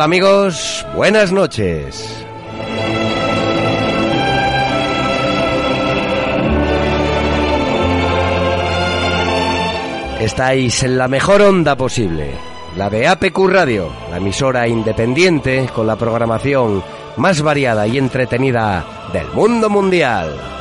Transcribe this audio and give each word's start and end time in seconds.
Amigos? 0.00 0.86
Buenas 0.94 1.32
noches. 1.32 2.24
Estáis 10.20 10.82
en 10.82 10.98
la 10.98 11.08
mejor 11.08 11.42
onda 11.42 11.76
posible, 11.76 12.32
la 12.76 12.90
de 12.90 13.08
APQ 13.08 13.38
Radio, 13.48 13.90
la 14.10 14.18
emisora 14.18 14.68
independiente 14.68 15.68
con 15.74 15.86
la 15.86 15.96
programación 15.96 16.82
más 17.16 17.42
variada 17.42 17.86
y 17.86 17.98
entretenida 17.98 18.84
del 19.12 19.28
mundo 19.28 19.70
mundial. 19.70 20.59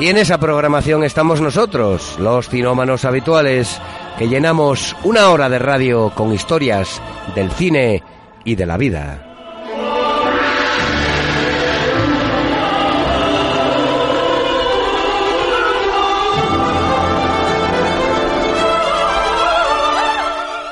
Y 0.00 0.08
en 0.08 0.16
esa 0.16 0.38
programación 0.38 1.04
estamos 1.04 1.42
nosotros, 1.42 2.16
los 2.18 2.48
cinómanos 2.48 3.04
habituales, 3.04 3.78
que 4.16 4.28
llenamos 4.28 4.96
una 5.04 5.28
hora 5.28 5.50
de 5.50 5.58
radio 5.58 6.10
con 6.14 6.32
historias 6.32 7.02
del 7.34 7.50
cine 7.50 8.02
y 8.42 8.54
de 8.54 8.64
la 8.64 8.78
vida. 8.78 9.26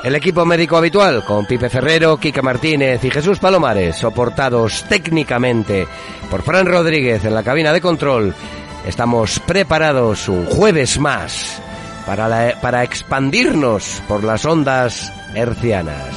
El 0.03 0.15
equipo 0.15 0.43
médico 0.43 0.75
habitual, 0.75 1.23
con 1.23 1.45
Pipe 1.45 1.69
Ferrero, 1.69 2.17
Quique 2.17 2.41
Martínez 2.41 3.03
y 3.03 3.11
Jesús 3.11 3.37
Palomares, 3.37 3.95
soportados 3.97 4.85
técnicamente 4.85 5.85
por 6.31 6.41
Fran 6.41 6.65
Rodríguez 6.65 7.23
en 7.25 7.35
la 7.35 7.43
cabina 7.43 7.71
de 7.71 7.79
control, 7.79 8.33
estamos 8.85 9.39
preparados 9.41 10.27
un 10.29 10.45
jueves 10.45 10.99
más 10.99 11.61
para, 12.05 12.27
la- 12.27 12.55
para 12.61 12.83
expandirnos 12.83 14.01
por 14.07 14.23
las 14.23 14.45
ondas 14.45 15.11
hercianas. 15.35 16.15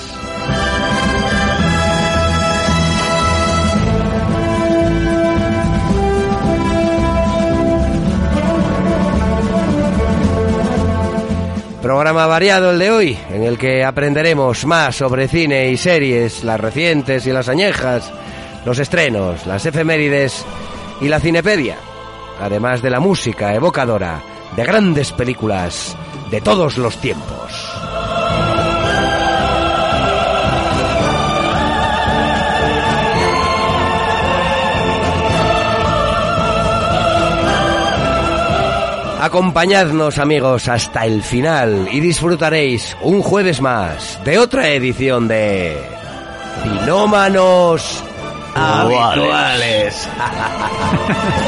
Programa 11.83 12.27
variado 12.27 12.70
el 12.70 12.78
de 12.78 12.90
hoy, 12.92 13.18
en 13.30 13.42
el 13.42 13.58
que 13.58 13.83
aprenderemos 13.84 14.64
más 14.66 14.94
sobre 14.94 15.27
cine 15.27 15.68
y 15.70 15.77
series, 15.77 16.44
las 16.44 16.60
recientes 16.60 17.27
y 17.27 17.33
las 17.33 17.48
añejas, 17.48 18.12
los 18.64 18.78
estrenos, 18.78 19.46
las 19.46 19.66
efemérides 19.66 20.44
y 21.00 21.08
la 21.08 21.18
cinepedia, 21.18 21.77
además 22.42 22.82
de 22.82 22.90
la 22.90 22.98
música 22.98 23.55
evocadora 23.55 24.20
de 24.56 24.64
grandes 24.64 25.12
películas 25.12 25.96
de 26.30 26.40
todos 26.40 26.77
los 26.77 26.96
tiempos. 26.98 27.52
Acompañadnos 39.20 40.18
amigos 40.18 40.67
hasta 40.67 41.06
el 41.06 41.22
final 41.22 41.88
y 41.92 42.00
disfrutaréis 42.00 42.96
un 43.02 43.22
jueves 43.22 43.61
más 43.61 44.18
de 44.24 44.38
otra 44.38 44.68
edición 44.70 45.28
de 45.28 45.80
Cinómanos 46.64 48.02
Habituales. 48.55 50.08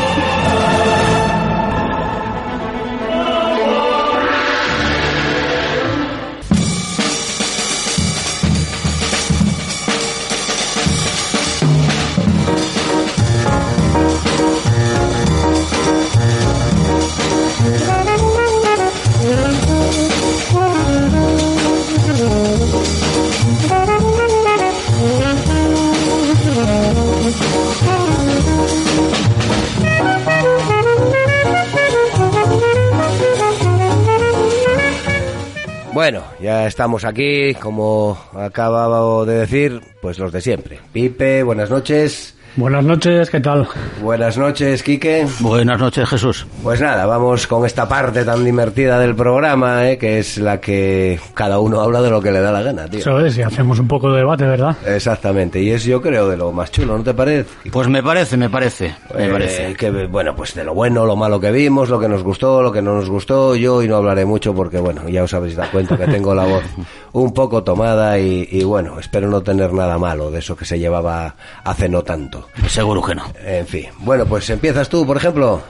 ya 36.44 36.66
estamos 36.66 37.06
aquí, 37.06 37.55
como 37.55 38.19
acababa 38.34 39.25
de 39.25 39.34
decir, 39.34 39.81
pues 40.03 40.19
los 40.19 40.31
de 40.31 40.43
siempre. 40.43 40.78
Pipe, 40.93 41.43
buenas 41.43 41.71
noches. 41.71 42.37
Buenas 42.56 42.84
noches, 42.84 43.31
¿qué 43.31 43.41
tal? 43.41 43.66
Buenas 44.00 44.38
noches, 44.38 44.84
Quique. 44.84 45.26
Buenas 45.41 45.81
noches, 45.81 46.09
Jesús. 46.09 46.47
Pues 46.62 46.81
nada, 46.81 47.04
vamos 47.04 47.48
con 47.48 47.66
esta 47.66 47.88
parte 47.88 48.25
tan 48.25 48.44
divertida 48.44 49.00
del 49.00 49.16
programa, 49.16 49.91
¿eh? 49.91 49.98
que 49.98 50.20
es 50.20 50.38
la 50.38 50.60
que 50.60 51.19
cada 51.34 51.59
uno 51.59 51.81
habla 51.81 52.00
de 52.00 52.10
lo 52.10 52.22
que 52.22 52.31
le 52.31 52.41
da 52.41 52.53
la 52.53 52.62
gana, 52.62 52.87
tío. 52.87 53.00
Eso 53.00 53.19
es, 53.19 53.37
y 53.38 53.43
hacemos 53.43 53.81
un 53.81 53.88
poco 53.88 54.12
de 54.12 54.19
debate, 54.19 54.44
¿verdad? 54.44 54.76
Exactamente, 54.87 55.60
y 55.60 55.70
es 55.72 55.82
yo 55.82 56.00
creo 56.00 56.28
de 56.28 56.37
lo 56.37 56.53
más 56.53 56.70
chulo, 56.70 56.97
¿no 56.97 57.03
te 57.03 57.12
parece? 57.12 57.50
Pues 57.72 57.88
me 57.88 58.04
parece, 58.04 58.37
me 58.37 58.48
parece, 58.48 58.94
me 59.16 59.26
Eh, 59.26 59.31
parece. 59.31 59.75
que, 59.75 59.91
bueno, 60.06 60.37
pues 60.37 60.54
de 60.54 60.62
lo 60.62 60.75
bueno, 60.75 61.04
lo 61.06 61.16
malo 61.16 61.41
que 61.41 61.50
vimos, 61.50 61.88
lo 61.88 61.98
que 61.98 62.09
nos 62.09 62.22
gustó, 62.22 62.62
lo 62.62 62.70
que 62.70 62.82
no 62.82 62.94
nos 62.94 63.10
gustó. 63.10 63.56
Yo 63.56 63.75
hoy 63.76 63.88
no 63.88 63.97
hablaré 63.97 64.25
mucho 64.26 64.54
porque, 64.54 64.78
bueno, 64.78 65.09
ya 65.09 65.25
os 65.25 65.34
habéis 65.34 65.56
dado 65.56 65.72
cuenta 65.72 65.97
que 65.97 66.06
tengo 66.06 66.32
la 66.37 66.44
voz 66.44 66.62
un 67.14 67.34
poco 67.34 67.64
tomada 67.64 68.16
y, 68.20 68.47
y, 68.48 68.62
bueno, 68.62 69.00
espero 69.00 69.28
no 69.28 69.43
tener 69.43 69.72
nada 69.72 69.98
malo 69.98 70.31
de 70.31 70.38
eso 70.38 70.54
que 70.54 70.64
se 70.64 70.78
llevaba 70.78 71.34
hace 71.64 71.88
no 71.88 72.03
tanto. 72.03 72.44
Seguro 72.69 73.03
que 73.03 73.15
no. 73.15 73.25
En 73.44 73.66
fin, 73.66 73.87
bueno, 74.00 74.27
pues 74.27 74.49
empiezas 74.50 74.88
tú, 74.88 75.06
por 75.06 75.16
ejemplo. 75.16 75.62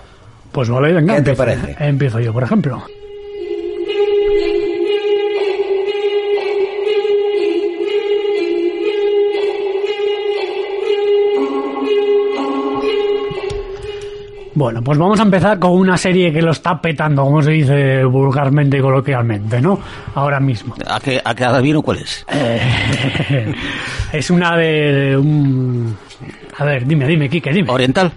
Pues 0.53 0.69
vale, 0.69 0.93
venga. 0.93 1.17
¿Qué 1.17 1.23
te 1.23 1.31
empiezo. 1.31 1.39
parece? 1.39 1.77
Empiezo 1.85 2.21
yo, 2.21 2.33
por 2.33 2.43
ejemplo. 2.45 2.85
Bueno, 14.57 14.83
pues 14.83 14.97
vamos 14.97 15.19
a 15.19 15.25
empezar 15.25 15.59
con 15.59 15.73
una 15.73 15.97
serie 15.97 16.33
que 16.33 16.41
lo 16.41 16.53
está 16.53 16.81
petando, 16.81 17.25
como 17.25 17.43
se 17.43 17.51
dice 17.51 18.05
vulgarmente 18.05 18.79
y 18.79 18.81
coloquialmente, 18.81 19.61
¿no? 19.61 19.81
Ahora 20.15 20.39
mismo. 20.39 20.77
¿A 20.87 21.01
qué, 21.01 21.21
a 21.25 21.35
qué 21.35 21.45
adivino 21.45 21.83
cuál 21.83 21.99
es? 21.99 22.25
Eh, 22.33 23.53
es 24.13 24.31
una 24.31 24.57
de 24.57 25.17
un... 25.17 25.97
A 26.57 26.65
ver, 26.65 26.87
dime, 26.87 27.07
dime, 27.07 27.29
Quique, 27.29 27.53
dime. 27.53 27.71
¿Oriental? 27.71 28.13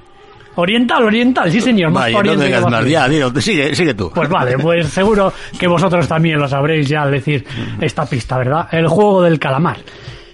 Oriental, 0.56 1.04
oriental, 1.04 1.52
sí 1.52 1.62
señor. 1.62 1.92
Más 1.92 2.12
Vaya, 2.12 2.36
no 2.36 2.44
digas 2.44 2.66
más. 2.70 2.86
Ya, 2.86 3.08
dilo, 3.08 3.30
sigue, 3.40 3.76
sigue 3.76 3.94
tú. 3.94 4.10
Pues 4.14 4.28
vale, 4.28 4.58
pues 4.58 4.88
seguro 4.92 5.32
que 5.58 5.68
vosotros 5.68 6.08
también 6.08 6.40
lo 6.40 6.48
sabréis 6.48 6.90
ya 6.90 7.04
al 7.04 7.12
decir 7.12 7.46
esta 7.80 8.08
pista, 8.08 8.38
¿verdad? 8.40 8.68
El 8.72 8.88
juego 8.88 9.22
del 9.22 9.38
calamar. 9.38 9.78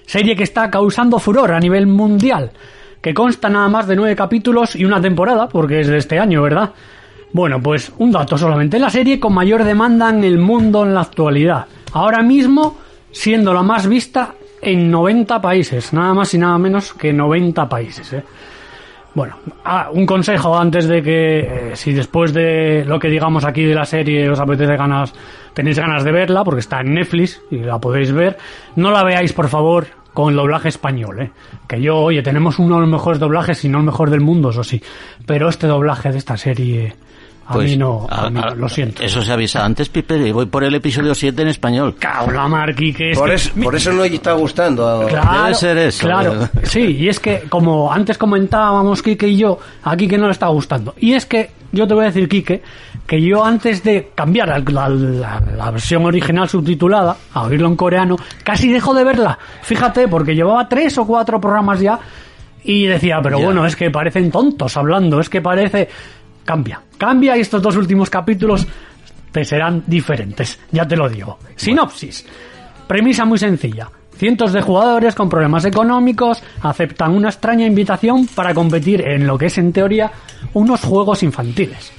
Serie 0.05 0.35
que 0.35 0.43
está 0.43 0.69
causando 0.69 1.19
furor 1.19 1.51
a 1.51 1.59
nivel 1.59 1.87
mundial, 1.87 2.51
que 3.01 3.13
consta 3.13 3.49
nada 3.49 3.67
más 3.67 3.85
de 3.87 3.97
nueve 3.97 4.15
capítulos 4.15 4.77
y 4.77 4.85
una 4.85 5.01
temporada, 5.01 5.49
porque 5.49 5.81
es 5.81 5.87
de 5.87 5.97
este 5.97 6.17
año, 6.19 6.41
¿verdad? 6.41 6.71
Bueno, 7.33 7.61
pues 7.61 7.91
un 7.97 8.11
dato 8.11 8.37
solamente. 8.37 8.79
La 8.79 8.89
serie 8.89 9.19
con 9.19 9.33
mayor 9.33 9.65
demanda 9.65 10.09
en 10.09 10.23
el 10.23 10.37
mundo 10.37 10.83
en 10.85 10.93
la 10.93 11.01
actualidad. 11.01 11.65
Ahora 11.91 12.21
mismo 12.21 12.77
siendo 13.11 13.53
la 13.53 13.63
más 13.63 13.87
vista 13.87 14.35
en 14.63 14.89
90 14.89 15.41
países. 15.41 15.93
Nada 15.93 16.13
más 16.13 16.33
y 16.33 16.37
nada 16.37 16.57
menos 16.57 16.93
que 16.93 17.13
90 17.13 17.67
países, 17.67 18.13
¿eh? 18.13 18.23
Bueno, 19.15 19.37
ah, 19.63 19.89
un 19.91 20.07
consejo 20.07 20.57
antes 20.57 20.87
de 20.87 21.03
que, 21.03 21.39
eh, 21.39 21.71
si 21.75 21.93
después 21.93 22.33
de 22.33 22.83
lo 22.83 22.99
que 22.99 23.09
digamos 23.09 23.45
aquí 23.45 23.63
de 23.63 23.75
la 23.75 23.85
serie 23.85 24.27
os 24.27 24.39
apetece 24.39 24.75
ganas, 24.75 25.13
tenéis 25.53 25.77
ganas 25.77 26.03
de 26.03 26.11
verla, 26.11 26.43
porque 26.43 26.61
está 26.61 26.81
en 26.81 26.95
Netflix 26.95 27.39
y 27.51 27.57
la 27.57 27.77
podéis 27.77 28.11
ver, 28.11 28.37
no 28.75 28.89
la 28.89 29.03
veáis 29.03 29.31
por 29.31 29.49
favor 29.49 29.85
con 30.15 30.31
el 30.31 30.35
doblaje 30.35 30.69
español, 30.69 31.21
¿eh? 31.21 31.31
Que 31.67 31.79
yo, 31.79 31.97
oye, 31.97 32.23
tenemos 32.23 32.57
uno 32.57 32.75
de 32.75 32.81
los 32.81 32.89
mejores 32.89 33.19
doblajes, 33.19 33.59
si 33.59 33.69
no 33.69 33.79
el 33.79 33.85
mejor 33.85 34.09
del 34.09 34.21
mundo, 34.21 34.49
eso 34.49 34.63
sí, 34.63 34.81
pero 35.27 35.47
este 35.47 35.67
doblaje 35.67 36.11
de 36.11 36.17
esta 36.17 36.35
serie 36.35 36.95
a 37.45 37.53
Pues, 37.53 37.71
mí 37.71 37.77
no, 37.77 38.07
a 38.09 38.25
a- 38.25 38.29
mí 38.29 38.39
no, 38.39 38.47
a- 38.47 38.55
lo 38.55 38.69
siento. 38.69 39.03
Eso 39.03 39.21
se 39.21 39.31
avisa 39.33 39.65
antes, 39.65 39.89
Pipe, 39.89 40.15
y 40.17 40.31
voy 40.31 40.45
por 40.45 40.63
el 40.63 40.73
episodio 40.75 41.13
7 41.13 41.41
en 41.41 41.49
español. 41.49 41.95
Cao, 41.99 42.31
la 42.31 42.47
marqui, 42.47 42.93
que 42.93 43.11
es 43.11 43.17
Por 43.17 43.29
que- 43.29 43.35
eso, 43.35 43.51
por 43.61 43.75
eso 43.75 43.91
no 43.91 44.03
está 44.05 44.33
gustando. 44.33 45.05
Claro, 45.09 45.43
Debe 45.43 45.55
ser 45.55 45.77
eso, 45.77 46.07
Claro, 46.07 46.49
sí, 46.63 46.81
y 46.99 47.09
es 47.09 47.19
que 47.19 47.41
como 47.49 47.91
antes 47.91 48.17
comentábamos 48.17 49.01
Quique 49.03 49.27
y 49.27 49.37
yo, 49.37 49.59
a 49.83 49.95
Quique 49.97 50.17
no 50.17 50.25
le 50.27 50.31
está 50.31 50.47
gustando. 50.47 50.93
Y 50.99 51.13
es 51.13 51.25
que 51.25 51.51
yo 51.73 51.87
te 51.87 51.93
voy 51.93 52.03
a 52.03 52.07
decir, 52.07 52.29
Quique, 52.29 52.61
que 53.05 53.21
yo 53.21 53.43
antes 53.43 53.83
de 53.83 54.11
cambiar 54.15 54.47
la, 54.47 54.59
la- 54.59 54.89
la- 54.89 55.43
la 55.57 55.71
versión 55.71 56.05
original 56.05 56.47
subtitulada 56.47 57.17
a 57.33 57.43
oírlo 57.43 57.67
en 57.67 57.75
coreano, 57.75 58.15
casi 58.43 58.71
dejo 58.71 58.93
de 58.93 59.03
verla. 59.03 59.37
Fíjate, 59.63 60.07
porque 60.07 60.33
llevaba 60.35 60.69
tres 60.69 60.97
o 60.97 61.05
cuatro 61.05 61.41
programas 61.41 61.81
ya 61.81 61.99
y 62.63 62.85
decía, 62.85 63.19
pero 63.21 63.39
bueno, 63.39 63.65
es 63.65 63.75
que 63.75 63.89
parecen 63.91 64.31
tontos 64.31 64.77
hablando, 64.77 65.19
es 65.19 65.27
que 65.29 65.41
parece... 65.41 65.89
Cambia, 66.45 66.81
cambia 66.97 67.37
y 67.37 67.41
estos 67.41 67.61
dos 67.61 67.75
últimos 67.77 68.09
capítulos 68.09 68.67
te 69.31 69.43
serán 69.43 69.83
diferentes, 69.87 70.59
ya 70.71 70.87
te 70.87 70.95
lo 70.95 71.09
digo. 71.09 71.39
Sinopsis. 71.55 72.25
Premisa 72.87 73.25
muy 73.25 73.39
sencilla. 73.39 73.89
Cientos 74.15 74.53
de 74.53 74.61
jugadores 74.61 75.15
con 75.15 75.29
problemas 75.29 75.65
económicos 75.65 76.43
aceptan 76.61 77.15
una 77.15 77.29
extraña 77.29 77.65
invitación 77.65 78.27
para 78.27 78.53
competir 78.53 79.01
en 79.01 79.25
lo 79.25 79.37
que 79.37 79.47
es 79.47 79.57
en 79.57 79.73
teoría 79.73 80.11
unos 80.53 80.81
juegos 80.81 81.23
infantiles. 81.23 81.91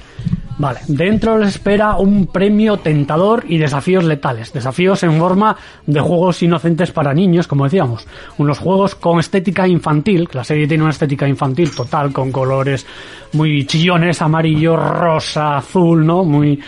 Vale, 0.57 0.79
dentro 0.87 1.37
les 1.37 1.49
espera 1.49 1.97
un 1.97 2.27
premio 2.27 2.77
tentador 2.77 3.43
y 3.47 3.57
desafíos 3.57 4.05
letales. 4.05 4.53
Desafíos 4.53 5.03
en 5.03 5.19
forma 5.19 5.55
de 5.85 5.99
juegos 5.99 6.41
inocentes 6.43 6.91
para 6.91 7.13
niños, 7.13 7.45
como 7.45 7.65
decíamos. 7.65 8.07
Unos 8.37 8.59
juegos 8.59 8.95
con 8.95 9.19
estética 9.19 9.67
infantil, 9.67 10.29
que 10.29 10.37
la 10.37 10.45
serie 10.45 10.65
tiene 10.65 10.83
una 10.83 10.93
estética 10.93 11.27
infantil 11.27 11.75
total, 11.75 12.13
con 12.13 12.31
colores 12.31 12.85
muy 13.33 13.65
chillones, 13.65 14.21
amarillo, 14.21 14.77
rosa, 14.77 15.57
azul, 15.57 16.05
¿no? 16.05 16.23
Muy. 16.23 16.59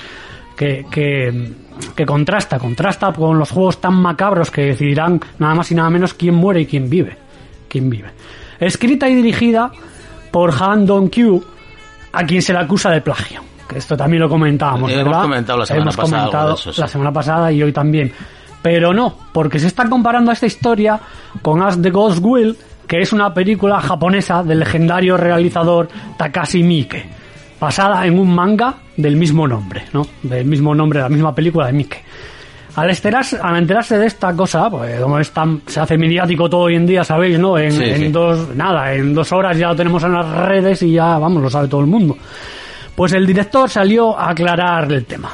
que. 0.58 0.86
que 1.96 2.06
contrasta, 2.06 2.60
contrasta 2.60 3.14
con 3.14 3.38
los 3.40 3.52
juegos 3.52 3.80
tan 3.80 3.94
macabros 3.94 4.52
que 4.52 4.66
decidirán 4.66 5.22
nada 5.40 5.56
más 5.56 5.72
y 5.72 5.76
nada 5.76 5.90
menos 5.90 6.14
quién 6.14 6.36
muere 6.36 6.62
y 6.62 6.66
quién 6.66 6.90
vive. 6.90 7.16
Quién 7.70 7.90
vive. 7.90 8.10
Escrita 8.60 9.08
y 9.08 9.16
dirigida 9.16 9.72
por 10.32 10.52
Han 10.62 10.86
Dong-kyu, 10.86 11.42
a 12.12 12.26
quien 12.26 12.42
se 12.42 12.52
le 12.52 12.60
acusa 12.60 12.90
de 12.90 13.02
plagio. 13.02 13.42
Esto 13.76 13.96
también 13.98 14.22
lo 14.24 14.30
comentábamos, 14.30 14.92
Hemos 14.92 15.04
¿verdad? 15.06 15.22
comentado 15.24 15.60
la 15.60 15.66
semana 15.66 15.84
Hemos 15.84 15.96
pasada 15.96 16.18
comentado 16.20 16.48
de 16.50 16.54
eso, 16.56 16.74
sí. 16.74 16.82
la 16.82 16.88
semana 16.88 17.12
pasada 17.12 17.52
y 17.52 17.64
hoy 17.64 17.72
también. 17.74 18.12
Pero 18.62 18.94
no, 18.94 19.16
porque 19.32 19.60
se 19.60 19.68
está 19.68 19.88
comparando 19.90 20.32
esta 20.32 20.46
historia 20.46 21.00
con 21.42 21.62
As 21.62 21.82
the 21.82 21.90
Ghost 21.92 22.20
Will, 22.22 22.58
que 22.88 23.00
es 23.02 23.14
una 23.14 23.34
película 23.34 23.80
japonesa 23.82 24.44
del 24.44 24.60
legendario 24.60 25.16
realizador 25.18 25.88
Takashi 26.18 26.64
Miike, 26.64 27.06
basada 27.60 28.06
en 28.06 28.18
un 28.18 28.34
manga 28.34 28.76
del 28.96 29.16
mismo 29.16 29.48
nombre, 29.48 29.84
¿no? 29.94 30.06
Del 30.24 30.46
mismo 30.46 30.74
nombre, 30.74 31.00
de 31.00 31.04
la 31.04 31.10
misma 31.10 31.34
película 31.36 31.68
de 31.68 31.74
Miike. 31.74 32.04
Al 32.76 32.90
enterarse, 32.92 33.40
al 33.42 33.58
enterarse 33.58 33.98
de 33.98 34.06
esta 34.06 34.34
cosa, 34.36 34.70
pues 34.70 35.00
como 35.02 35.18
es 35.20 35.32
tan- 35.32 35.62
se 35.66 35.80
hace 35.80 35.98
mediático 35.98 36.48
todo 36.50 36.62
hoy 36.62 36.76
en 36.76 36.86
día, 36.86 37.04
sabéis, 37.04 37.40
¿no? 37.40 37.58
En, 37.58 37.72
Sí, 37.72 37.84
en 37.84 37.98
sí. 37.98 38.08
dos, 38.10 38.56
nada, 38.56 38.94
en 38.94 39.14
dos 39.16 39.32
horas 39.32 39.58
ya 39.58 39.70
lo 39.70 39.76
tenemos 39.76 40.04
en 40.04 40.14
las 40.14 40.28
redes 40.46 40.84
y 40.84 40.92
ya, 40.92 41.18
vamos, 41.18 41.42
lo 41.42 41.50
sabe 41.50 41.68
todo 41.68 41.82
el 41.82 41.88
mundo. 41.88 42.16
Pues 42.98 43.14
el 43.14 43.28
director 43.28 43.70
salió 43.70 44.18
a 44.18 44.32
aclarar 44.32 44.92
el 44.92 45.06
tema. 45.06 45.30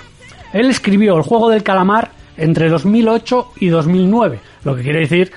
Él 0.51 0.69
escribió 0.69 1.15
el 1.15 1.23
juego 1.23 1.49
del 1.49 1.63
calamar 1.63 2.11
entre 2.35 2.67
2008 2.67 3.53
y 3.61 3.69
2009, 3.69 4.41
lo 4.65 4.75
que 4.75 4.81
quiere 4.81 4.99
decir, 4.99 5.31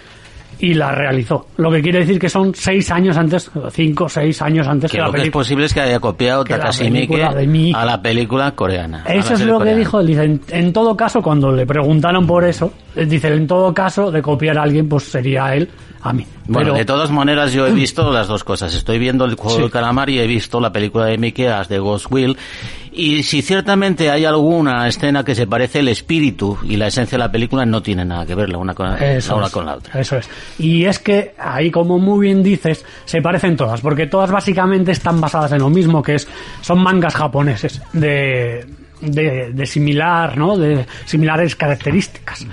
y 0.59 0.75
la 0.75 0.93
realizó. 0.93 1.47
Lo 1.59 1.71
que 1.71 1.83
quiere 1.83 2.01
decir 2.01 2.19
que 2.19 2.29
son 2.29 2.55
seis 2.55 2.91
años 2.91 3.17
antes, 3.17 3.51
cinco, 3.73 4.09
seis 4.09 4.41
años 4.43 4.67
antes 4.67 4.91
Que 4.91 4.97
que, 4.97 5.01
la 5.01 5.07
lo 5.09 5.13
que 5.13 5.19
es 5.19 5.23
película. 5.25 5.41
posible 5.43 5.67
es 5.67 5.75
que 5.75 5.81
haya 5.81 6.01
copiado 6.01 6.45
que 6.45 6.55
Takashi 6.55 6.91
Miike 6.91 7.15
película 7.15 7.43
Miike. 7.47 7.79
a 7.79 7.85
la 7.85 8.01
película 8.03 8.51
coreana. 8.53 9.05
Eso 9.07 9.35
es 9.35 9.41
lo 9.43 9.61
que 9.61 9.75
dijo 9.75 10.01
él. 10.01 10.07
Dice, 10.07 10.25
en, 10.25 10.41
en 10.49 10.73
todo 10.73 10.97
caso, 10.97 11.21
cuando 11.23 11.53
le 11.53 11.67
preguntaron 11.67 12.27
por 12.27 12.45
eso, 12.45 12.73
él 12.95 13.09
dice, 13.09 13.29
en 13.29 13.47
todo 13.47 13.75
caso, 13.75 14.11
de 14.11 14.23
copiar 14.23 14.57
a 14.59 14.63
alguien, 14.63 14.89
pues 14.89 15.05
sería 15.05 15.55
él 15.55 15.69
a 16.03 16.13
mí. 16.13 16.27
Bueno, 16.47 16.69
Pero- 16.69 16.75
de 16.79 16.85
todas 16.85 17.11
maneras 17.11 17.53
yo 17.53 17.67
he 17.67 17.73
visto 17.73 18.11
las 18.13 18.29
dos 18.29 18.43
cosas. 18.45 18.75
Estoy 18.75 18.99
viendo 18.99 19.25
el 19.25 19.35
juego 19.35 19.57
Sí. 19.57 19.63
del 19.63 19.71
calamar 19.71 20.09
y 20.11 20.19
he 20.21 20.27
visto 20.27 20.61
la 20.61 20.73
película 20.73 21.07
de 21.07 21.19
Mickey 21.19 21.47
As 21.47 21.69
de 21.69 21.79
Ghost 21.79 22.07
Will. 22.11 22.37
Y 22.99 23.25
si 23.25 23.43
ciertamente 23.43 24.11
hay 24.11 24.25
alguna 24.25 24.89
escena 24.89 25.23
que 25.23 25.35
se 25.35 25.47
parece 25.47 25.81
el 25.81 25.89
espíritu 25.89 26.57
y 26.65 26.77
la 26.77 26.87
esencia 26.87 27.19
de 27.19 27.25
la 27.25 27.31
película, 27.31 27.67
no 27.67 27.83
tiene 27.83 28.07
nada 28.07 28.25
que 28.25 28.35
ver 28.35 28.49
la 28.49 28.57
una 28.57 28.75
con 28.75 28.89
la, 28.89 28.97
Eso 28.97 29.33
la 29.33 29.37
una 29.37 29.47
es, 29.47 29.53
con 29.53 29.67
la 29.67 29.75
otra. 29.77 30.01
Eso 30.01 30.17
es. 30.17 30.31
Y 30.59 30.87
es 30.87 30.99
que 30.99 31.35
ahí, 31.39 31.71
como 31.71 31.99
muy 31.99 32.27
bien 32.27 32.43
dices, 32.43 32.87
se 33.05 33.21
parecen 33.21 33.55
todas, 33.55 33.83
porque 33.83 34.07
todas 34.07 34.31
básicamente 34.31 34.93
están 34.93 35.21
basadas 35.21 35.53
en 35.53 35.59
lo 35.59 35.69
mismo, 35.69 36.03
que 36.03 36.15
es 36.15 36.27
son 36.63 36.79
mangas 36.83 37.15
japoneses 37.15 37.83
de, 37.93 38.65
de, 39.03 39.53
de 39.53 39.67
similar, 39.67 40.39
¿no? 40.39 40.57
De 40.57 40.87
similares 41.05 41.55
características. 41.55 42.47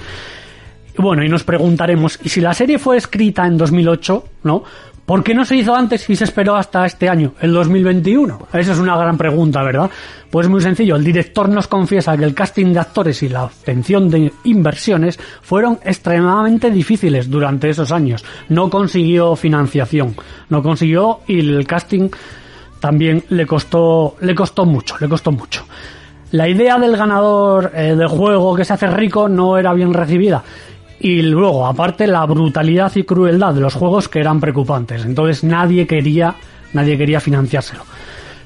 Bueno, 0.97 1.23
y 1.23 1.29
nos 1.29 1.45
preguntaremos, 1.45 2.19
¿y 2.21 2.27
si 2.27 2.41
la 2.41 2.53
serie 2.53 2.79
fue 2.79 2.97
escrita 2.97 3.47
en 3.47 3.57
2008, 3.57 4.25
¿no? 4.43 4.63
¿Por 5.05 5.21
qué 5.21 5.33
no 5.33 5.43
se 5.43 5.57
hizo 5.57 5.75
antes 5.75 6.09
y 6.09 6.15
se 6.15 6.23
esperó 6.23 6.55
hasta 6.55 6.85
este 6.85 7.09
año, 7.09 7.33
el 7.41 7.51
2021? 7.51 8.47
Esa 8.53 8.71
es 8.71 8.79
una 8.79 8.95
gran 8.95 9.17
pregunta, 9.17 9.61
¿verdad? 9.61 9.89
Pues 10.29 10.47
muy 10.47 10.61
sencillo, 10.61 10.95
el 10.95 11.03
director 11.03 11.49
nos 11.49 11.67
confiesa 11.67 12.15
que 12.15 12.23
el 12.23 12.33
casting 12.33 12.71
de 12.71 12.79
actores 12.79 13.21
y 13.21 13.27
la 13.27 13.43
obtención 13.43 14.09
de 14.09 14.31
inversiones 14.45 15.19
fueron 15.41 15.77
extremadamente 15.83 16.71
difíciles 16.71 17.29
durante 17.29 17.69
esos 17.69 17.91
años. 17.91 18.23
No 18.47 18.69
consiguió 18.69 19.35
financiación, 19.35 20.15
no 20.47 20.63
consiguió 20.63 21.19
y 21.27 21.39
el 21.39 21.67
casting 21.67 22.09
también 22.79 23.25
le 23.27 23.45
costó, 23.45 24.15
le 24.21 24.33
costó 24.33 24.65
mucho, 24.65 24.95
le 25.01 25.09
costó 25.09 25.33
mucho. 25.33 25.65
La 26.31 26.47
idea 26.47 26.79
del 26.79 26.95
ganador 26.95 27.71
eh, 27.75 27.95
del 27.95 28.07
juego 28.07 28.55
que 28.55 28.65
se 28.65 28.73
hace 28.73 28.87
rico 28.87 29.27
no 29.27 29.57
era 29.57 29.73
bien 29.73 29.93
recibida. 29.93 30.43
Y 31.03 31.21
luego, 31.21 31.67
aparte, 31.67 32.07
la 32.07 32.25
brutalidad 32.25 32.89
y 32.95 33.03
crueldad 33.03 33.53
de 33.53 33.59
los 33.59 33.73
juegos 33.73 34.07
que 34.07 34.21
eran 34.21 34.39
preocupantes. 34.39 35.03
Entonces 35.03 35.43
nadie 35.43 35.85
quería, 35.85 36.35
nadie 36.71 36.97
quería 36.97 37.19
financiárselo. 37.19 37.83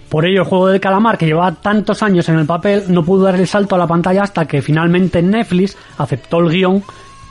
Por 0.09 0.25
ello, 0.25 0.41
el 0.41 0.47
juego 0.47 0.67
del 0.69 0.79
calamar, 0.79 1.19
que 1.19 1.27
llevaba 1.27 1.53
tantos 1.53 2.01
años 2.01 2.27
en 2.29 2.39
el 2.39 2.47
papel, 2.47 2.85
no 2.87 3.05
pudo 3.05 3.25
dar 3.25 3.35
el 3.35 3.45
salto 3.45 3.75
a 3.75 3.77
la 3.77 3.85
pantalla 3.85 4.23
hasta 4.23 4.47
que 4.47 4.63
finalmente 4.63 5.21
Netflix 5.21 5.77
aceptó 5.99 6.39
el 6.39 6.49
guion 6.49 6.83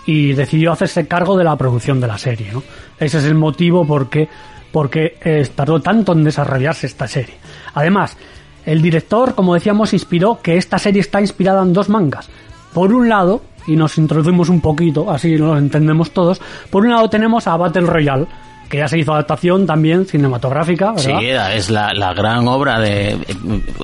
y 0.06 0.32
decidió 0.34 0.70
hacerse 0.70 1.08
cargo 1.08 1.36
de 1.36 1.42
la 1.42 1.56
producción 1.56 2.00
de 2.00 2.06
la 2.06 2.18
serie. 2.18 2.52
Ese 2.96 3.18
es 3.18 3.24
el 3.24 3.34
motivo 3.34 3.84
por 3.84 4.08
qué 4.08 4.28
porque 4.70 5.18
eh, 5.24 5.44
tardó 5.56 5.80
tanto 5.80 6.12
en 6.12 6.22
desarrollarse 6.22 6.86
esta 6.86 7.08
serie. 7.08 7.34
Además, 7.74 8.16
el 8.64 8.80
director, 8.80 9.34
como 9.34 9.54
decíamos, 9.54 9.92
inspiró 9.92 10.38
que 10.40 10.56
esta 10.56 10.78
serie 10.78 11.00
está 11.00 11.20
inspirada 11.20 11.62
en 11.62 11.72
dos 11.72 11.88
mangas. 11.88 12.28
Por 12.72 12.92
un 12.92 13.08
lado, 13.08 13.42
y 13.66 13.76
nos 13.76 13.98
introducimos 13.98 14.48
un 14.48 14.60
poquito, 14.60 15.10
así 15.10 15.36
lo 15.36 15.56
entendemos 15.56 16.10
todos, 16.12 16.40
por 16.70 16.84
un 16.84 16.90
lado 16.92 17.08
tenemos 17.10 17.46
a 17.46 17.56
Battle 17.56 17.82
Royale, 17.86 18.26
que 18.68 18.78
ya 18.78 18.88
se 18.88 18.98
hizo 18.98 19.12
adaptación 19.12 19.64
también 19.64 20.06
cinematográfica, 20.06 20.92
¿verdad? 20.92 21.20
Sí, 21.20 21.26
es 21.56 21.70
la, 21.70 21.94
la 21.94 22.12
gran 22.14 22.48
obra 22.48 22.80
de 22.80 23.10
eh, 23.10 23.18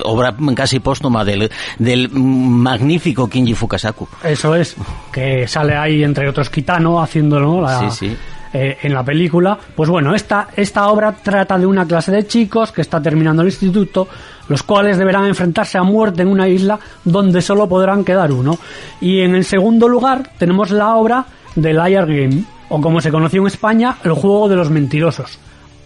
obra 0.03 0.35
casi 0.55 0.81
póstuma 0.81 1.23
del, 1.23 1.49
del 1.79 2.09
magnífico 2.09 3.29
Kinji 3.29 3.53
Fukasaku. 3.53 4.07
Eso 4.23 4.53
es, 4.55 4.75
que 5.11 5.47
sale 5.47 5.75
ahí 5.75 6.03
entre 6.03 6.27
otros 6.27 6.49
Kitano 6.49 7.01
haciéndolo 7.01 7.61
la- 7.61 7.89
Sí, 7.91 8.09
sí. 8.09 8.17
Eh, 8.53 8.77
en 8.83 8.93
la 8.93 9.03
película. 9.03 9.57
Pues 9.75 9.89
bueno, 9.89 10.13
esta, 10.13 10.49
esta 10.55 10.87
obra 10.89 11.11
trata 11.11 11.57
de 11.57 11.65
una 11.65 11.87
clase 11.87 12.11
de 12.11 12.27
chicos 12.27 12.71
que 12.71 12.81
está 12.81 13.01
terminando 13.01 13.41
el 13.41 13.47
instituto, 13.47 14.07
los 14.47 14.61
cuales 14.61 14.99
deberán 14.99 15.25
enfrentarse 15.25 15.79
a 15.79 15.83
muerte 15.83 16.21
en 16.21 16.27
una 16.27 16.47
isla 16.47 16.79
donde 17.03 17.41
solo 17.41 17.67
podrán 17.67 18.03
quedar 18.03 18.31
uno. 18.31 18.59
Y 19.01 19.21
en 19.21 19.33
el 19.33 19.43
segundo 19.43 19.87
lugar 19.87 20.29
tenemos 20.37 20.69
la 20.69 20.95
obra 20.95 21.25
de 21.55 21.73
Liar 21.73 22.05
Game, 22.05 22.43
o 22.69 22.79
como 22.79 23.01
se 23.01 23.11
conoció 23.11 23.41
en 23.41 23.47
España, 23.47 23.97
el 24.03 24.13
juego 24.13 24.47
de 24.47 24.55
los 24.55 24.69
mentirosos. 24.69 25.39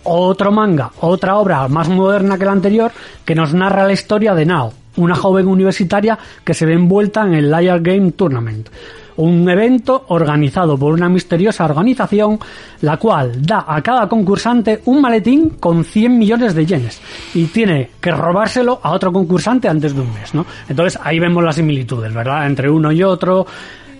Otro 0.04 0.52
manga, 0.52 0.92
otra 1.00 1.38
obra 1.38 1.68
más 1.70 1.90
moderna 1.90 2.38
que 2.38 2.46
la 2.46 2.52
anterior, 2.52 2.92
que 3.24 3.36
nos 3.36 3.54
narra 3.54 3.86
la 3.86 3.94
historia 3.94 4.34
de 4.36 4.46
Nao, 4.46 4.74
una 4.98 5.16
joven 5.16 5.48
universitaria 5.48 6.18
que 6.44 6.54
se 6.54 6.66
ve 6.66 6.74
envuelta 6.74 7.24
en 7.24 7.34
el 7.34 7.50
Liar 7.50 7.82
Game 7.82 8.12
Tournament, 8.12 8.70
un 9.18 9.50
evento 9.50 10.06
organizado 10.08 10.78
por 10.78 10.94
una 10.94 11.10
misteriosa 11.10 11.66
organización, 11.66 12.40
la 12.82 12.98
cual 12.98 13.42
da 13.46 13.66
a 13.68 13.82
cada 13.82 14.08
concursante 14.08 14.82
un 14.86 15.02
maletín 15.02 15.52
con 15.60 15.84
100 15.84 16.18
millones 16.18 16.54
de 16.56 16.66
yenes 16.66 17.02
y 17.34 17.46
tiene 17.46 17.92
que 18.00 18.12
robárselo 18.12 18.80
a 18.82 18.92
otro 18.92 19.12
concursante 19.12 19.68
antes 19.68 19.94
de 19.94 20.02
un 20.02 20.14
mes, 20.14 20.34
¿no? 20.34 20.46
Entonces 20.70 21.00
ahí 21.04 21.20
vemos 21.20 21.44
las 21.44 21.56
similitudes, 21.56 22.14
¿verdad? 22.14 22.48
Entre 22.48 22.70
uno 22.70 22.92
y 22.92 23.04
otro, 23.04 23.46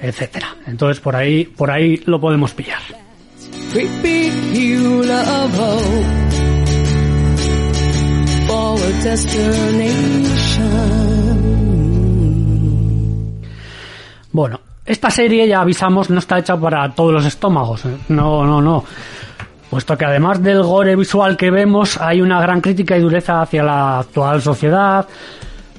etcétera. 0.02 0.56
Entonces 0.66 1.00
por 1.00 1.16
ahí, 1.16 1.46
por 1.46 1.72
ahí 1.72 2.02
lo 2.06 2.20
podemos 2.20 2.54
pillar. 2.54 2.82
Bueno, 14.32 14.60
esta 14.88 15.10
serie 15.10 15.46
ya 15.48 15.60
avisamos 15.60 16.10
no 16.10 16.20
está 16.20 16.40
hecha 16.40 16.56
para 16.56 16.90
todos 16.92 17.14
los 17.14 17.26
estómagos. 17.26 17.86
¿eh? 17.86 17.98
No, 18.08 18.46
no, 18.46 18.62
no. 18.62 18.86
Puesto 19.70 19.98
que 19.98 20.06
además 20.06 20.42
del 20.42 20.64
gore 20.64 20.96
visual 20.96 21.36
que 21.36 21.52
vemos, 21.52 22.00
hay 22.00 22.22
una 22.22 22.40
gran 22.40 22.62
crítica 22.62 22.98
y 22.98 23.02
dureza 23.02 23.42
hacia 23.42 23.64
la 23.64 24.00
actual 24.00 24.42
sociedad, 24.42 25.06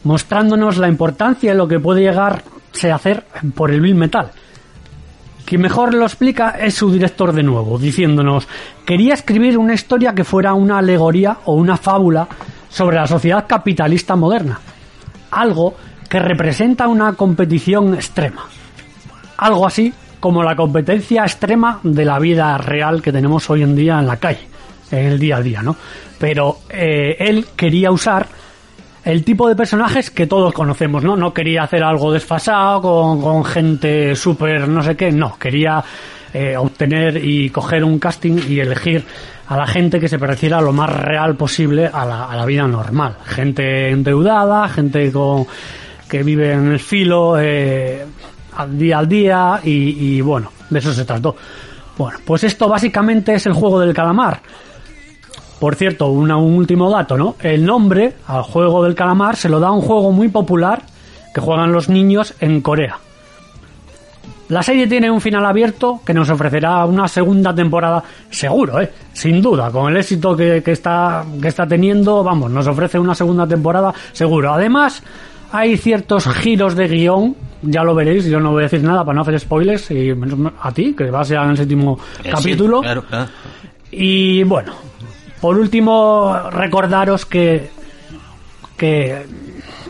mostrándonos 0.04 0.76
la 0.76 0.88
importancia 0.88 1.52
de 1.52 1.56
lo 1.56 1.66
que 1.66 1.80
puede 1.80 2.02
llegar 2.02 2.42
a 2.82 2.94
hacer 2.94 3.24
por 3.54 3.70
el 3.70 3.80
Bill 3.80 3.94
Metal. 3.94 4.30
Quien 5.46 5.62
mejor 5.62 5.94
lo 5.94 6.04
explica 6.04 6.50
es 6.50 6.74
su 6.74 6.90
director 6.92 7.32
de 7.32 7.42
nuevo, 7.42 7.78
diciéndonos, 7.78 8.46
quería 8.84 9.14
escribir 9.14 9.56
una 9.56 9.72
historia 9.72 10.14
que 10.14 10.22
fuera 10.22 10.52
una 10.52 10.78
alegoría 10.78 11.38
o 11.46 11.54
una 11.54 11.78
fábula 11.78 12.28
sobre 12.68 12.96
la 12.96 13.06
sociedad 13.06 13.46
capitalista 13.48 14.14
moderna. 14.16 14.60
Algo 15.30 15.74
que 16.10 16.18
representa 16.18 16.86
una 16.88 17.14
competición 17.14 17.94
extrema. 17.94 18.44
Algo 19.38 19.66
así 19.66 19.92
como 20.20 20.42
la 20.42 20.56
competencia 20.56 21.22
extrema 21.22 21.80
de 21.82 22.04
la 22.04 22.18
vida 22.18 22.58
real 22.58 23.00
que 23.00 23.12
tenemos 23.12 23.48
hoy 23.50 23.62
en 23.62 23.76
día 23.76 23.98
en 23.98 24.06
la 24.06 24.16
calle, 24.16 24.48
en 24.90 25.06
el 25.06 25.18
día 25.18 25.36
a 25.36 25.42
día, 25.42 25.62
¿no? 25.62 25.76
Pero 26.18 26.58
eh, 26.68 27.16
él 27.20 27.46
quería 27.56 27.90
usar 27.90 28.26
el 29.04 29.24
tipo 29.24 29.48
de 29.48 29.54
personajes 29.54 30.10
que 30.10 30.26
todos 30.26 30.52
conocemos, 30.52 31.04
¿no? 31.04 31.16
No 31.16 31.32
quería 31.32 31.62
hacer 31.62 31.84
algo 31.84 32.12
desfasado 32.12 33.20
con, 33.20 33.44
gente 33.44 34.16
súper 34.16 34.68
no 34.68 34.82
sé 34.82 34.96
qué, 34.96 35.12
no, 35.12 35.38
quería 35.38 35.82
eh, 36.34 36.56
obtener 36.56 37.24
y 37.24 37.48
coger 37.50 37.84
un 37.84 37.98
casting 38.00 38.40
y 38.48 38.58
elegir 38.58 39.04
a 39.46 39.56
la 39.56 39.66
gente 39.66 40.00
que 40.00 40.08
se 40.08 40.18
pareciera 40.18 40.60
lo 40.60 40.72
más 40.72 40.90
real 40.90 41.36
posible 41.36 41.86
a 41.86 42.04
la, 42.04 42.24
a 42.24 42.36
la 42.36 42.44
vida 42.44 42.66
normal. 42.66 43.16
Gente 43.24 43.90
endeudada, 43.90 44.68
gente 44.68 45.10
con, 45.12 45.46
que 46.08 46.22
vive 46.22 46.52
en 46.52 46.72
el 46.72 46.80
filo, 46.80 47.38
eh, 47.38 48.04
al 48.58 48.76
día 48.76 48.98
al 48.98 49.08
día 49.08 49.60
y, 49.64 50.16
y 50.16 50.20
bueno, 50.20 50.50
de 50.68 50.78
eso 50.78 50.92
se 50.92 51.04
trató. 51.04 51.34
Bueno, 51.96 52.18
pues 52.24 52.44
esto 52.44 52.68
básicamente 52.68 53.34
es 53.34 53.46
el 53.46 53.52
juego 53.52 53.80
del 53.80 53.94
calamar. 53.94 54.40
Por 55.58 55.74
cierto, 55.74 56.08
un 56.08 56.30
último 56.30 56.90
dato, 56.90 57.16
¿no? 57.16 57.36
El 57.40 57.64
nombre 57.64 58.14
al 58.26 58.42
juego 58.42 58.84
del 58.84 58.94
calamar 58.94 59.36
se 59.36 59.48
lo 59.48 59.58
da 59.58 59.72
un 59.72 59.80
juego 59.80 60.12
muy 60.12 60.28
popular 60.28 60.82
que 61.34 61.40
juegan 61.40 61.72
los 61.72 61.88
niños 61.88 62.34
en 62.40 62.60
Corea. 62.60 62.98
La 64.48 64.62
serie 64.62 64.86
tiene 64.86 65.10
un 65.10 65.20
final 65.20 65.44
abierto 65.44 66.00
que 66.04 66.14
nos 66.14 66.30
ofrecerá 66.30 66.84
una 66.86 67.06
segunda 67.06 67.54
temporada 67.54 68.02
seguro, 68.30 68.80
¿eh? 68.80 68.90
sin 69.12 69.42
duda, 69.42 69.70
con 69.70 69.90
el 69.90 69.98
éxito 69.98 70.34
que, 70.34 70.62
que, 70.64 70.72
está, 70.72 71.24
que 71.42 71.48
está 71.48 71.66
teniendo, 71.66 72.24
vamos, 72.24 72.50
nos 72.50 72.66
ofrece 72.66 72.98
una 72.98 73.14
segunda 73.14 73.46
temporada 73.46 73.92
seguro. 74.12 74.52
Además, 74.52 75.02
hay 75.52 75.76
ciertos 75.76 76.26
giros 76.28 76.76
de 76.76 76.88
guion, 76.88 77.36
ya 77.62 77.82
lo 77.84 77.94
veréis, 77.94 78.24
yo 78.26 78.40
no 78.40 78.52
voy 78.52 78.60
a 78.62 78.66
decir 78.68 78.82
nada 78.82 79.04
para 79.04 79.16
no 79.16 79.22
hacer 79.22 79.38
spoilers, 79.40 79.90
y 79.90 80.14
a 80.62 80.72
ti, 80.72 80.94
que 80.96 81.10
vas 81.10 81.28
ya 81.28 81.44
en 81.44 81.50
el 81.50 81.56
séptimo 81.56 81.98
Eh, 82.24 82.30
capítulo. 82.30 82.78
sí, 82.78 82.82
claro, 82.84 83.02
claro. 83.04 83.30
Y 83.90 84.42
bueno, 84.44 84.72
por 85.40 85.56
último, 85.58 86.36
recordaros 86.50 87.24
que. 87.26 87.70
que. 88.76 89.24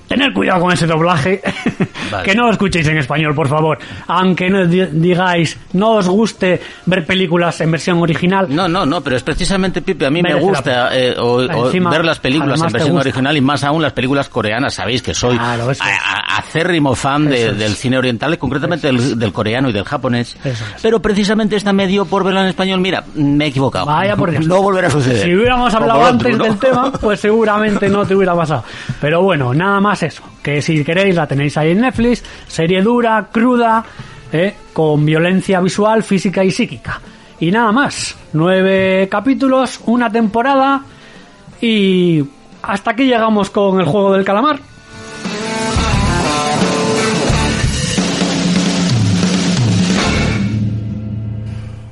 Tener 0.09 0.33
cuidado 0.33 0.61
con 0.62 0.73
ese 0.73 0.87
doblaje, 0.87 1.43
Vale. 2.11 2.25
que 2.25 2.35
no 2.35 2.47
lo 2.47 2.53
escuchéis 2.53 2.88
en 2.88 2.97
español, 2.99 3.35
por 3.35 3.47
favor. 3.49 3.79
Aunque 4.07 4.49
no 4.49 4.67
di- 4.67 4.87
digáis, 4.91 5.59
no 5.75 5.93
os 5.97 6.09
guste 6.09 6.61
ver 6.87 7.05
películas 7.05 7.61
en 7.61 7.71
versión 7.71 7.99
original, 7.99 8.47
No, 8.49 8.67
no, 8.69 8.87
no, 8.87 9.00
pero 9.03 9.17
es 9.17 9.23
precisamente, 9.23 9.83
Pipe, 9.83 10.07
a 10.07 10.11
mí 10.11 10.23
me 10.23 10.35
gusta 10.35 10.97
eh, 10.97 11.15
o- 11.19 11.37
o 11.47 11.67
Encima, 11.67 11.91
ver 11.91 12.05
las 12.05 12.19
películas 12.19 12.61
en 12.62 12.73
versión 12.73 12.97
original 12.97 13.37
y 13.37 13.41
más 13.43 13.62
aún 13.65 13.83
las 13.83 13.93
películas 13.93 14.29
coreanas. 14.29 14.75
Sabéis 14.75 15.03
que 15.03 15.12
soy 15.15 15.37
Claro, 15.37 15.71
es. 15.71 15.79
acérrimo 16.37 16.95
fan 16.95 17.27
de- 17.29 17.49
es. 17.49 17.59
del 17.59 17.75
cine 17.75 17.99
oriental, 17.99 18.33
y 18.35 18.37
concretamente 18.38 18.87
del, 18.87 19.19
del 19.19 19.33
coreano 19.33 19.69
y 19.69 19.73
del 19.73 19.85
japonés. 19.85 20.37
Es. 20.45 20.62
Pero 20.83 21.00
precisamente 21.03 21.57
esta 21.57 21.73
me 21.73 21.87
dio 21.87 22.05
por 22.07 22.25
verla 22.25 22.43
en 22.43 22.49
español. 22.49 22.81
Mira, 22.81 23.05
me 23.15 23.45
he 23.45 23.49
equivocado. 23.49 23.87
Vaya 23.87 24.17
por 24.17 24.31
Dios. 24.31 24.47
No 24.49 24.62
volverá 24.62 24.88
a 24.88 24.91
suceder. 24.91 25.25
Si 25.25 25.35
hubiéramos 25.35 25.75
hablado 25.75 26.00
otro, 26.00 26.11
antes 26.12 26.38
¿no? 26.38 26.45
del 26.45 26.59
tema, 26.59 26.91
pues 26.93 27.21
seguramente 27.21 27.88
no 27.88 28.07
te 28.07 28.15
hubiera 28.15 28.35
pasado. 28.35 28.65
Pero 29.00 29.23
bueno, 29.23 29.53
nada 29.53 29.79
más 29.81 29.98
eso. 30.02 30.23
Que 30.43 30.62
si 30.62 30.85
queréis 30.85 31.14
la 31.14 31.26
tenéis 31.26 31.57
ahí 31.57 31.71
en 31.71 31.81
Netflix. 31.81 32.25
Serie 32.47 32.83
dura, 32.83 33.28
cruda, 33.33 33.85
eh, 34.33 34.55
con 34.73 35.05
violencia 35.05 35.61
visual, 35.61 36.02
física 36.02 36.45
y 36.45 36.50
psíquica. 36.50 37.00
Y 37.40 37.50
nada 37.50 37.73
más. 37.73 38.17
Nueve 38.33 39.09
capítulos, 39.11 39.81
una 39.87 40.11
temporada. 40.11 40.83
Y 41.61 42.25
hasta 42.62 42.93
aquí 42.93 43.05
llegamos 43.05 43.50
con 43.50 43.81
el 43.81 43.87
juego 43.87 44.12
del 44.12 44.25
calamar. 44.25 44.61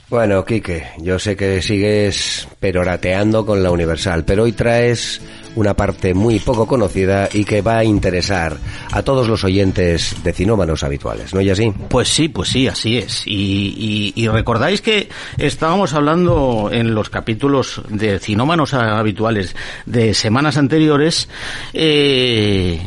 Bueno, 0.09 0.45
Quique, 0.45 0.87
yo 0.99 1.19
sé 1.19 1.35
que 1.35 1.61
sigues 1.61 2.47
perorateando 2.61 3.45
con 3.45 3.61
la 3.61 3.73
Universal, 3.73 4.25
pero 4.25 4.45
hoy 4.45 4.53
traes 4.53 5.21
una 5.57 5.75
parte 5.75 6.15
muy 6.15 6.39
poco 6.39 6.65
conocida 6.65 7.29
y 7.33 7.45
que 7.45 7.61
va 7.61 7.79
a 7.79 7.85
interesar 7.85 8.57
a 8.93 9.03
todos 9.03 9.27
los 9.27 9.43
oyentes 9.43 10.15
de 10.23 10.33
cinómanos 10.33 10.85
habituales, 10.85 11.35
¿no? 11.35 11.41
Y 11.41 11.51
así. 11.51 11.73
Pues 11.89 12.07
sí, 12.09 12.29
pues 12.29 12.51
sí, 12.51 12.69
así 12.69 12.99
es. 12.99 13.27
Y, 13.27 14.13
y- 14.15 14.23
y 14.23 14.29
recordáis 14.29 14.81
que 14.81 15.09
estábamos 15.39 15.93
hablando 15.93 16.69
en 16.73 16.95
los 16.95 17.11
capítulos 17.11 17.83
de 17.89 18.21
cinómanos 18.21 18.75
habituales 18.75 19.57
de 19.87 20.15
semanas 20.15 20.57
anteriores, 20.57 21.29
eh, 21.73 22.81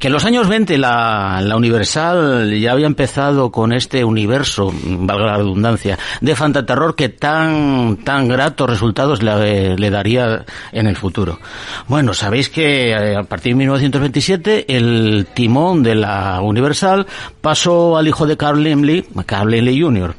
que 0.00 0.06
en 0.06 0.14
los 0.14 0.24
años 0.24 0.48
20 0.48 0.78
la, 0.78 1.40
la 1.42 1.56
Universal 1.56 2.58
ya 2.58 2.72
había 2.72 2.86
empezado 2.86 3.52
con 3.52 3.74
este 3.74 4.02
universo, 4.02 4.72
valga 4.82 5.26
la 5.26 5.36
redundancia, 5.36 5.98
de 6.22 6.34
fantaterror 6.34 6.96
que 6.96 7.10
tan, 7.10 7.98
tan 7.98 8.26
gratos 8.26 8.68
resultados 8.68 9.22
le, 9.22 9.76
le 9.76 9.90
daría 9.90 10.46
en 10.72 10.86
el 10.86 10.96
futuro. 10.96 11.38
Bueno, 11.86 12.14
sabéis 12.14 12.48
que 12.48 12.92
eh, 12.92 13.14
a 13.14 13.24
partir 13.24 13.52
de 13.52 13.58
1927 13.58 14.74
el 14.74 15.26
timón 15.34 15.82
de 15.82 15.94
la 15.96 16.40
Universal 16.40 17.06
pasó 17.42 17.98
al 17.98 18.08
hijo 18.08 18.26
de 18.26 18.38
Carl 18.38 18.64
Laemmle, 18.64 19.04
Carl 19.26 19.50
Laemmle 19.50 19.78
Jr., 19.78 20.14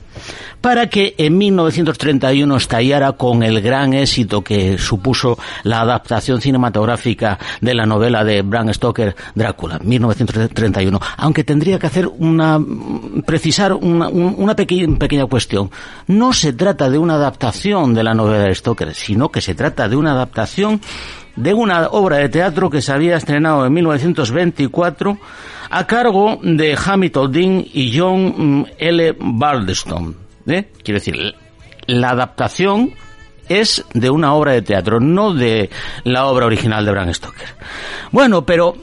para 0.62 0.88
que 0.88 1.16
en 1.18 1.38
1931 1.40 2.56
estallara 2.56 3.14
con 3.14 3.42
el 3.42 3.62
gran 3.62 3.94
éxito 3.94 4.44
que 4.44 4.78
supuso 4.78 5.38
la 5.64 5.82
adaptación 5.82 6.40
cinematográfica 6.40 7.40
de 7.62 7.74
la 7.74 7.86
novela 7.88 8.24
de 8.24 8.44
Bram 8.44 8.72
Stoker, 8.72 9.16
Drácula, 9.34 9.80
1931. 9.84 11.00
Aunque 11.18 11.44
tendría 11.44 11.80
que 11.80 11.88
hacer 11.88 12.08
una, 12.08 12.60
precisar 13.26 13.74
una, 13.74 14.08
un- 14.10 14.36
una 14.38 14.56
peque- 14.56 14.88
pequeña 15.00 15.26
cuestión. 15.26 15.72
No 16.08 16.32
se 16.32 16.54
trata 16.54 16.90
de 16.90 16.98
una 17.00 17.16
adaptación 17.16 17.94
de 17.96 18.04
la 18.04 18.14
novela 18.14 18.44
de 18.46 18.54
Stoker, 18.56 18.94
sino 18.94 19.30
que 19.30 19.42
se 19.42 19.56
trata 19.56 19.90
de 19.90 19.96
una 19.96 20.12
adaptación 20.12 20.80
de 21.36 21.54
una 21.54 21.88
obra 21.88 22.18
de 22.18 22.30
teatro 22.30 22.70
que 22.70 22.82
se 22.82 22.92
había 22.92 23.16
estrenado 23.18 23.66
en 23.66 23.74
1924 23.74 25.18
a 25.70 25.88
cargo 25.88 26.38
de 26.44 26.78
Hamilton 26.86 27.32
Dean 27.32 27.66
y 27.74 27.98
John 27.98 28.60
mm, 28.60 28.66
L. 28.78 29.16
Bardeston. 29.20 30.21
¿Eh? 30.48 30.70
Quiero 30.84 31.00
decir, 31.00 31.36
la 31.88 32.10
adaptación 32.10 32.94
es 33.50 33.84
de 33.94 34.10
una 34.10 34.34
obra 34.34 34.54
de 34.54 34.62
teatro, 34.62 35.00
no 35.00 35.34
de 35.34 35.70
la 36.04 36.28
obra 36.28 36.46
original 36.46 36.86
de 36.86 36.92
Bram 36.92 37.14
Stoker. 37.14 37.50
Bueno, 38.12 38.46
pero 38.46 38.76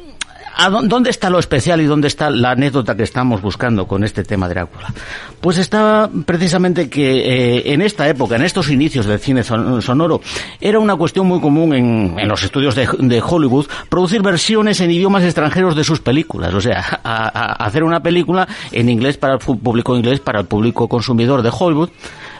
¿a 0.58 0.68
dó- 0.68 0.82
¿dónde 0.82 1.08
está 1.10 1.30
lo 1.30 1.38
especial 1.38 1.80
y 1.80 1.84
dónde 1.86 2.08
está 2.08 2.28
la 2.28 2.50
anécdota 2.50 2.94
que 2.94 3.04
estamos 3.04 3.40
buscando 3.40 3.86
con 3.86 4.04
este 4.04 4.22
tema 4.24 4.46
de 4.48 4.54
Drácula? 4.54 4.92
Pues 5.40 5.56
está 5.56 6.10
precisamente 6.26 6.90
que 6.90 7.56
eh, 7.58 7.72
en 7.72 7.80
esta 7.80 8.06
época, 8.08 8.36
en 8.36 8.42
estos 8.42 8.68
inicios 8.70 9.06
del 9.06 9.18
cine 9.20 9.42
son- 9.42 9.80
sonoro, 9.80 10.20
era 10.60 10.78
una 10.78 10.96
cuestión 10.96 11.26
muy 11.26 11.40
común 11.40 11.74
en, 11.74 12.28
los 12.28 12.42
estudios 12.42 12.74
de, 12.74 12.86
de 12.98 13.22
Hollywood 13.26 13.66
producir 13.88 14.20
versiones 14.20 14.80
en 14.80 14.90
idiomas 14.90 15.22
extranjeros 15.24 15.74
de 15.76 15.84
sus 15.84 16.00
películas, 16.00 16.52
o 16.52 16.60
sea, 16.60 16.80
hacer 17.02 17.84
una 17.84 18.00
película 18.00 18.46
en 18.72 18.88
inglés 18.88 19.16
para 19.16 19.34
el 19.34 19.38
público 19.38 19.96
inglés, 19.96 20.20
para 20.20 20.40
el 20.40 20.46
público 20.46 20.88
consumidor 20.88 21.42
de 21.42 21.50
Hollywood, 21.56 21.90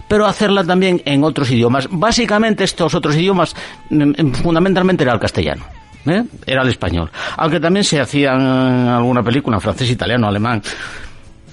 pero 0.08 0.26
hacerla 0.26 0.64
también 0.64 1.00
en 1.04 1.22
otros 1.22 1.50
idiomas. 1.50 1.86
Básicamente 1.90 2.64
estos 2.64 2.94
otros 2.94 3.14
idiomas 3.16 3.54
mm, 3.90 4.02
mm, 4.02 4.32
fundamentalmente 4.34 5.04
era 5.04 5.12
el 5.12 5.20
castellano. 5.20 5.64
¿Eh? 6.06 6.24
Era 6.46 6.62
el 6.62 6.68
español. 6.68 7.10
Aunque 7.36 7.60
también 7.60 7.84
se 7.84 8.00
hacían 8.00 8.40
alguna 8.40 9.22
película 9.22 9.56
en 9.56 9.60
francés, 9.60 9.90
italiano, 9.90 10.26
alemán. 10.28 10.62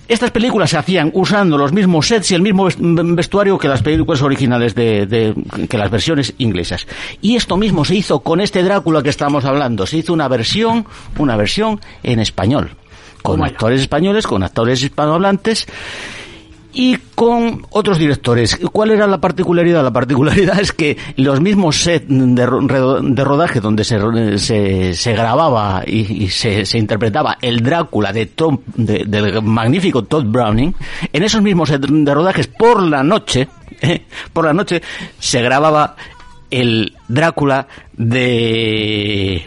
Estas 0.08 0.30
películas 0.30 0.70
se 0.70 0.78
hacían 0.78 1.10
usando 1.16 1.58
los 1.58 1.72
mismos 1.74 2.08
sets 2.08 2.30
y 2.32 2.36
el 2.36 2.44
mismo 2.44 2.66
ves- 2.66 2.78
vestuario 2.80 3.58
que 3.58 3.68
las 3.68 3.82
películas 3.82 4.22
originales 4.22 4.76
de, 4.76 5.08
de- 5.08 5.34
que 5.68 5.78
las 5.80 5.90
versiones 5.90 6.36
inglesas. 6.38 6.86
Y 7.22 7.36
esto 7.36 7.58
mismo 7.58 7.84
se 7.86 7.96
hizo 7.96 8.20
con 8.20 8.40
este 8.40 8.62
Drácula 8.62 9.02
que 9.02 9.10
estamos 9.10 9.46
hablando. 9.46 9.88
Se 9.88 9.98
hizo 9.98 10.14
una 10.14 10.28
versión, 10.28 10.86
una 11.18 11.36
versión 11.36 11.82
en 12.04 12.20
español. 12.20 12.72
Con 13.24 13.44
actores 13.44 13.82
españoles, 13.82 14.28
con 14.28 14.44
actores 14.44 14.84
hispanohablantes. 14.84 15.66
Y 16.76 16.98
con 17.16 17.66
otros 17.72 17.98
directores. 17.98 18.60
¿Cuál 18.72 18.92
era 18.92 19.08
la 19.08 19.20
particularidad? 19.20 19.82
La 19.82 19.94
particularidad 19.94 20.60
es 20.62 20.74
que 20.74 20.98
los 21.16 21.40
mismos 21.40 21.78
sets 21.78 22.06
de, 22.08 22.46
rodaje 22.46 23.62
donde 23.62 23.84
se, 23.86 24.94
se, 24.94 25.14
grababa 25.14 25.84
y, 25.88 26.28
se, 26.28 26.66
se, 26.66 26.78
interpretaba 26.78 27.38
el 27.42 27.62
Drácula 27.62 28.12
de 28.12 28.30
del 28.76 29.42
magnífico 29.42 30.04
Todd 30.04 30.26
Browning, 30.26 30.76
en 31.14 31.24
esos 31.24 31.42
mismos 31.42 31.70
sets 31.70 31.88
de 31.90 32.14
rodajes 32.14 32.48
por 32.48 32.84
la 32.84 33.04
noche, 33.04 33.48
¿eh? 33.82 34.04
por 34.34 34.46
la 34.46 34.54
noche 34.54 34.82
se 35.18 35.42
grababa 35.42 35.96
el 36.52 36.94
Drácula 37.08 37.68
de, 37.94 39.46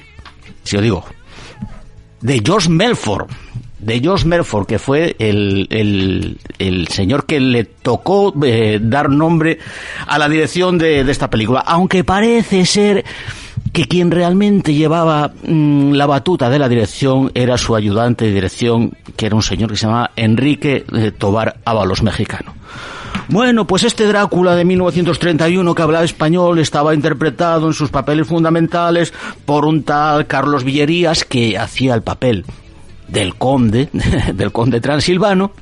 si 0.64 0.76
os 0.76 0.82
digo, 0.82 1.04
de 2.22 2.40
George 2.44 2.70
Melford 2.70 3.28
de 3.78 4.00
George 4.00 4.26
Melford, 4.26 4.66
que 4.66 4.78
fue 4.78 5.16
el, 5.18 5.66
el, 6.58 6.88
señor 6.88 7.26
que 7.26 7.40
le 7.40 7.64
tocó 7.64 8.34
eh, 8.44 8.78
dar 8.82 9.10
nombre 9.10 9.58
a 10.06 10.18
la 10.18 10.28
dirección 10.28 10.78
de, 10.78 11.00
esta 11.00 11.30
película, 11.30 11.60
aunque 11.60 12.04
parece 12.04 12.66
ser 12.66 13.04
que 13.72 13.84
quien 13.84 14.10
realmente 14.10 14.74
llevaba 14.74 15.32
mm, 15.44 15.92
la 15.92 16.06
batuta 16.06 16.50
de 16.50 16.58
la 16.58 16.68
dirección 16.68 17.30
era 17.34 17.56
su 17.58 17.76
ayudante 17.76 18.24
de 18.24 18.32
dirección, 18.32 18.92
que 19.16 19.26
era 19.26 19.36
un 19.36 19.42
señor 19.42 19.70
que 19.70 19.76
se 19.76 19.86
llamaba 19.86 20.10
Enrique 20.16 20.84
eh, 20.92 21.12
Tobar 21.16 21.58
Ábalos, 21.64 22.02
mexicano. 22.02 22.54
Bueno, 23.28 23.66
pues 23.66 23.84
este 23.84 24.06
Drácula 24.06 24.54
de 24.54 24.64
1931 24.64 25.74
que 25.74 25.82
hablaba 25.82 26.04
español 26.04 26.58
estaba 26.58 26.94
interpretado 26.94 27.66
en 27.66 27.74
sus 27.74 27.90
papeles 27.90 28.26
fundamentales 28.26 29.12
por 29.44 29.66
un 29.66 29.82
tal 29.82 30.26
Carlos 30.26 30.64
Villerías 30.64 31.24
que 31.24 31.58
hacía 31.58 31.94
el 31.94 32.02
papel 32.02 32.46
del 33.08 33.34
conde, 33.34 33.88
del 34.34 34.52
conde 34.52 34.80
transilvano, 34.80 35.52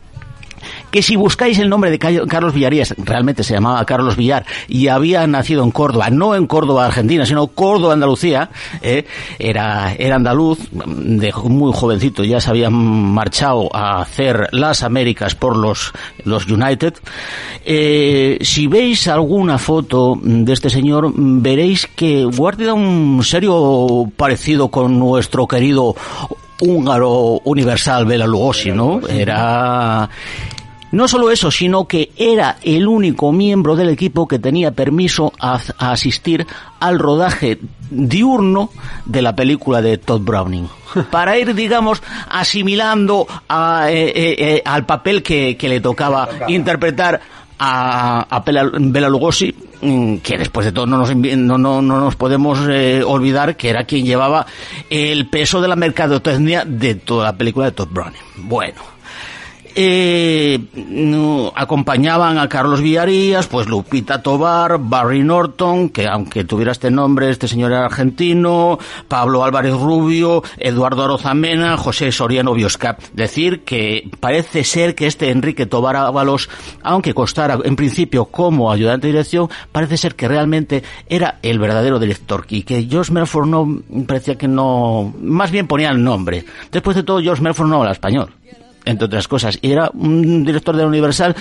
que 0.91 1.03
si 1.03 1.17
buscáis 1.17 1.59
el 1.59 1.69
nombre 1.69 1.91
de 1.91 1.99
Carlos 1.99 2.55
Villarías, 2.55 2.95
realmente 2.99 3.43
se 3.45 3.55
llamaba 3.55 3.85
Carlos 3.85 4.17
Villar 4.17 4.47
y 4.69 4.89
había 4.89 5.27
nacido 5.27 5.63
en 5.63 5.71
Córdoba, 5.71 6.11
no 6.11 6.35
en 6.35 6.47
Córdoba, 6.47 6.87
Argentina, 6.87 7.27
sino 7.27 7.49
Córdoba, 7.49 7.95
Andalucía, 7.95 8.51
eh, 8.83 9.05
era, 9.39 9.95
era 9.95 10.17
andaluz, 10.17 10.59
de 10.73 11.33
muy 11.45 11.73
jovencito 11.75 12.25
ya 12.25 12.41
se 12.41 12.51
había 12.51 12.71
marchado 12.71 13.69
a 13.75 14.01
hacer 14.01 14.49
las 14.53 14.83
Américas 14.83 15.35
por 15.35 15.57
los, 15.57 15.93
los 16.25 16.47
United. 16.47 16.95
Eh, 17.65 18.39
si 18.41 18.67
veis 18.67 19.09
alguna 19.09 19.59
foto 19.59 20.19
de 20.23 20.53
este 20.53 20.71
señor, 20.71 21.13
veréis 21.15 21.87
que 21.87 22.25
guarda 22.25 22.75
un 22.75 23.23
serio 23.25 24.11
parecido 24.17 24.69
con 24.69 24.99
nuestro 24.99 25.47
querido 25.47 25.95
húngaro 26.61 27.41
universal 27.45 28.07
Bela 28.07 28.27
Lugosi, 28.27 28.73
¿no? 28.73 29.01
Era 29.09 30.09
no 30.93 31.09
solo 31.09 31.31
eso, 31.31 31.51
sino 31.51 31.87
que 31.87 32.11
era 32.17 32.57
el 32.63 32.87
único 32.87 33.33
miembro 33.33 33.77
del 33.77 33.89
equipo 33.89 34.27
que 34.29 34.39
tenía 34.39 34.71
permiso 34.71 35.33
a, 35.39 35.61
asistir 35.79 36.47
al 36.81 36.99
rodaje 36.99 37.59
diurno 37.91 38.71
de 39.05 39.23
la 39.23 39.35
película 39.35 39.83
de 39.83 39.99
Todd 39.99 40.23
Browning. 40.23 40.69
Para 41.11 41.39
ir, 41.39 41.55
digamos, 41.55 42.03
asimilando 42.29 43.27
a, 43.49 43.91
eh, 43.91 44.07
eh, 44.09 44.37
eh, 44.39 44.63
al 44.65 44.87
papel 44.87 45.23
que, 45.23 45.59
le 45.61 45.81
tocaba 45.81 46.29
interpretar 46.49 47.21
a, 47.59 48.27
a 48.31 48.41
Bela 48.41 49.09
Lugosi, 49.09 49.55
que 49.81 50.39
después 50.39 50.67
de 50.67 50.73
todo 50.73 50.87
no 50.87 50.99
nos, 50.99 51.15
no, 51.15 51.59
no, 51.59 51.83
nos 51.83 52.17
podemos 52.17 52.59
olvidar 53.05 53.57
que 53.57 53.69
era 53.69 53.85
quien 53.85 54.05
llevaba 54.05 54.47
el 54.91 55.29
peso 55.29 55.61
de 55.61 55.69
la 55.69 55.77
mercadotecnia 55.77 56.65
de 56.65 56.95
toda 56.95 57.25
la 57.25 57.37
película 57.37 57.67
de 57.67 57.73
Todd 57.73 57.89
Browning. 57.91 58.21
Bueno 58.37 58.96
eh, 59.79 60.59
acompañaban 61.55 62.39
a 62.39 62.49
Carlos 62.49 62.81
Villarías, 62.81 63.47
pues 63.47 63.69
Lupita 63.69 64.23
Tobar, 64.23 64.79
Barry 64.81 65.23
Norton, 65.23 65.91
que 65.91 66.07
aunque 66.07 66.45
tuviera 66.45 66.73
este 66.73 66.91
nombre, 66.91 67.29
este 67.29 67.47
señor 67.47 67.73
era 67.73 67.85
argentino, 67.85 68.79
Pablo 69.07 69.45
Álvarez 69.45 69.75
Rubio, 69.75 70.43
Eduardo 70.57 71.05
Arozamena, 71.05 71.77
José 71.77 72.11
Soriano 72.11 72.55
Bioscap. 72.55 73.01
Decir 73.13 73.65
que 73.65 74.09
parece 74.19 74.65
ser 74.65 74.95
que 74.95 75.07
este 75.07 75.31
Enrique 75.31 75.67
Tobar 75.67 75.97
Ábalos, 75.97 76.49
aunque 76.83 77.13
costara 77.13 77.59
en 77.63 77.77
principio 77.77 78.25
como 78.25 78.73
ayudante 78.73 79.09
de 79.09 79.13
dirección, 79.13 79.51
parece 79.73 79.99
ser 79.99 80.15
que 80.15 80.27
realmente 80.27 80.83
era 81.07 81.39
el 81.43 81.59
verdadero 81.59 81.99
director 81.99 82.47
y 82.49 82.63
que 82.63 82.85
George 82.85 83.13
Melford 83.13 83.47
no 83.47 83.83
parecía 84.07 84.37
que 84.37 84.49
no, 84.49 85.15
más 85.21 85.51
bien 85.51 85.67
ponía 85.67 85.91
el 85.91 86.03
nombre. 86.03 86.47
Después 86.73 86.97
de 86.97 87.03
todo, 87.03 87.21
George 87.21 87.43
Melford 87.43 87.69
no 87.69 87.77
habla 87.77 87.93
español 87.93 88.31
entre 88.87 89.07
otras 89.07 89.29
cosas. 89.29 89.59
Y 89.61 89.73
era 89.73 89.91
un 89.93 90.45
director 90.45 90.75
de 90.75 90.83
la 90.83 90.89
Universal 90.89 91.37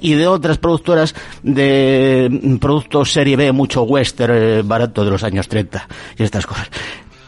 y 0.00 0.14
de 0.14 0.26
otras 0.26 0.58
productoras 0.58 1.14
de 1.42 2.58
productos 2.60 3.12
serie 3.12 3.36
B, 3.36 3.52
mucho 3.52 3.82
western 3.82 4.34
eh, 4.34 4.62
barato 4.64 5.04
de 5.04 5.10
los 5.12 5.22
años 5.22 5.46
30 5.46 5.86
y 6.18 6.22
estas 6.24 6.46
cosas. 6.46 6.68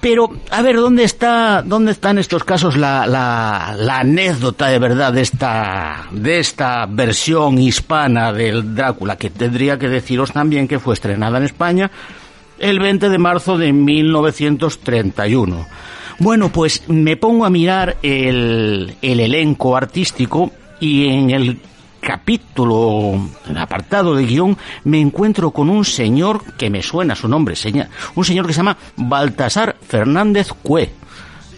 Pero, 0.00 0.30
a 0.50 0.62
ver, 0.62 0.76
¿dónde 0.76 1.02
está, 1.02 1.62
dónde 1.62 1.90
están 1.90 2.18
estos 2.18 2.44
casos 2.44 2.76
la, 2.76 3.04
la, 3.06 3.74
la, 3.76 3.98
anécdota 3.98 4.68
de 4.68 4.78
verdad 4.78 5.12
de 5.12 5.22
esta, 5.22 6.06
de 6.12 6.38
esta 6.38 6.86
versión 6.86 7.58
hispana 7.58 8.32
del 8.32 8.76
Drácula? 8.76 9.16
Que 9.16 9.28
tendría 9.28 9.76
que 9.76 9.88
deciros 9.88 10.30
también 10.32 10.68
que 10.68 10.78
fue 10.78 10.94
estrenada 10.94 11.38
en 11.38 11.44
España 11.44 11.90
el 12.60 12.78
20 12.78 13.08
de 13.08 13.18
marzo 13.18 13.58
de 13.58 13.72
1931 13.72 15.66
bueno, 16.18 16.50
pues 16.50 16.82
me 16.88 17.16
pongo 17.16 17.44
a 17.44 17.50
mirar 17.50 17.96
el, 18.02 18.96
el 19.02 19.20
elenco 19.20 19.76
artístico 19.76 20.50
y 20.80 21.08
en 21.08 21.30
el 21.30 21.60
capítulo, 22.00 23.20
el 23.48 23.58
apartado 23.58 24.14
de 24.14 24.24
guion, 24.24 24.56
me 24.84 25.00
encuentro 25.00 25.50
con 25.50 25.68
un 25.68 25.84
señor 25.84 26.42
que 26.56 26.70
me 26.70 26.82
suena 26.82 27.14
su 27.14 27.28
nombre, 27.28 27.54
un 28.14 28.24
señor 28.24 28.46
que 28.46 28.52
se 28.52 28.58
llama 28.58 28.78
Baltasar 28.96 29.76
Fernández 29.86 30.48
Cue 30.62 30.90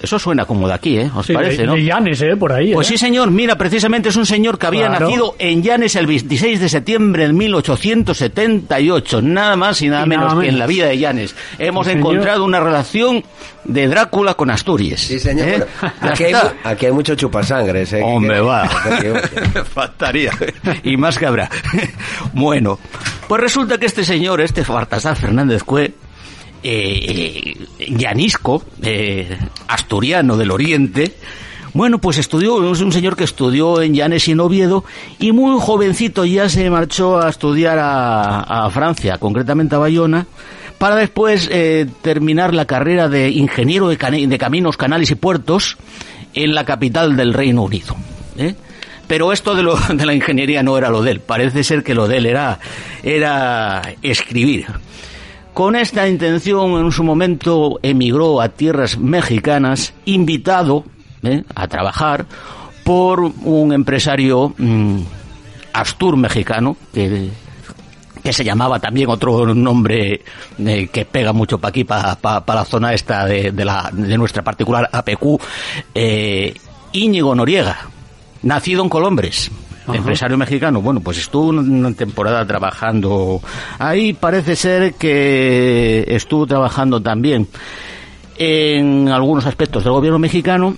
eso 0.03 0.19
suena 0.19 0.45
como 0.45 0.67
de 0.67 0.75
aquí, 0.75 0.99
¿eh? 0.99 1.11
¿Os 1.15 1.27
parece, 1.29 1.67
no? 1.67 1.75
De 1.75 1.85
Llanes, 1.85 2.23
¿eh? 2.23 2.37
Por 2.37 2.53
ahí. 2.53 2.73
Pues 2.73 2.89
¿eh? 2.89 2.93
sí, 2.93 2.99
señor. 2.99 3.31
Mira, 3.31 3.57
precisamente 3.57 4.09
es 4.09 4.17
un 4.17 4.27
señor 4.27 4.59
que 4.59 4.67
había 4.67 4.89
nacido 4.89 5.37
en 5.39 5.63
Llanes 5.63 5.97
el 5.97 6.07
26 6.07 6.61
de 6.61 6.69
septiembre 6.69 7.27
de 7.27 7.33
1878. 7.33 9.23
Nada 9.23 9.57
más 9.57 9.83
y 9.83 9.89
nada, 9.89 10.07
menos, 10.07 10.41
que 10.41 10.49
en 10.49 10.59
la 10.59 10.67
vida 10.67 10.87
de 10.87 10.99
Llanes. 10.99 11.35
Hemos 11.59 11.87
encontrado 11.87 12.45
una 12.45 12.61
relación 12.61 13.23
de 13.65 13.89
Drácula 13.89 14.35
con 14.35 14.51
Asturias. 14.51 15.01
Sí, 15.01 15.19
señor. 15.19 15.49
¿eh? 15.49 15.67
Aquí, 16.65 16.87
hay, 16.87 16.93
mucho 16.93 17.15
chupasangres, 17.15 17.93
¿eh? 17.93 18.03
Hombre, 18.03 18.41
va. 18.41 18.69
Faltaría. 19.75 20.33
y 20.83 20.97
más 20.97 21.19
que 21.19 21.27
habrá. 21.27 21.51
bueno, 22.33 22.79
pues 23.29 23.41
resulta 23.41 23.79
que 23.79 23.87
este 23.87 24.05
señor, 24.05 24.41
este 24.41 24.63
Bartasar 24.63 25.17
Fernández 25.17 25.63
Cue, 25.63 25.93
eh, 26.63 27.57
llanisco, 27.89 28.63
eh, 28.83 29.39
asturiano 29.69 30.37
del 30.37 30.51
oriente, 30.51 31.15
bueno, 31.73 32.01
pues 32.01 32.19
estudió, 32.19 32.73
es 32.73 32.81
un 32.81 32.91
señor 32.91 33.17
que 33.17 33.25
estudió 33.25 33.81
en 33.81 33.95
Llanes 33.95 34.27
y 34.27 34.33
en 34.33 34.41
Oviedo 34.41 34.85
y 35.21 35.31
muy 35.31 35.57
jovencito 35.61 36.25
ya 36.25 36.49
se 36.49 36.69
marchó 36.69 37.21
a 37.21 37.31
estudiar 37.31 37.79
a, 37.81 38.69
Francia, 38.73 39.19
concretamente 39.19 39.77
a 39.77 39.79
Bayona, 39.79 40.27
para 40.79 40.97
después 40.97 41.49
eh, 41.53 41.87
terminar 42.03 42.55
la 42.55 42.65
carrera 42.65 43.09
de 43.09 43.31
ingeniero 43.31 43.89
de, 43.89 43.97
caminos, 43.97 44.77
canales 44.77 45.11
y 45.11 45.15
puertos 45.15 45.77
en 46.35 46.55
la 46.55 46.65
capital 46.65 47.17
del 47.17 47.35
Reino 47.35 47.63
Unido. 47.63 47.95
¿eh? 48.37 48.55
Pero 49.07 49.33
esto 49.33 49.55
de, 49.55 49.63
lo, 49.63 49.77
de 49.95 50.07
la 50.07 50.15
ingeniería 50.15 50.65
no 50.65 50.77
era 50.77 50.91
lo 50.91 51.03
de 51.03 51.13
él, 51.13 51.21
parece 51.21 51.63
ser 51.63 51.85
que 51.85 51.95
lo 51.95 52.09
de 52.09 52.17
él 52.17 52.27
era 52.27 53.83
escribir. 54.03 54.67
Con 55.61 55.77
esta 55.77 56.09
intención, 56.09 56.71
en 56.83 56.91
su 56.91 57.05
momento 57.05 57.81
emigró 57.83 58.41
a 58.41 58.49
tierras 58.49 58.97
mexicanas, 58.97 59.93
invitado 60.07 60.87
¿eh? 61.23 61.45
a 61.55 61.69
trabajar 61.69 62.25
por 62.83 63.21
un 63.21 63.71
empresario 63.75 64.55
mm, 64.57 65.01
astur 65.75 66.17
mexicano, 66.17 66.79
que, 66.95 67.29
que, 68.23 68.33
se 68.33 68.43
llamaba 68.43 68.79
también 68.81 69.11
otro 69.11 69.55
nombre 69.55 70.23
eh, 70.61 70.89
que 70.91 71.05
pega 71.05 71.35
mucho 71.35 71.59
para 71.59 71.69
aquí, 71.69 71.85
para 71.85 72.43
la 72.47 72.65
zona 72.65 72.95
esta 72.95 73.27
de, 73.27 73.53
la, 73.53 73.91
de 73.93 74.17
nuestra 74.17 74.43
particular 74.43 74.89
APQ, 74.91 75.43
eh, 75.95 76.55
Íñigo 76.93 77.35
Noriega, 77.35 77.81
nacido 78.43 78.83
en 78.83 78.89
Colombres 78.89 79.51
empresario 79.89 80.37
mexicano. 80.37 80.81
Bueno, 80.81 81.01
pues 81.01 81.19
estuvo 81.19 81.49
una 81.49 81.93
temporada 81.93 82.47
trabajando 82.47 83.41
ahí. 83.79 84.13
Parece 84.13 84.57
ser 84.57 84.95
que 84.95 86.05
estuvo 86.09 86.47
trabajando 86.47 87.01
también 87.01 87.49
en 88.39 89.09
algunos 89.09 89.47
aspectos 89.47 89.85
del 89.85 89.93
gobierno 89.93 90.19
mexicano 90.19 90.77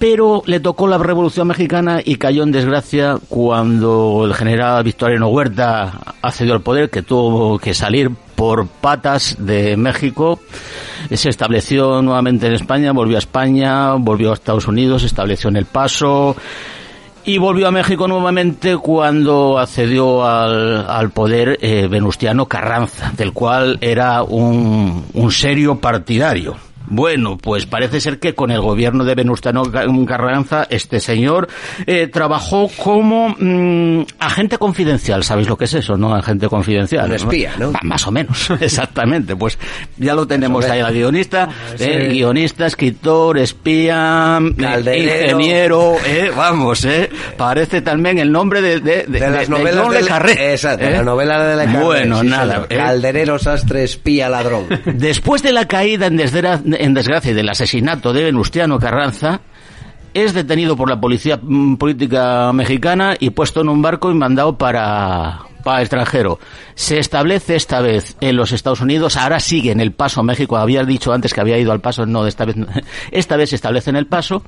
pero 0.00 0.42
le 0.46 0.60
tocó 0.60 0.88
la 0.88 0.96
Revolución 0.96 1.46
Mexicana 1.46 2.00
y 2.02 2.16
cayó 2.16 2.42
en 2.42 2.52
desgracia 2.52 3.18
cuando 3.28 4.22
el 4.24 4.32
general 4.32 4.82
Victoriano 4.82 5.28
Huerta 5.28 5.92
accedió 6.22 6.54
al 6.54 6.62
poder, 6.62 6.88
que 6.88 7.02
tuvo 7.02 7.58
que 7.58 7.74
salir 7.74 8.10
por 8.34 8.66
patas 8.66 9.36
de 9.38 9.76
México. 9.76 10.40
Se 11.12 11.28
estableció 11.28 12.00
nuevamente 12.00 12.46
en 12.46 12.54
España, 12.54 12.92
volvió 12.92 13.16
a 13.16 13.18
España, 13.18 13.92
volvió 13.92 14.30
a 14.30 14.34
Estados 14.34 14.66
Unidos, 14.66 15.02
estableció 15.02 15.50
en 15.50 15.56
El 15.56 15.66
Paso, 15.66 16.34
Y 17.30 17.38
volvió 17.38 17.68
a 17.68 17.70
México 17.70 18.08
nuevamente 18.08 18.76
cuando 18.76 19.56
accedió 19.60 20.26
al, 20.26 20.84
al 20.90 21.10
poder 21.10 21.58
eh, 21.62 21.86
Venustiano 21.86 22.46
Carranza, 22.46 23.12
del 23.16 23.32
cual 23.32 23.78
era 23.80 24.24
un, 24.24 25.04
un 25.14 25.30
serio 25.30 25.76
partidario. 25.76 26.56
Bueno, 26.90 27.38
pues 27.38 27.64
parece 27.66 28.00
ser 28.00 28.18
que 28.18 28.34
con 28.34 28.50
el 28.50 28.60
gobierno 28.60 29.04
de 29.04 29.14
Venustiano 29.14 29.62
Carranza, 30.06 30.66
este 30.68 31.00
señor 31.00 31.48
eh, 31.86 32.08
trabajó 32.08 32.68
como 32.76 33.34
mm, 33.38 34.02
agente 34.18 34.58
confidencial. 34.58 35.24
¿Sabéis 35.24 35.48
lo 35.48 35.56
que 35.56 35.64
es 35.64 35.74
eso, 35.74 35.96
no? 35.96 36.14
Agente 36.14 36.48
confidencial. 36.48 37.08
Un 37.08 37.16
espía, 37.16 37.52
¿no? 37.58 37.70
Ah, 37.74 37.78
Más 37.82 38.06
o 38.06 38.10
menos, 38.10 38.50
exactamente. 38.60 39.36
Pues 39.36 39.58
ya 39.96 40.14
lo 40.14 40.26
tenemos 40.26 40.64
ahí, 40.66 40.82
la 40.82 40.90
guionista, 40.90 41.48
eh, 41.78 42.08
guionista, 42.12 42.66
escritor, 42.66 43.38
espía, 43.38 44.38
eh, 44.42 44.54
Calderero. 44.60 45.38
ingeniero, 45.40 45.96
eh, 46.06 46.30
vamos, 46.36 46.84
eh. 46.84 47.08
Parece 47.36 47.82
también 47.82 48.18
el 48.18 48.32
nombre 48.32 48.60
de, 48.60 48.80
de, 48.80 49.04
De 49.06 49.20
las 49.30 49.48
novelas 49.48 49.90
de 49.90 50.00
Carré. 50.02 50.52
Exacto, 50.52 50.84
¿eh? 50.84 50.90
la 50.90 51.02
novela 51.02 51.42
de 51.44 51.56
Le 51.56 51.64
Carré. 51.72 51.84
Bueno, 51.84 52.20
sí, 52.20 52.26
nada. 52.26 52.66
eh. 52.68 52.76
Calderero, 52.76 53.38
sastre, 53.38 53.84
espía, 53.84 54.28
ladrón. 54.28 54.66
Después 54.86 55.42
de 55.42 55.52
la 55.52 55.66
caída 55.66 56.06
en, 56.06 56.18
desgra- 56.18 56.60
en 56.84 56.94
desgracia 56.94 57.34
del 57.34 57.48
asesinato 57.48 58.12
de 58.12 58.24
Venustiano 58.24 58.78
Carranza, 58.78 59.40
es 60.14 60.32
detenido 60.34 60.76
por 60.76 60.88
la 60.88 61.00
policía 61.00 61.38
mm, 61.40 61.76
política 61.76 62.52
mexicana 62.52 63.14
y 63.18 63.30
puesto 63.30 63.60
en 63.60 63.68
un 63.68 63.80
barco 63.80 64.10
y 64.10 64.14
mandado 64.14 64.58
para, 64.58 65.38
para 65.62 65.80
extranjero. 65.82 66.40
Se 66.74 66.98
establece 66.98 67.54
esta 67.54 67.80
vez 67.80 68.16
en 68.20 68.34
los 68.36 68.50
Estados 68.52 68.80
Unidos, 68.80 69.16
ahora 69.16 69.38
sigue 69.38 69.70
en 69.70 69.80
el 69.80 69.92
Paso 69.92 70.22
México, 70.24 70.56
había 70.56 70.84
dicho 70.84 71.12
antes 71.12 71.32
que 71.32 71.40
había 71.40 71.58
ido 71.58 71.70
al 71.70 71.80
Paso, 71.80 72.06
no, 72.06 72.26
esta 72.26 72.44
vez, 72.44 72.56
esta 73.12 73.36
vez 73.36 73.50
se 73.50 73.56
establece 73.56 73.90
en 73.90 73.96
el 73.96 74.06
Paso 74.06 74.42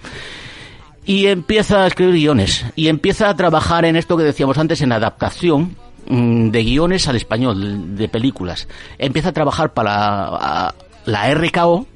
y 1.05 1.27
empieza 1.27 1.83
a 1.85 1.87
escribir 1.87 2.15
guiones 2.15 2.65
y 2.77 2.89
empieza 2.89 3.29
a 3.29 3.37
trabajar 3.37 3.85
en 3.85 3.97
esto 3.97 4.17
que 4.17 4.23
decíamos 4.25 4.57
antes 4.59 4.81
en 4.83 4.93
adaptación 4.93 5.77
mm, 6.09 6.51
de 6.51 6.63
guiones 6.65 7.09
al 7.09 7.17
español 7.17 7.97
de 7.97 8.09
películas 8.09 8.69
empieza 8.99 9.31
a 9.31 9.33
trabajar 9.33 9.73
para 9.75 10.27
a- 10.69 10.75
la 11.05 11.35
RKO 11.35 11.87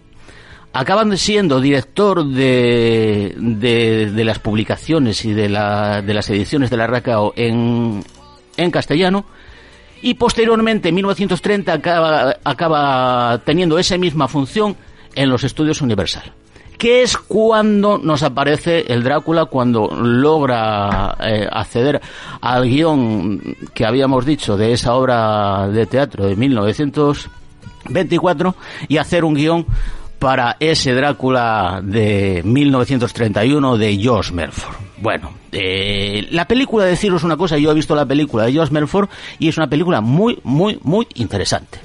acaban 0.76 1.16
siendo 1.16 1.58
director 1.58 2.22
de, 2.26 3.34
de, 3.38 4.10
de 4.10 4.24
las 4.24 4.38
publicaciones 4.38 5.24
y 5.24 5.32
de, 5.32 5.48
la, 5.48 6.02
de 6.02 6.12
las 6.12 6.28
ediciones 6.28 6.68
de 6.68 6.76
la 6.76 6.86
RKO 6.86 7.32
en, 7.34 8.04
en 8.58 8.70
castellano 8.70 9.24
y 10.02 10.12
posteriormente 10.14 10.90
en 10.90 10.96
1930 10.96 11.72
acaba, 11.72 12.36
acaba 12.44 13.40
teniendo 13.44 13.78
esa 13.78 13.96
misma 13.96 14.28
función 14.28 14.76
en 15.14 15.30
los 15.30 15.44
estudios 15.44 15.80
Universal 15.80 16.34
que 16.76 17.02
es 17.02 17.16
cuando 17.16 17.96
nos 17.96 18.22
aparece 18.22 18.84
el 18.92 19.02
Drácula, 19.02 19.46
cuando 19.46 19.88
logra 19.88 21.16
eh, 21.20 21.48
acceder 21.50 22.02
al 22.42 22.68
guion 22.68 23.40
que 23.72 23.86
habíamos 23.86 24.26
dicho 24.26 24.58
de 24.58 24.74
esa 24.74 24.92
obra 24.92 25.68
de 25.68 25.86
teatro 25.86 26.26
de 26.26 26.36
1924 26.36 28.54
y 28.88 28.98
hacer 28.98 29.24
un 29.24 29.32
guion 29.32 29.64
para 30.26 30.56
ese 30.58 30.92
Drácula 30.92 31.80
de 31.84 32.42
1931 32.44 33.78
de 33.78 34.00
Josh 34.02 34.32
Melford. 34.32 34.74
Bueno, 34.98 35.30
eh, 35.52 36.26
la 36.32 36.48
película, 36.48 36.84
deciros 36.84 37.22
una 37.22 37.36
cosa, 37.36 37.58
yo 37.58 37.70
he 37.70 37.74
visto 37.74 37.94
la 37.94 38.04
película 38.04 38.44
de 38.44 38.58
Josh 38.58 38.70
Melford 38.70 39.08
y 39.38 39.46
es 39.46 39.56
una 39.56 39.68
película 39.68 40.00
muy, 40.00 40.40
muy, 40.42 40.80
muy 40.82 41.06
interesante 41.14 41.78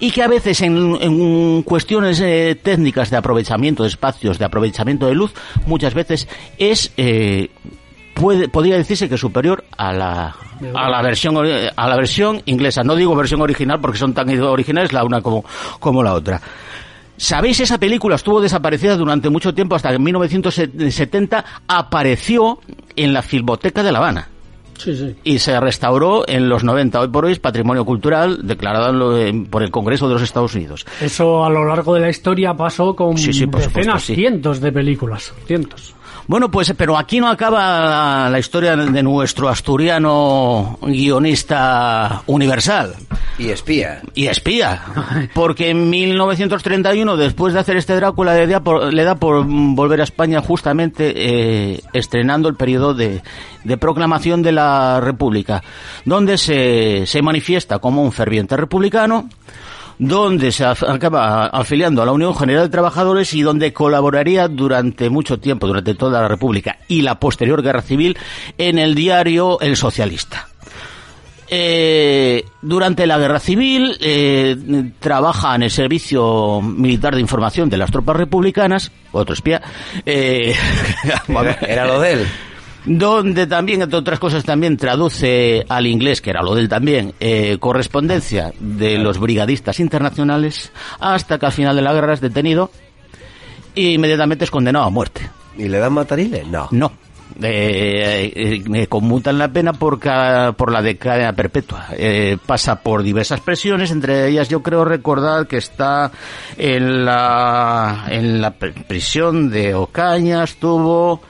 y 0.00 0.10
que 0.10 0.22
a 0.22 0.26
veces 0.26 0.62
en, 0.62 0.96
en 1.02 1.62
cuestiones 1.64 2.18
eh, 2.20 2.58
técnicas 2.62 3.10
de 3.10 3.18
aprovechamiento 3.18 3.82
de 3.82 3.90
espacios, 3.90 4.38
de 4.38 4.46
aprovechamiento 4.46 5.06
de 5.06 5.14
luz, 5.14 5.34
muchas 5.66 5.92
veces 5.92 6.28
es 6.56 6.94
eh, 6.96 7.50
puede 8.14 8.48
podría 8.48 8.76
decirse 8.76 9.06
que 9.06 9.18
superior 9.18 9.64
a 9.76 9.92
la 9.92 10.34
a 10.74 10.88
la 10.88 11.02
versión 11.02 11.36
a 11.36 11.88
la 11.88 11.96
versión 11.96 12.40
inglesa. 12.46 12.82
No 12.82 12.96
digo 12.96 13.14
versión 13.14 13.42
original 13.42 13.80
porque 13.82 13.98
son 13.98 14.14
tan 14.14 14.30
originales 14.40 14.94
la 14.94 15.04
una 15.04 15.20
como 15.20 15.44
como 15.78 16.02
la 16.02 16.14
otra. 16.14 16.40
¿Sabéis? 17.16 17.60
Esa 17.60 17.78
película 17.78 18.16
estuvo 18.16 18.40
desaparecida 18.40 18.96
durante 18.96 19.30
mucho 19.30 19.54
tiempo 19.54 19.74
hasta 19.74 19.88
que 19.90 19.96
en 19.96 20.02
1970 20.04 21.44
apareció 21.66 22.58
en 22.94 23.12
la 23.12 23.22
Filmoteca 23.22 23.82
de 23.82 23.92
La 23.92 23.98
Habana 23.98 24.28
Sí, 24.78 24.94
sí. 24.94 25.16
y 25.24 25.38
se 25.38 25.58
restauró 25.58 26.28
en 26.28 26.50
los 26.50 26.62
90. 26.62 27.00
Hoy 27.00 27.08
por 27.08 27.24
hoy 27.24 27.32
es 27.32 27.38
patrimonio 27.38 27.86
cultural 27.86 28.46
declarado 28.46 29.18
en 29.18 29.46
por 29.46 29.62
el 29.62 29.70
Congreso 29.70 30.06
de 30.06 30.12
los 30.14 30.22
Estados 30.22 30.54
Unidos. 30.54 30.84
Eso 31.00 31.46
a 31.46 31.48
lo 31.48 31.64
largo 31.64 31.94
de 31.94 32.00
la 32.00 32.10
historia 32.10 32.52
pasó 32.54 32.94
con 32.94 33.16
Sí, 33.16 33.28
decenas, 33.28 33.64
supuesto, 33.72 33.98
cientos 34.00 34.60
de 34.60 34.72
películas. 34.72 35.32
Cientos. 35.46 35.94
Bueno, 36.28 36.50
pues, 36.50 36.74
pero 36.76 36.98
aquí 36.98 37.20
no 37.20 37.28
acaba 37.28 38.28
la, 38.28 38.38
historia 38.38 38.76
de 38.76 39.02
nuestro 39.02 39.48
asturiano 39.48 40.78
guionista 40.82 42.22
universal 42.26 42.94
Y 43.38 43.50
espía. 43.50 44.02
y 44.14 44.26
espía, 44.26 44.82
porque 45.34 45.70
en 45.70 45.88
1931, 45.88 47.16
después 47.16 47.54
de 47.54 47.60
hacer 47.60 47.76
este 47.76 47.94
Drácula, 47.94 48.34
le 48.34 48.46
da 48.46 48.60
por, 48.60 48.92
le 48.92 49.04
da 49.04 49.14
por 49.14 49.44
volver 49.46 50.00
a 50.00 50.04
España 50.04 50.40
justamente 50.42 51.12
eh, 51.14 51.80
estrenando 51.92 52.48
el 52.48 52.56
periodo 52.56 52.92
de, 52.92 53.22
de 53.62 53.76
proclamación 53.76 54.42
de 54.42 54.52
la 54.52 55.00
República, 55.00 55.62
donde 56.04 56.38
se, 56.38 57.06
se 57.06 57.22
manifiesta 57.22 57.78
como 57.78 58.02
un 58.02 58.10
ferviente 58.10 58.56
republicano, 58.56 59.28
donde 59.98 60.52
se 60.52 60.64
acaba 60.64 61.46
afiliando 61.46 62.02
a 62.02 62.06
la 62.06 62.12
Unión 62.12 62.34
General 62.34 62.64
de 62.64 62.70
Trabajadores 62.70 63.32
y 63.34 63.42
donde 63.42 63.72
colaboraría 63.72 64.48
durante 64.48 65.10
mucho 65.10 65.38
tiempo, 65.38 65.66
durante 65.66 65.94
toda 65.94 66.22
la 66.22 66.28
República 66.28 66.78
y 66.88 67.02
la 67.02 67.18
posterior 67.18 67.62
Guerra 67.62 67.82
Civil, 67.82 68.16
en 68.58 68.78
el 68.78 68.94
diario 68.94 69.60
El 69.60 69.76
Socialista. 69.76 70.48
Eh, 71.48 72.44
durante 72.60 73.06
la 73.06 73.18
guerra 73.18 73.38
civil 73.38 73.96
eh, 74.00 74.56
trabaja 74.98 75.54
en 75.54 75.62
el 75.62 75.70
servicio 75.70 76.60
militar 76.60 77.14
de 77.14 77.20
información 77.20 77.70
de 77.70 77.76
las 77.76 77.92
tropas 77.92 78.16
republicanas, 78.16 78.90
otro 79.12 79.32
espía, 79.32 79.62
eh, 80.04 80.56
era 81.68 81.86
lo 81.86 82.00
de 82.00 82.12
él. 82.12 82.26
Donde 82.86 83.46
también, 83.46 83.82
entre 83.82 83.98
otras 83.98 84.18
cosas, 84.18 84.44
también 84.44 84.76
traduce 84.76 85.64
al 85.68 85.86
inglés, 85.86 86.20
que 86.20 86.30
era 86.30 86.42
lo 86.42 86.54
de 86.54 86.62
él 86.62 86.68
también, 86.68 87.12
eh, 87.20 87.58
correspondencia 87.60 88.52
de 88.60 88.96
los 88.98 89.18
brigadistas 89.18 89.80
internacionales, 89.80 90.72
hasta 91.00 91.38
que 91.38 91.46
al 91.46 91.52
final 91.52 91.76
de 91.76 91.82
la 91.82 91.92
guerra 91.92 92.14
es 92.14 92.20
detenido 92.20 92.70
e 93.74 93.90
inmediatamente 93.92 94.44
es 94.44 94.50
condenado 94.50 94.84
a 94.86 94.90
muerte. 94.90 95.28
¿Y 95.58 95.68
le 95.68 95.78
dan 95.78 95.92
matarile? 95.92 96.44
No. 96.48 96.68
No. 96.70 96.92
Eh, 97.42 98.32
eh, 98.34 98.62
eh, 98.72 98.86
conmutan 98.86 99.36
la 99.36 99.48
pena 99.48 99.72
por, 99.74 99.98
ca- 99.98 100.54
por 100.56 100.72
la 100.72 100.80
de 100.80 100.96
cadena 100.96 101.32
perpetua. 101.34 101.86
Eh, 101.92 102.38
pasa 102.46 102.76
por 102.82 103.02
diversas 103.02 103.40
presiones, 103.40 103.90
entre 103.90 104.28
ellas 104.28 104.48
yo 104.48 104.62
creo 104.62 104.84
recordar 104.84 105.46
que 105.46 105.56
está 105.58 106.12
en 106.56 107.04
la, 107.04 108.06
en 108.08 108.40
la 108.40 108.56
pr- 108.58 108.84
prisión 108.86 109.50
de 109.50 109.74
Ocaña, 109.74 110.44
estuvo... 110.44 111.20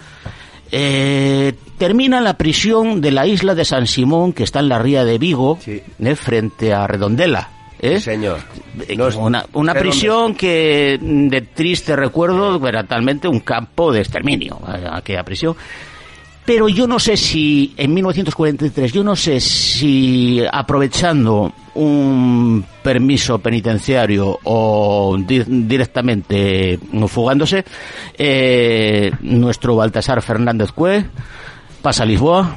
Eh, 0.73 1.55
termina 1.79 2.19
en 2.19 2.25
la 2.25 2.37
prisión 2.37 3.01
de 3.01 3.11
la 3.13 3.27
isla 3.27 3.55
de 3.55 3.65
San 3.65 3.87
Simón, 3.87 4.33
que 4.33 4.43
está 4.43 4.61
en 4.61 4.69
la 4.69 4.79
ría 4.79 5.05
de 5.05 5.19
Vigo, 5.19 5.59
Sí. 5.61 5.81
eh, 5.99 6.17
frente 6.17 6.73
a 6.73 6.87
Redondela. 6.87 7.51
¿eh? 7.79 8.01
Señor. 8.01 8.39
Eh, 8.89 8.97
No 8.97 9.07
una 9.19 9.45
una 9.53 9.75
prisión 9.75 10.35
que 10.35 10.99
mm, 11.01 11.29
de 11.29 11.41
triste 11.43 11.95
recuerdo 11.95 12.67
era 12.67 12.85
talmente 12.85 13.29
un 13.29 13.41
campo 13.41 13.93
de 13.93 14.01
exterminio 14.01 14.59
eh, 14.67 14.87
aquella 14.91 15.23
prisión 15.25 15.55
pero 16.47 16.69
yo 16.69 16.87
no 16.87 16.99
sé 16.99 17.17
si 17.17 17.75
en 17.77 17.93
1943 17.93 18.93
yo 18.93 19.03
no 19.05 19.15
sé 19.17 19.41
si 19.41 20.43
aprovechando 20.51 21.53
un 21.75 22.65
permiso 22.83 23.39
penitenciario 23.41 24.39
o 24.45 25.17
di- 25.19 25.43
directamente 25.47 26.79
fugándose 27.09 27.65
eh, 28.17 29.11
nuestro 29.21 29.77
Baltasar 29.77 30.23
Fernández 30.23 30.73
Cue 30.73 31.05
pasa 31.83 32.05
a 32.05 32.07
Lisboa 32.07 32.57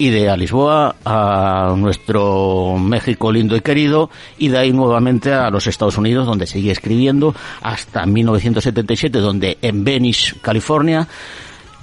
y 0.00 0.10
de 0.10 0.28
a 0.30 0.36
Lisboa 0.36 0.96
a 1.04 1.74
nuestro 1.76 2.76
México 2.78 3.32
lindo 3.32 3.56
y 3.56 3.60
querido 3.62 4.10
y 4.38 4.48
de 4.48 4.58
ahí 4.58 4.72
nuevamente 4.72 5.32
a 5.32 5.50
los 5.50 5.66
Estados 5.66 5.96
Unidos 5.96 6.26
donde 6.26 6.46
sigue 6.46 6.70
escribiendo 6.70 7.34
hasta 7.62 8.04
1977 8.06 9.18
donde 9.18 9.58
en 9.62 9.82
Venice, 9.84 10.34
California 10.40 11.08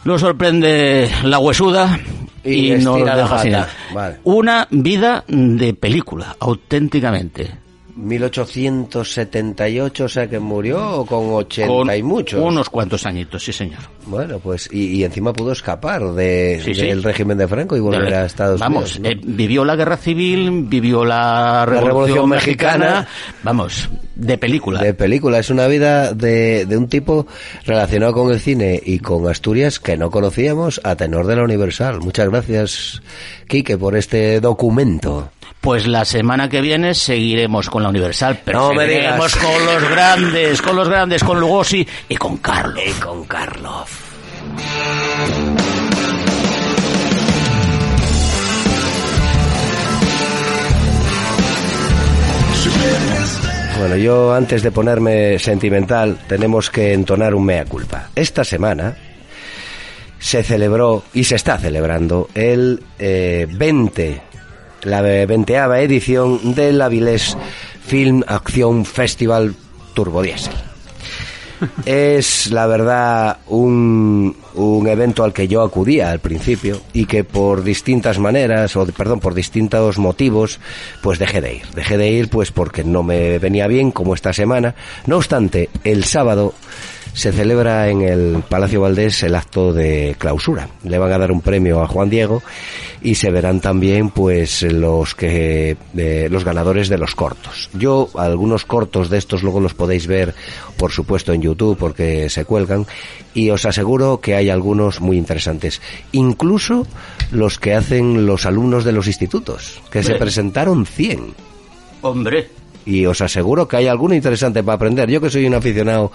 lo 0.05 0.17
sorprende 0.17 1.11
la 1.23 1.39
huesuda 1.39 1.99
Y 2.43 2.73
y, 2.73 2.77
nos 2.77 3.03
deja 3.03 3.39
sin. 3.39 3.55
Vale. 3.93 4.17
Una 4.23 4.67
vida 4.69 5.23
de 5.27 5.73
película, 5.73 6.35
auténticamente. 6.39 7.64
1878, 7.95 10.03
o 10.03 10.09
sea 10.09 10.27
que 10.27 10.39
murió 10.39 11.05
con 11.07 11.31
80 11.33 11.67
Con 11.67 11.95
y 11.95 12.03
muchos. 12.03 12.41
Unos 12.41 12.69
cuantos 12.69 13.05
añitos, 13.05 13.43
sí 13.43 13.53
señor. 13.53 13.79
Bueno, 14.05 14.39
pues 14.39 14.69
y, 14.71 14.97
y 14.97 15.03
encima 15.03 15.33
pudo 15.33 15.51
escapar 15.51 16.13
de, 16.13 16.61
Sí, 16.63 16.73
sí. 16.75 16.81
del 16.87 17.03
régimen 17.03 17.37
de 17.37 17.47
Franco 17.47 17.75
y 17.75 17.79
volver 17.79 18.13
a 18.13 18.25
Estados 18.25 18.59
Vamos, 18.59 18.97
Unidos. 18.97 19.15
¿no? 19.15 19.21
eh, 19.21 19.35
vivió 19.35 19.65
la 19.65 19.75
guerra 19.75 19.97
civil, 19.97 20.65
vivió 20.67 21.03
la 21.05 21.65
revolución, 21.65 21.87
Revolución 21.87 22.29
mexicana. 22.29 22.85
Mexicana. 22.85 23.07
Vamos, 23.43 23.89
de 24.15 24.37
película. 24.37 24.81
De 24.81 24.93
película. 24.93 25.39
Es 25.39 25.49
una 25.49 25.67
vida 25.67 26.13
de, 26.13 26.65
de 26.65 26.77
un 26.77 26.87
tipo 26.87 27.27
relacionado 27.65 28.13
con 28.13 28.31
el 28.31 28.39
cine 28.39 28.81
y 28.83 28.99
con 28.99 29.27
Asturias 29.27 29.79
que 29.79 29.97
no 29.97 30.09
conocíamos 30.11 30.79
a 30.83 30.95
tenor 30.95 31.25
de 31.27 31.35
la 31.35 31.43
Universal. 31.43 31.99
Muchas 32.01 32.29
gracias, 32.29 33.01
Quique, 33.47 33.77
por 33.77 33.95
este 33.95 34.39
documento. 34.39 35.29
Pues 35.61 35.87
la 35.87 36.05
semana 36.05 36.47
que 36.49 36.61
viene 36.61 36.93
seguiremos 36.93 37.69
con 37.69 37.83
la 37.83 37.89
Universal, 37.89 38.39
pero 38.45 38.73
No 38.73 38.79
seguiremos 38.79 39.35
con 39.35 39.65
los 39.65 39.89
grandes, 39.89 40.61
con 40.61 40.75
los 40.75 40.87
grandes, 40.87 41.23
con 41.23 41.39
Lugosi 41.39 41.87
y 42.07 42.15
con 42.15 42.37
Carlos. 42.37 42.83
Y 42.85 42.91
con 42.99 43.25
Carlos. 43.25 43.89
Bueno, 53.79 53.97
yo 53.97 54.33
antes 54.33 54.63
de 54.63 54.71
ponerme 54.71 55.37
sentimental 55.37 56.17
tenemos 56.27 56.69
que 56.69 56.93
entonar 56.93 57.35
un 57.35 57.45
mea 57.45 57.65
culpa. 57.65 58.09
Esta 58.15 58.43
semana 58.43 58.95
se 60.25 60.41
celebró 60.41 61.03
y 61.13 61.23
se 61.25 61.35
está 61.35 61.59
celebrando 61.59 62.29
el 62.33 62.81
eh, 62.97 63.45
20, 63.47 64.21
la 64.81 65.01
veinteava 65.01 65.81
edición 65.81 66.55
del 66.55 66.81
Avilés 66.81 67.37
Film 67.85 68.23
Acción 68.25 68.85
Festival 68.85 69.53
Turbodiesel. 69.93 70.55
Es 71.85 72.49
la 72.49 72.65
verdad 72.65 73.37
un, 73.47 74.35
un 74.55 74.87
evento 74.87 75.23
al 75.23 75.31
que 75.31 75.47
yo 75.47 75.61
acudía 75.61 76.09
al 76.09 76.19
principio 76.19 76.81
y 76.91 77.05
que 77.05 77.23
por 77.23 77.63
distintas 77.63 78.17
maneras, 78.17 78.75
o 78.75 78.85
perdón, 78.87 79.19
por 79.19 79.35
distintos 79.35 79.99
motivos, 79.99 80.59
pues 81.03 81.19
dejé 81.19 81.39
de 81.39 81.53
ir. 81.57 81.67
Dejé 81.75 81.97
de 81.97 82.09
ir 82.09 82.29
pues 82.29 82.51
porque 82.51 82.83
no 82.83 83.03
me 83.03 83.37
venía 83.37 83.67
bien 83.67 83.91
como 83.91 84.15
esta 84.15 84.33
semana. 84.33 84.73
No 85.05 85.17
obstante, 85.17 85.69
el 85.83 86.03
sábado 86.03 86.55
se 87.15 87.31
celebra 87.31 87.89
en 87.89 88.01
el 88.01 88.43
Palacio 88.47 88.81
Valdés 88.81 89.23
el 89.23 89.35
acto 89.35 89.73
de 89.73 90.15
clausura. 90.19 90.67
Le 90.83 90.99
van 90.99 91.13
a 91.13 91.17
dar 91.17 91.31
un 91.31 91.41
premio 91.41 91.81
a 91.81 91.87
Juan 91.87 92.09
Diego 92.09 92.43
y 93.01 93.15
se 93.15 93.31
verán 93.31 93.61
también 93.61 94.09
pues 94.09 94.61
los 94.63 95.15
que 95.15 95.77
eh, 95.97 96.27
los 96.29 96.43
ganadores 96.43 96.89
de 96.89 96.97
los 96.97 97.15
cortos. 97.15 97.69
Yo 97.73 98.09
algunos 98.15 98.65
cortos 98.65 99.09
de 99.09 99.17
estos 99.17 99.43
luego 99.43 99.61
los 99.61 99.73
podéis 99.73 100.07
ver 100.07 100.35
por 100.77 100.91
supuesto 100.91 101.31
en 101.31 101.41
YouTube 101.41 101.77
porque 101.77 102.29
se 102.29 102.43
cuelgan 102.43 102.85
y 103.33 103.49
os 103.49 103.65
aseguro 103.65 104.19
que 104.19 104.35
hay 104.35 104.49
algunos 104.49 104.99
muy 104.99 105.17
interesantes, 105.17 105.81
incluso 106.11 106.85
los 107.31 107.59
que 107.59 107.75
hacen 107.75 108.25
los 108.25 108.45
alumnos 108.45 108.83
de 108.83 108.91
los 108.91 109.07
institutos, 109.07 109.81
que 109.89 110.03
se 110.03 110.15
presentaron 110.15 110.85
100 110.85 111.33
Hombre, 112.01 112.49
y 112.85 113.05
os 113.07 113.19
aseguro 113.21 113.67
que 113.67 113.77
hay 113.77 113.87
alguno 113.87 114.13
interesante 114.13 114.63
para 114.63 114.75
aprender. 114.75 115.09
Yo 115.09 115.19
que 115.19 115.29
soy 115.29 115.47
un 115.47 115.55
aficionado, 115.55 116.11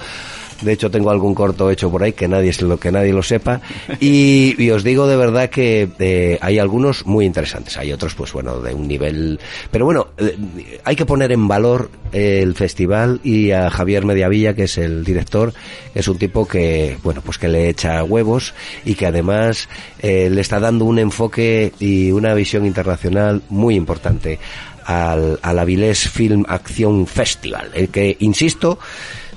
de 0.60 0.72
hecho 0.72 0.90
tengo 0.90 1.10
algún 1.10 1.34
corto 1.34 1.70
hecho 1.70 1.90
por 1.90 2.02
ahí 2.02 2.12
que 2.12 2.28
nadie 2.28 2.52
se 2.52 2.64
lo 2.64 2.78
que 2.78 2.92
nadie 2.92 3.12
lo 3.12 3.22
sepa 3.22 3.60
y, 4.00 4.70
os 4.70 4.84
digo 4.84 5.06
de 5.06 5.16
verdad 5.16 5.50
que 5.50 5.88
eh, 5.98 6.38
hay 6.40 6.58
algunos 6.58 7.06
muy 7.06 7.24
interesantes. 7.24 7.76
Hay 7.76 7.92
otros 7.92 8.14
pues 8.14 8.32
bueno 8.32 8.60
de 8.60 8.72
un 8.72 8.86
nivel, 8.86 9.40
pero 9.70 9.84
bueno 9.84 10.08
eh, 10.18 10.36
hay 10.84 10.96
que 10.96 11.06
poner 11.06 11.32
en 11.32 11.48
valor 11.48 11.90
el 12.12 12.54
festival 12.54 13.20
y 13.24 13.50
a 13.50 13.70
Javier 13.70 14.04
Mediavilla 14.04 14.54
que 14.54 14.64
es 14.64 14.78
el 14.78 15.04
director, 15.04 15.52
es 15.94 16.06
un 16.08 16.18
tipo 16.18 16.46
que 16.46 16.96
bueno 17.02 17.20
pues 17.22 17.38
que 17.38 17.48
le 17.48 17.68
echa 17.68 18.04
huevos 18.04 18.54
y 18.84 18.94
que 18.94 19.06
además 19.06 19.68
eh, 20.00 20.28
le 20.30 20.40
está 20.40 20.60
dando 20.60 20.84
un 20.84 20.98
enfoque 20.98 21.72
y 21.80 22.12
una 22.12 22.34
visión 22.34 22.66
internacional 22.66 23.42
muy 23.48 23.74
importante 23.74 24.38
al, 24.84 25.38
al 25.42 25.58
Avilés 25.58 26.08
Film 26.08 26.44
Acción 26.48 27.06
Festival, 27.06 27.70
el 27.74 27.88
que, 27.88 28.16
insisto, 28.20 28.78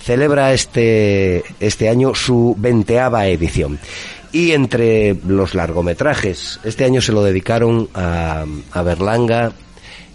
celebra 0.04 0.54
este, 0.54 1.44
este 1.60 1.90
año 1.90 2.14
su 2.14 2.56
veinteava 2.58 3.28
edición. 3.28 3.80
Y 4.32 4.52
entre 4.52 5.16
los 5.28 5.54
largometrajes, 5.54 6.60
este 6.64 6.86
año 6.86 7.02
se 7.02 7.12
lo 7.12 7.24
dedicaron 7.24 7.88
a, 7.94 8.46
a 8.72 8.82
Berlanga 8.82 9.54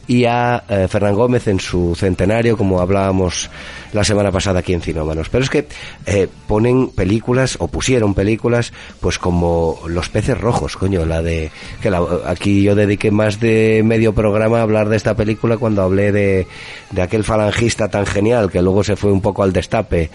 y 0.09 0.25
a 0.25 0.65
eh, 0.69 0.89
Fernán 0.89 1.15
Gómez 1.15 1.47
en 1.47 1.61
su 1.61 1.95
centenario, 1.95 2.57
como 2.57 2.81
hablábamos 2.81 3.51
la 3.93 4.03
semana 4.03 4.33
pasada 4.33 4.61
aquí 4.61 4.73
en 4.73 4.81
Cinómanos. 4.81 5.29
Pero 5.29 5.45
es 5.45 5.51
que 5.51 5.69
eh, 6.07 6.27
ponen 6.47 6.89
películas, 6.89 7.57
o 7.61 7.69
pusieron 7.69 8.15
películas, 8.15 8.73
pues 9.01 9.19
como 9.19 9.79
Los 9.87 10.09
peces 10.09 10.41
rojos, 10.41 10.77
coño, 10.77 11.05
la 11.07 11.23
de... 11.23 11.51
que 11.83 11.91
la- 11.91 12.03
aquí 12.27 12.63
yo 12.63 12.75
dediqué 12.75 13.11
más 13.11 13.39
de 13.39 13.83
medio 13.85 14.15
programa 14.15 14.59
a 14.59 14.63
hablar 14.63 14.89
de 14.89 14.97
esta 14.97 15.15
película 15.15 15.59
cuando 15.59 15.83
hablé 15.83 16.11
de, 16.11 16.47
de 16.91 17.03
aquel 17.03 17.23
falangista 17.23 17.89
tan 17.89 18.07
genial 18.07 18.51
que 18.51 18.63
luego 18.63 18.83
se 18.83 18.97
fue 18.97 19.13
un 19.13 19.21
poco 19.21 19.43
al 19.43 19.53
destape 19.53 20.11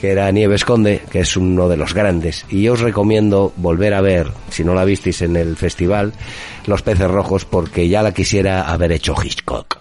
que 0.00 0.10
era 0.10 0.30
Nieves 0.30 0.64
Conde, 0.64 1.02
que 1.10 1.20
es 1.20 1.36
uno 1.36 1.68
de 1.68 1.76
los 1.76 1.94
grandes. 1.94 2.46
Y 2.48 2.62
yo 2.62 2.72
os 2.72 2.80
recomiendo 2.80 3.52
volver 3.56 3.94
a 3.94 4.00
ver, 4.00 4.28
si 4.48 4.64
no 4.64 4.74
la 4.74 4.84
visteis 4.84 5.22
en 5.22 5.36
el 5.36 5.56
festival, 5.56 6.12
Los 6.66 6.82
Peces 6.82 7.10
Rojos, 7.10 7.44
porque 7.44 7.88
ya 7.88 8.02
la 8.02 8.12
quisiera 8.12 8.62
haber 8.62 8.92
hecho 8.92 9.14
Hitchcock. 9.22 9.79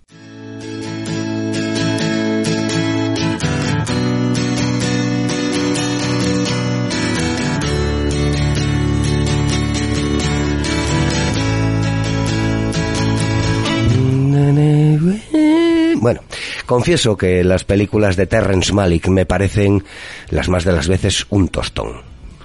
Bueno, 16.02 16.22
confieso 16.66 17.18
que 17.18 17.44
las 17.44 17.66
películas 17.66 18.16
de 18.16 18.26
Terrence 18.26 18.72
Malick 18.74 19.10
me 19.10 19.26
parecen 19.26 19.84
las 20.30 20.48
más 20.48 20.64
de 20.64 20.72
las 20.72 20.88
veces 20.88 21.26
un 21.30 21.50
tostón. 21.50 22.02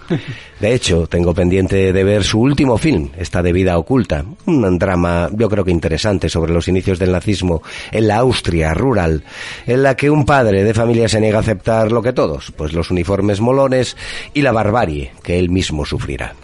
De 0.61 0.75
hecho, 0.75 1.07
tengo 1.07 1.33
pendiente 1.33 1.93
de 1.93 2.05
ver 2.05 2.25
su 2.25 2.41
último 2.41 2.77
film, 2.79 3.11
esta 3.17 3.43
de 3.43 3.53
vida 3.53 3.79
oculta, 3.79 4.25
un 4.47 4.79
drama 4.79 5.31
yo 5.33 5.49
creo 5.49 5.65
que 5.65 5.71
interesante 5.71 6.29
sobre 6.29 6.53
los 6.53 6.67
inicios 6.67 6.99
del 6.99 7.13
nazismo 7.13 7.63
en 7.93 8.09
la 8.09 8.17
Austria 8.17 8.75
rural, 8.75 9.23
en 9.67 9.83
la 9.85 9.97
que 9.97 10.11
un 10.11 10.27
padre 10.27 10.65
de 10.65 10.75
familia 10.75 11.09
se 11.09 11.21
niega 11.21 11.39
a 11.39 11.43
aceptar 11.43 11.93
lo 11.93 12.03
que 12.03 12.13
todos, 12.13 12.53
pues 12.57 12.73
los 12.73 12.91
uniformes 12.91 13.41
molones 13.41 13.97
y 14.35 14.43
la 14.43 14.53
barbarie 14.53 15.13
que 15.23 15.39
él 15.39 15.49
mismo 15.49 15.87
sufrirá. 15.87 16.35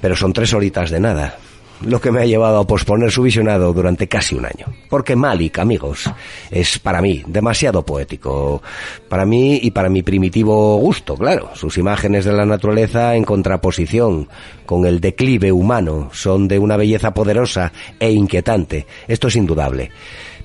Pero 0.00 0.16
son 0.16 0.34
tres 0.34 0.52
horitas 0.52 0.90
de 0.90 1.00
nada, 1.00 1.38
lo 1.86 2.00
que 2.00 2.10
me 2.10 2.20
ha 2.20 2.26
llevado 2.26 2.58
a 2.58 2.66
posponer 2.66 3.10
su 3.10 3.22
visionado 3.22 3.72
durante 3.72 4.08
casi 4.08 4.34
un 4.34 4.46
año. 4.46 4.66
Porque 4.88 5.16
Malik, 5.16 5.58
amigos, 5.58 6.10
es 6.50 6.78
para 6.78 7.00
mí 7.00 7.22
demasiado 7.26 7.84
poético. 7.84 8.62
Para 9.08 9.24
mí 9.24 9.60
y 9.62 9.70
para 9.70 9.88
mi 9.88 10.02
primitivo 10.02 10.76
gusto, 10.78 11.16
claro. 11.16 11.50
Sus 11.54 11.78
imágenes 11.78 12.24
de 12.24 12.32
la 12.32 12.46
naturaleza 12.46 13.14
en 13.14 13.24
contraposición 13.24 14.28
con 14.66 14.86
el 14.86 15.00
declive 15.00 15.52
humano 15.52 16.10
son 16.12 16.48
de 16.48 16.58
una 16.58 16.76
belleza 16.76 17.14
poderosa 17.14 17.72
e 17.98 18.10
inquietante. 18.10 18.86
Esto 19.08 19.28
es 19.28 19.36
indudable. 19.36 19.90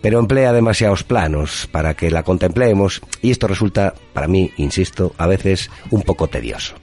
Pero 0.02 0.20
emplea 0.20 0.54
demasiados 0.54 1.04
planos 1.04 1.68
para 1.72 1.94
que 1.94 2.10
la 2.10 2.24
contemplemos 2.24 3.02
y 3.22 3.32
esto 3.32 3.48
resulta, 3.48 3.94
para 4.14 4.28
mí, 4.28 4.52
insisto, 4.58 5.14
a 5.18 5.28
veces 5.28 5.70
un 5.90 6.04
poco 6.04 6.28
tedioso. 6.28 6.76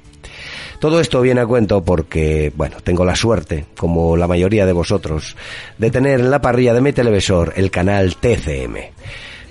Todo 0.79 1.01
esto 1.01 1.23
viene 1.23 1.41
a 1.41 1.47
cuento 1.47 1.83
porque, 1.83 2.53
bueno, 2.55 2.77
tengo 2.83 3.05
la 3.05 3.17
suerte, 3.17 3.67
como 3.77 4.17
la 4.17 4.29
mayoría 4.29 4.67
de 4.67 4.73
vosotros, 4.73 5.37
de 5.79 5.91
tener 5.91 6.21
en 6.21 6.31
la 6.31 6.41
parrilla 6.41 6.75
de 6.75 6.81
mi 6.81 6.93
televisor 6.93 7.55
el 7.57 7.71
canal 7.71 8.17
TCM, 8.17 8.77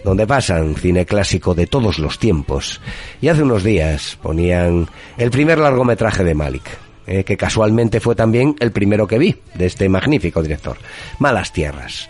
donde 0.03 0.27
pasan 0.27 0.75
cine 0.75 1.05
clásico 1.05 1.55
de 1.55 1.67
todos 1.67 1.97
los 1.97 2.19
tiempos. 2.19 2.79
Y 3.21 3.29
hace 3.29 3.43
unos 3.43 3.63
días 3.63 4.17
ponían 4.21 4.87
el 5.17 5.31
primer 5.31 5.57
largometraje 5.57 6.23
de 6.23 6.35
Malik, 6.35 6.69
eh, 7.07 7.23
que 7.23 7.37
casualmente 7.37 7.99
fue 7.99 8.15
también 8.15 8.55
el 8.59 8.71
primero 8.71 9.07
que 9.07 9.17
vi 9.17 9.35
de 9.55 9.65
este 9.65 9.89
magnífico 9.89 10.43
director, 10.43 10.77
Malas 11.19 11.51
Tierras 11.51 12.07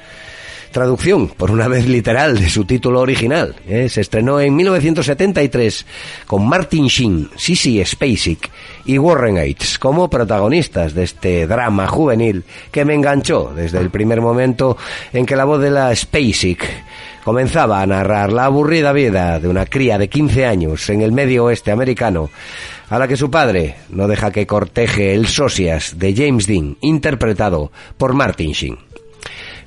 traducción, 0.76 1.30
por 1.30 1.52
una 1.52 1.70
vez 1.70 1.88
literal, 1.88 2.38
de 2.38 2.50
su 2.50 2.66
título 2.66 3.00
original. 3.00 3.56
¿eh? 3.66 3.88
Se 3.88 4.02
estrenó 4.02 4.42
en 4.42 4.54
1973 4.58 5.86
con 6.28 6.46
Martin 6.46 6.88
Sheen, 6.88 7.30
Sissy 7.38 7.82
Spacek 7.86 8.50
y 8.84 8.98
Warren 8.98 9.38
Yates 9.38 9.80
como 9.80 10.10
protagonistas 10.10 10.94
de 10.94 11.04
este 11.04 11.48
drama 11.48 11.88
juvenil 11.88 12.44
que 12.72 12.84
me 12.84 12.94
enganchó 12.94 13.54
desde 13.56 13.80
el 13.80 13.90
primer 13.90 14.20
momento 14.20 14.76
en 15.14 15.26
que 15.26 15.38
la 15.38 15.46
voz 15.46 15.62
de 15.62 15.72
la 15.72 15.96
Spacek 15.96 16.68
comenzaba 17.24 17.82
a 17.82 17.88
narrar 17.88 18.34
la 18.34 18.44
aburrida 18.44 18.92
vida 18.92 19.40
de 19.40 19.48
una 19.48 19.66
cría 19.66 19.98
de 19.98 20.10
15 20.10 20.46
años 20.46 20.90
en 20.90 21.00
el 21.00 21.14
medio 21.14 21.46
oeste 21.46 21.72
americano 21.72 22.30
a 22.90 23.00
la 23.00 23.08
que 23.08 23.16
su 23.16 23.32
padre 23.32 23.78
no 23.92 24.10
deja 24.10 24.30
que 24.30 24.46
corteje 24.46 25.14
el 25.14 25.28
socias 25.28 25.98
de 25.98 26.14
James 26.14 26.48
Dean, 26.48 26.76
interpretado 26.82 27.72
por 27.98 28.14
Martin 28.14 28.52
Sheen. 28.52 28.95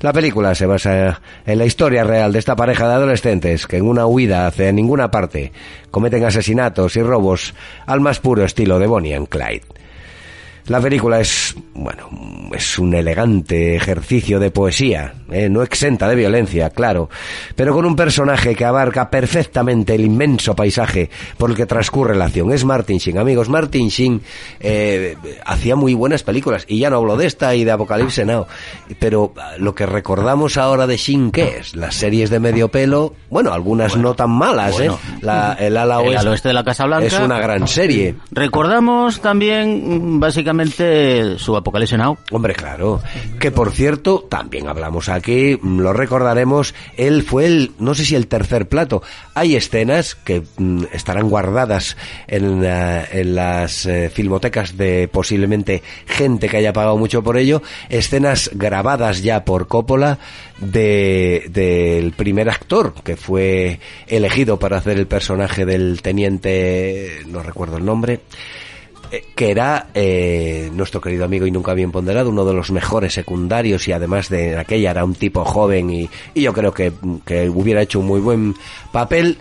La 0.01 0.13
película 0.13 0.55
se 0.55 0.65
basa 0.65 1.21
en 1.45 1.57
la 1.57 1.65
historia 1.65 2.05
real 2.05 2.31
de 2.31 2.39
esta 2.39 2.55
pareja 2.55 2.87
de 2.87 2.93
adolescentes 2.93 3.67
que 3.67 3.77
en 3.77 3.85
una 3.85 4.05
huida 4.05 4.47
hacia 4.47 4.71
ninguna 4.71 5.11
parte 5.11 5.51
cometen 5.91 6.23
asesinatos 6.23 6.95
y 6.95 7.01
robos 7.01 7.53
al 7.85 7.99
más 7.99 8.19
puro 8.19 8.45
estilo 8.45 8.79
de 8.79 8.87
Bonnie 8.87 9.13
and 9.13 9.27
Clyde. 9.27 9.63
La 10.69 10.79
película 10.79 11.19
es, 11.19 11.55
bueno, 11.73 12.09
es 12.55 12.77
un 12.79 12.93
elegante 12.93 13.75
ejercicio 13.75 14.39
de 14.39 14.51
poesía, 14.51 15.13
¿eh? 15.31 15.49
no 15.49 15.63
exenta 15.63 16.07
de 16.07 16.15
violencia, 16.15 16.69
claro, 16.69 17.09
pero 17.55 17.73
con 17.73 17.85
un 17.85 17.95
personaje 17.95 18.53
que 18.55 18.65
abarca 18.65 19.09
perfectamente 19.09 19.95
el 19.95 20.01
inmenso 20.05 20.55
paisaje 20.55 21.09
por 21.39 21.49
el 21.49 21.55
que 21.55 21.65
transcurre 21.65 22.15
la 22.15 22.25
acción. 22.25 22.51
Es 22.53 22.65
Martin 22.65 22.99
Sheen, 22.99 23.17
amigos. 23.17 23.49
Martin 23.49 23.87
Sheen 23.89 24.21
eh, 24.59 25.17
hacía 25.43 25.75
muy 25.75 25.95
buenas 25.95 26.21
películas, 26.21 26.65
y 26.67 26.77
ya 26.79 26.91
no 26.91 26.97
hablo 26.97 27.17
de 27.17 27.25
esta 27.25 27.55
y 27.55 27.63
de 27.63 27.71
Apocalipse 27.71 28.23
Now, 28.25 28.45
pero 28.99 29.33
lo 29.57 29.73
que 29.73 29.87
recordamos 29.87 30.57
ahora 30.57 30.85
de 30.85 30.97
Sheen, 30.97 31.31
¿qué 31.31 31.57
es? 31.61 31.75
Las 31.75 31.95
series 31.95 32.29
de 32.29 32.39
medio 32.39 32.69
pelo, 32.69 33.15
bueno, 33.31 33.53
algunas 33.53 33.97
no 33.97 34.13
tan 34.13 34.29
malas, 34.29 34.73
bueno. 34.73 34.93
¿eh? 34.93 35.17
La- 35.23 35.53
el 35.59 35.75
ala 35.77 35.95
El 35.95 36.01
oeste, 36.09 36.17
al 36.19 36.27
oeste 36.27 36.47
de 36.49 36.53
la 36.53 36.63
Casa 36.63 36.85
Blanca. 36.85 37.07
es 37.07 37.19
una 37.19 37.39
gran 37.39 37.67
serie. 37.67 38.15
Recordamos 38.31 39.19
también, 39.19 40.17
mm, 40.17 40.19
su 40.67 41.55
Apocalipsis 41.55 41.97
Now. 41.97 42.17
Hombre, 42.31 42.53
claro. 42.53 43.01
Que 43.39 43.51
por 43.51 43.71
cierto, 43.71 44.25
también 44.29 44.67
hablamos 44.67 45.09
aquí, 45.09 45.57
mm, 45.61 45.79
lo 45.79 45.93
recordaremos, 45.93 46.73
él 46.97 47.23
fue 47.23 47.45
el, 47.45 47.71
no 47.79 47.95
sé 47.95 48.05
si 48.05 48.15
el 48.15 48.27
tercer 48.27 48.67
plato. 48.67 49.01
Hay 49.33 49.55
escenas 49.55 50.15
que 50.15 50.43
mm, 50.57 50.83
estarán 50.91 51.29
guardadas 51.29 51.97
en, 52.27 52.63
eh, 52.63 53.05
en 53.11 53.35
las 53.35 53.85
eh, 53.85 54.09
filmotecas 54.09 54.77
de 54.77 55.07
posiblemente 55.07 55.83
gente 56.05 56.49
que 56.49 56.57
haya 56.57 56.73
pagado 56.73 56.97
mucho 56.97 57.23
por 57.23 57.37
ello, 57.37 57.61
escenas 57.89 58.51
grabadas 58.53 59.23
ya 59.23 59.45
por 59.45 59.67
Coppola 59.67 60.19
de 60.59 61.45
del 61.49 62.11
primer 62.11 62.49
actor 62.49 62.93
que 63.03 63.15
fue 63.15 63.79
elegido 64.07 64.59
para 64.59 64.77
hacer 64.77 64.97
el 64.97 65.07
personaje 65.07 65.65
del 65.65 66.01
teniente, 66.01 67.21
no 67.27 67.43
recuerdo 67.43 67.77
el 67.77 67.85
nombre, 67.85 68.21
que 69.35 69.51
era 69.51 69.87
eh, 69.93 70.69
nuestro 70.73 71.01
querido 71.01 71.25
amigo 71.25 71.45
y 71.45 71.51
nunca 71.51 71.73
bien 71.73 71.91
ponderado, 71.91 72.29
uno 72.29 72.45
de 72.45 72.53
los 72.53 72.71
mejores 72.71 73.13
secundarios 73.13 73.87
y 73.87 73.91
además 73.91 74.29
de 74.29 74.57
aquella 74.57 74.91
era 74.91 75.03
un 75.03 75.15
tipo 75.15 75.43
joven 75.45 75.89
y, 75.89 76.09
y 76.33 76.41
yo 76.41 76.53
creo 76.53 76.73
que, 76.73 76.91
que 77.25 77.49
hubiera 77.49 77.81
hecho 77.81 77.99
un 77.99 78.07
muy 78.07 78.19
buen 78.19 78.55
papel. 78.91 79.37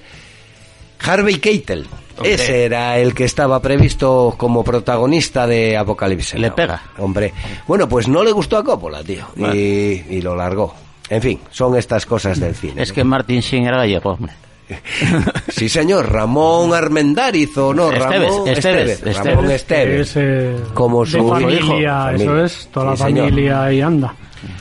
Harvey 1.00 1.36
Keitel, 1.36 1.86
Hombre. 2.16 2.34
ese 2.34 2.64
era 2.64 2.98
el 2.98 3.14
que 3.14 3.24
estaba 3.24 3.60
previsto 3.62 4.34
como 4.36 4.64
protagonista 4.64 5.46
de 5.46 5.76
Apocalipsis. 5.76 6.40
Le 6.40 6.50
pega. 6.50 6.82
Hombre, 6.98 7.32
bueno, 7.66 7.88
pues 7.88 8.08
no 8.08 8.24
le 8.24 8.32
gustó 8.32 8.56
a 8.56 8.64
Coppola, 8.64 9.02
tío, 9.04 9.26
y, 9.36 10.20
lo 10.20 10.34
largó. 10.34 10.74
En 11.08 11.22
fin, 11.22 11.40
son 11.50 11.76
estas 11.76 12.04
cosas 12.04 12.38
del 12.40 12.54
cine. 12.54 12.82
Es 12.82 12.92
que 12.92 13.04
Martin 13.04 13.40
Sheen 13.40 13.66
era 13.66 13.78
gallego, 13.78 14.10
hombre. 14.10 14.32
Sí, 15.48 15.68
señor, 15.68 16.12
Ramón 16.12 16.72
Armendáriz 16.74 17.56
o 17.58 17.74
no, 17.74 17.90
Esteves, 17.90 18.30
Ramón 18.30 18.48
Esteves. 18.48 19.16
Ramón 19.24 19.50
Esteves. 19.50 20.08
Es, 20.10 20.16
eh, 20.16 20.56
Como 20.74 21.04
de 21.04 21.10
su 21.10 21.16
hijo. 21.18 21.28
familia, 21.30 21.60
Familia. 21.60 22.12
eso 22.14 22.44
es, 22.44 22.68
toda 22.72 22.94
Sí, 22.96 23.00
la 23.02 23.06
señor. 23.08 23.28
familia 23.30 23.72
y 23.72 23.80
anda. 23.80 24.14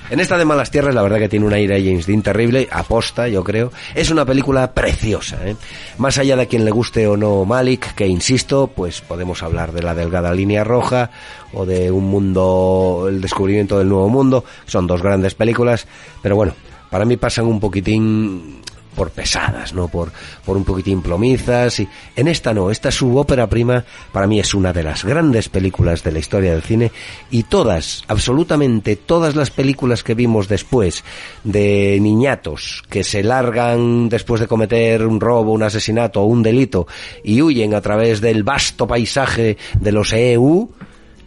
En 0.10 0.20
esta 0.20 0.38
de 0.40 0.46
Malas 0.46 0.72
Tierras, 0.72 0.96
la 0.96 1.04
verdad 1.04 1.20
que 1.20 1.30
tiene 1.30 1.46
un 1.46 1.54
aire 1.54 1.76
a 1.76 1.80
James 1.80 2.08
Dean 2.08 2.24
terrible, 2.24 2.68
aposta, 2.72 3.28
yo 3.28 3.44
creo. 3.44 3.72
Es 3.94 4.10
una 4.10 4.26
película 4.26 4.72
preciosa, 4.74 5.38
¿eh? 5.48 5.56
Más 6.00 6.18
allá 6.18 6.36
de 6.36 6.48
quien 6.48 6.66
le 6.66 6.72
guste 6.72 7.06
o 7.08 7.16
no 7.16 7.46
Malik, 7.46 7.94
que 7.94 8.08
insisto, 8.08 8.72
pues 8.74 9.02
podemos 9.02 9.44
hablar 9.44 9.72
de 9.74 9.84
la 9.84 9.94
delgada 9.94 10.34
línea 10.34 10.64
roja 10.64 11.12
o 11.54 11.66
de 11.66 11.92
un 11.92 12.06
mundo, 12.06 13.06
el 13.08 13.22
descubrimiento 13.22 13.78
del 13.78 13.90
nuevo 13.90 14.10
mundo. 14.10 14.44
Son 14.66 14.88
dos 14.88 15.04
grandes 15.04 15.36
películas, 15.36 15.86
pero 16.24 16.36
bueno, 16.36 16.54
para 16.90 17.06
mí 17.06 17.18
pasan 17.18 17.46
un 17.46 17.60
poquitín 17.60 18.57
por 18.98 19.12
pesadas, 19.12 19.74
¿no? 19.74 19.88
Por, 19.88 20.12
por 20.44 20.58
un 20.58 20.66
poquitín 20.66 21.04
plomizas 21.04 21.80
y 21.80 21.88
en 22.16 22.28
esta 22.28 22.52
no, 22.52 22.72
esta 22.72 22.90
su 22.90 23.16
ópera 23.16 23.48
prima 23.48 23.86
para 24.12 24.26
mí 24.26 24.40
es 24.40 24.56
una 24.56 24.74
de 24.74 24.82
las 24.82 25.06
grandes 25.06 25.50
películas 25.50 26.04
de 26.04 26.12
la 26.12 26.20
historia 26.20 26.52
del 26.52 26.64
cine 26.64 26.92
y 27.30 27.44
todas, 27.44 28.04
absolutamente 28.08 28.96
todas 28.96 29.36
las 29.36 29.52
películas 29.52 30.04
que 30.04 30.16
vimos 30.16 30.48
después 30.48 31.04
de 31.44 32.00
niñatos 32.02 32.84
que 32.90 33.04
se 33.04 33.22
largan 33.22 34.10
después 34.10 34.42
de 34.42 34.48
cometer 34.48 35.06
un 35.06 35.22
robo, 35.22 35.52
un 35.52 35.62
asesinato 35.62 36.24
o 36.24 36.26
un 36.26 36.42
delito 36.42 36.88
y 37.24 37.44
huyen 37.44 37.76
a 37.76 37.82
través 37.82 38.20
del 38.20 38.42
vasto 38.42 38.88
paisaje 38.88 39.58
de 39.80 39.92
los 39.92 40.12
EU 40.12 40.72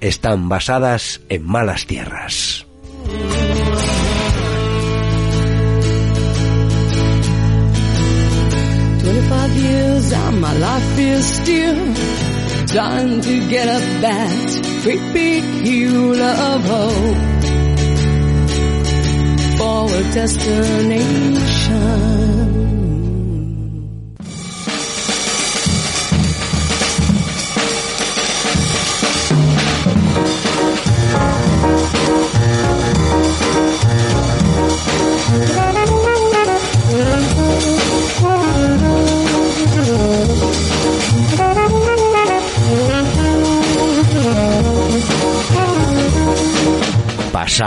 están 0.01 0.49
basadas 0.49 1.21
en 1.29 1.47
malas 1.47 1.87
tierras. 1.87 2.67
Twenty-five 9.31 9.63
years 9.63 10.13
and 10.13 10.41
my 10.41 10.53
life 10.59 10.99
is 10.99 11.25
still 11.25 11.95
trying 12.67 13.21
to 13.21 13.49
get 13.49 13.69
up 13.69 13.83
that 14.01 14.61
great 14.83 15.13
big 15.13 15.45
hill 15.65 16.21
of 16.21 16.65
hope 16.65 17.17
for 19.57 19.89
a 19.95 20.03
destination. 20.13 22.30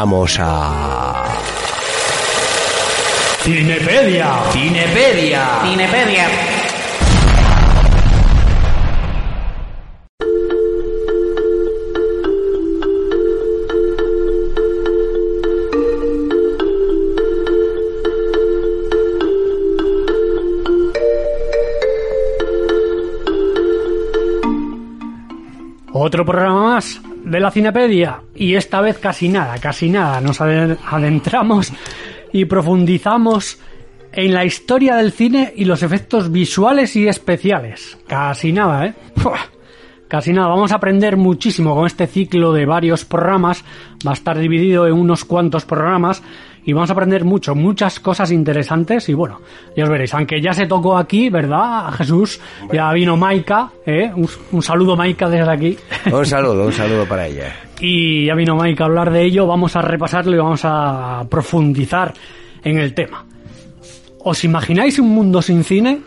Pasamos 0.04 0.38
a... 0.38 1.24
Cinepedia. 3.42 4.28
Cinepedia. 4.52 5.46
Cinepedia. 5.64 6.28
Otro 25.94 26.26
programa 26.26 26.74
más 26.74 27.00
de 27.24 27.40
la 27.40 27.52
Cinepedia 27.52 28.23
y 28.36 28.56
esta 28.56 28.82
vez 28.82 28.98
casi 28.98 29.30
nada, 29.30 29.58
casi 29.60 29.90
nada. 29.90 30.20
Nos 30.22 30.40
ade- 30.42 30.78
adentramos 30.90 31.72
y 32.32 32.46
profundizamos 32.46 33.60
en 34.12 34.34
la 34.34 34.46
historia 34.46 34.96
del 34.96 35.12
cine 35.12 35.54
y 35.56 35.66
los 35.66 35.84
efectos 35.84 36.32
visuales 36.32 36.96
y 36.96 37.08
especiales. 37.08 37.98
Casi 38.08 38.52
nada, 38.52 38.86
¿eh? 38.88 38.94
Casi 40.08 40.32
nada. 40.32 40.50
Vamos 40.50 40.72
a 40.72 40.76
aprender 40.76 41.18
muchísimo 41.18 41.74
con 41.76 41.88
este 41.88 42.06
ciclo 42.06 42.54
de 42.54 42.66
varios 42.68 43.06
programas. 43.06 43.64
Va 44.06 44.12
a 44.12 44.14
estar 44.14 44.38
dividido 44.38 44.86
en 44.86 44.94
unos 44.94 45.26
cuantos 45.26 45.66
programas 45.66 46.22
y 46.66 46.74
vamos 46.74 46.90
a 46.90 46.94
aprender 46.94 47.26
mucho, 47.26 47.56
muchas 47.56 48.00
cosas 48.00 48.32
interesantes 48.32 49.10
y 49.10 49.14
bueno, 49.14 49.42
ya 49.76 49.84
os 49.84 49.90
veréis. 49.90 50.14
Aunque 50.14 50.42
ya 50.42 50.54
se 50.54 50.66
tocó 50.66 50.98
aquí, 50.98 51.30
¿verdad, 51.30 51.92
Jesús? 51.94 52.40
Ya 52.72 52.92
vino 52.94 53.18
Maika, 53.18 53.70
¿eh? 53.86 54.12
Un, 54.16 54.30
un 54.52 54.62
saludo 54.62 54.96
Maika 54.96 55.30
desde 55.30 55.52
aquí. 55.52 55.78
Un 56.12 56.26
saludo, 56.26 56.66
un 56.66 56.72
saludo 56.74 57.06
para 57.06 57.28
ella. 57.28 57.54
y 57.80 58.26
ya 58.28 58.36
vino 58.36 58.56
Mike 58.56 58.82
a 58.82 58.86
hablar 58.86 59.12
de 59.12 59.24
ello, 59.24 59.46
vamos 59.48 59.76
a 59.76 59.82
repasarlo 59.82 60.34
y 60.34 60.38
vamos 60.38 60.62
a 60.64 61.26
profundizar 61.30 62.14
en 62.64 62.78
el 62.80 62.94
tema. 62.94 63.26
¿Os 64.20 64.44
imagináis 64.46 65.00
un 65.00 65.10
mundo 65.10 65.42
sin 65.42 65.64
cine? 65.66 66.00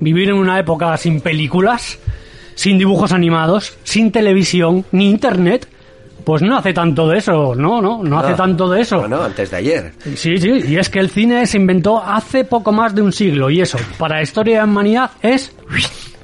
¿Vivir 0.00 0.30
en 0.30 0.36
una 0.36 0.58
época 0.58 0.96
sin 0.96 1.20
películas? 1.20 1.98
¿Sin 2.54 2.78
dibujos 2.78 3.12
animados? 3.12 3.76
¿Sin 3.84 4.12
televisión? 4.12 4.84
¿Ni 4.92 5.10
internet? 5.10 5.68
Pues 6.24 6.40
no 6.42 6.56
hace 6.56 6.72
tanto 6.72 7.06
de 7.08 7.18
eso, 7.18 7.54
no, 7.54 7.82
no, 7.82 8.02
no 8.02 8.18
hace 8.18 8.30
No. 8.30 8.36
tanto 8.36 8.70
de 8.70 8.80
eso. 8.80 8.98
Bueno, 9.00 9.22
antes 9.22 9.50
de 9.50 9.56
ayer. 9.58 9.92
Sí, 10.16 10.38
sí, 10.38 10.50
y 10.68 10.76
es 10.76 10.88
que 10.88 10.98
el 11.00 11.10
cine 11.10 11.46
se 11.46 11.58
inventó 11.58 12.02
hace 12.02 12.44
poco 12.44 12.72
más 12.72 12.94
de 12.94 13.02
un 13.02 13.12
siglo 13.12 13.50
y 13.50 13.60
eso, 13.60 13.76
para 13.98 14.16
la 14.16 14.22
historia 14.22 14.54
de 14.54 14.58
la 14.60 14.64
humanidad 14.64 15.10
es 15.20 15.54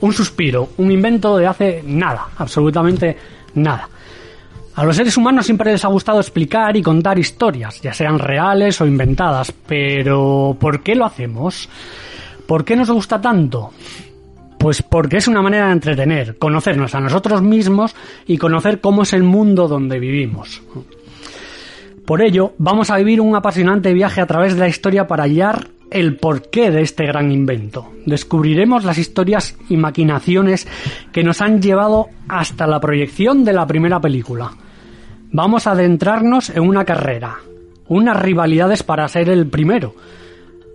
un 0.00 0.12
suspiro, 0.14 0.70
un 0.78 0.90
invento 0.90 1.36
de 1.36 1.46
hace 1.46 1.82
nada, 1.86 2.28
absolutamente 2.38 3.16
nada. 3.54 3.88
A 4.76 4.84
los 4.84 4.96
seres 4.96 5.16
humanos 5.18 5.44
siempre 5.44 5.72
les 5.72 5.84
ha 5.84 5.88
gustado 5.88 6.20
explicar 6.20 6.74
y 6.76 6.82
contar 6.82 7.18
historias, 7.18 7.80
ya 7.82 7.92
sean 7.92 8.18
reales 8.18 8.80
o 8.80 8.86
inventadas, 8.86 9.52
pero 9.66 10.56
¿por 10.58 10.82
qué 10.82 10.94
lo 10.94 11.04
hacemos? 11.04 11.68
¿Por 12.46 12.64
qué 12.64 12.74
nos 12.76 12.90
gusta 12.90 13.20
tanto? 13.20 13.72
Pues 14.60 14.82
porque 14.82 15.16
es 15.16 15.26
una 15.26 15.40
manera 15.40 15.68
de 15.68 15.72
entretener, 15.72 16.36
conocernos 16.36 16.94
a 16.94 17.00
nosotros 17.00 17.40
mismos 17.40 17.96
y 18.26 18.36
conocer 18.36 18.82
cómo 18.82 19.04
es 19.04 19.14
el 19.14 19.22
mundo 19.22 19.68
donde 19.68 19.98
vivimos. 19.98 20.62
Por 22.04 22.20
ello, 22.20 22.52
vamos 22.58 22.90
a 22.90 22.98
vivir 22.98 23.22
un 23.22 23.34
apasionante 23.34 23.94
viaje 23.94 24.20
a 24.20 24.26
través 24.26 24.52
de 24.52 24.60
la 24.60 24.68
historia 24.68 25.06
para 25.06 25.22
hallar 25.22 25.68
el 25.90 26.16
porqué 26.16 26.70
de 26.70 26.82
este 26.82 27.06
gran 27.06 27.32
invento. 27.32 27.90
Descubriremos 28.04 28.84
las 28.84 28.98
historias 28.98 29.56
y 29.70 29.78
maquinaciones 29.78 30.68
que 31.10 31.24
nos 31.24 31.40
han 31.40 31.62
llevado 31.62 32.08
hasta 32.28 32.66
la 32.66 32.80
proyección 32.80 33.46
de 33.46 33.54
la 33.54 33.66
primera 33.66 33.98
película. 33.98 34.50
Vamos 35.32 35.66
a 35.66 35.70
adentrarnos 35.70 36.50
en 36.50 36.68
una 36.68 36.84
carrera, 36.84 37.38
unas 37.88 38.20
rivalidades 38.20 38.82
para 38.82 39.08
ser 39.08 39.30
el 39.30 39.46
primero, 39.46 39.94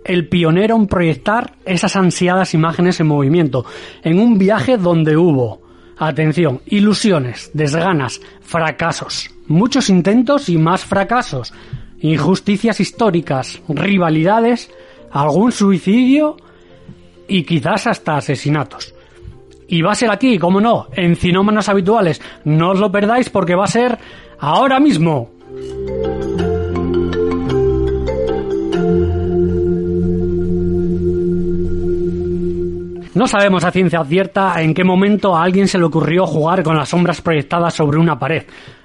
el 0.06 0.28
pionero 0.28 0.76
en 0.76 0.86
proyectar 0.86 1.54
esas 1.64 1.96
ansiadas 1.96 2.54
imágenes 2.54 3.00
en 3.00 3.06
movimiento, 3.06 3.64
en 4.02 4.18
un 4.18 4.38
viaje 4.38 4.76
donde 4.76 5.16
hubo, 5.16 5.62
atención, 5.96 6.60
ilusiones, 6.66 7.50
desganas, 7.54 8.20
fracasos, 8.40 9.30
muchos 9.46 9.88
intentos 9.88 10.48
y 10.48 10.58
más 10.58 10.84
fracasos, 10.84 11.52
injusticias 12.00 12.80
históricas, 12.80 13.60
rivalidades, 13.68 14.70
algún 15.10 15.52
suicidio 15.52 16.36
y 17.28 17.44
quizás 17.44 17.86
hasta 17.86 18.16
asesinatos. 18.16 18.94
Y 19.68 19.82
va 19.82 19.92
a 19.92 19.96
ser 19.96 20.10
aquí, 20.10 20.38
como 20.38 20.60
no, 20.60 20.86
en 20.92 21.16
Cinómanos 21.16 21.68
Habituales. 21.68 22.22
No 22.44 22.70
os 22.70 22.78
lo 22.78 22.92
perdáis 22.92 23.30
porque 23.30 23.56
va 23.56 23.64
a 23.64 23.68
ser 23.68 23.98
ahora 24.38 24.78
mismo. 24.78 25.30
No 33.16 33.26
sabemos 33.26 33.64
a 33.64 33.70
ciencia 33.70 34.04
cierta 34.04 34.60
en 34.60 34.74
qué 34.74 34.84
momento 34.84 35.34
a 35.34 35.42
alguien 35.42 35.68
se 35.68 35.78
le 35.78 35.84
ocurrió 35.84 36.26
jugar 36.26 36.62
con 36.62 36.76
las 36.76 36.90
sombras 36.90 37.22
proyectadas 37.22 37.72
sobre 37.72 37.98
una 37.98 38.18
pared. 38.18 38.44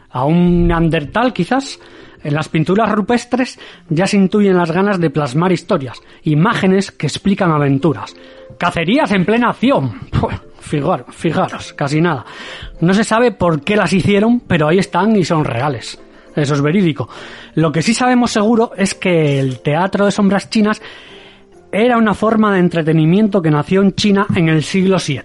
A 0.09 0.23
un 0.23 0.69
neandertal 0.69 1.33
quizás. 1.33 1.77
En 2.23 2.33
las 2.33 2.47
pinturas 2.47 2.89
rupestres 2.93 3.59
ya 3.89 4.07
se 4.07 4.15
intuyen 4.15 4.55
las 4.55 4.71
ganas 4.71 5.01
de 5.01 5.09
plasmar 5.09 5.51
historias, 5.51 6.01
imágenes 6.23 6.91
que 6.91 7.07
explican 7.07 7.51
aventuras. 7.51 8.15
Cacerías 8.57 9.11
en 9.11 9.25
plena 9.25 9.49
acción. 9.49 9.99
Fijaros, 10.61 11.13
fijaros, 11.13 11.73
casi 11.73 11.99
nada. 11.99 12.23
No 12.79 12.93
se 12.93 13.03
sabe 13.03 13.33
por 13.33 13.63
qué 13.63 13.75
las 13.75 13.91
hicieron, 13.91 14.39
pero 14.39 14.69
ahí 14.69 14.77
están 14.77 15.13
y 15.17 15.25
son 15.25 15.43
reales. 15.43 15.99
Eso 16.37 16.53
es 16.53 16.61
verídico. 16.61 17.09
Lo 17.55 17.73
que 17.73 17.81
sí 17.81 17.93
sabemos 17.93 18.31
seguro 18.31 18.71
es 18.77 18.95
que 18.95 19.39
el 19.39 19.59
teatro 19.59 20.05
de 20.05 20.11
sombras 20.11 20.49
chinas 20.49 20.81
era 21.71 21.97
una 21.97 22.13
forma 22.13 22.53
de 22.53 22.59
entretenimiento 22.59 23.41
que 23.41 23.51
nació 23.51 23.81
en 23.81 23.93
China 23.93 24.27
en 24.35 24.49
el 24.49 24.63
siglo 24.63 24.97
VII. 25.05 25.21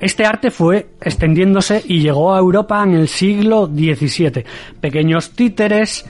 Este 0.00 0.26
arte 0.26 0.50
fue 0.50 0.88
extendiéndose 1.00 1.82
y 1.86 2.00
llegó 2.00 2.34
a 2.34 2.38
Europa 2.38 2.82
en 2.82 2.94
el 2.94 3.08
siglo 3.08 3.66
XVII. 3.66 4.44
Pequeños 4.80 5.30
títeres 5.30 6.04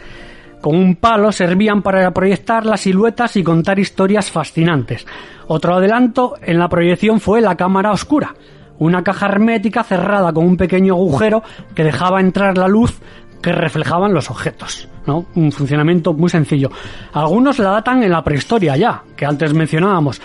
con 0.61 0.77
un 0.77 0.97
palo 0.97 1.31
servían 1.31 1.83
para 1.83 2.11
proyectar 2.13 2.65
las 2.65 2.81
siluetas 2.81 3.37
y 3.37 3.45
contar 3.45 3.79
historias 3.79 4.31
fascinantes. 4.31 5.07
Otro 5.47 5.75
adelanto 5.75 6.35
en 6.43 6.59
la 6.59 6.69
proyección 6.69 7.21
fue 7.21 7.41
la 7.41 7.57
cámara 7.57 7.93
oscura, 7.93 8.35
una 8.79 9.05
caja 9.05 9.27
hermética 9.27 9.85
cerrada 9.85 10.33
con 10.33 10.47
un 10.47 10.57
pequeño 10.57 10.95
agujero 10.95 11.43
que 11.75 11.85
dejaba 11.85 12.21
entrar 12.21 12.57
la 12.57 12.67
luz 12.67 12.99
que 13.45 13.53
reflejaban 13.53 14.15
los 14.15 14.31
objetos. 14.31 14.89
¿no? 15.07 15.27
Un 15.35 15.53
funcionamiento 15.53 16.15
muy 16.15 16.31
sencillo. 16.31 16.71
Algunos 17.13 17.59
la 17.59 17.73
datan 17.73 18.03
en 18.03 18.11
la 18.11 18.25
prehistoria 18.25 18.75
ya, 18.75 19.03
que 19.15 19.27
antes 19.27 19.53
mencionábamos, 19.53 20.23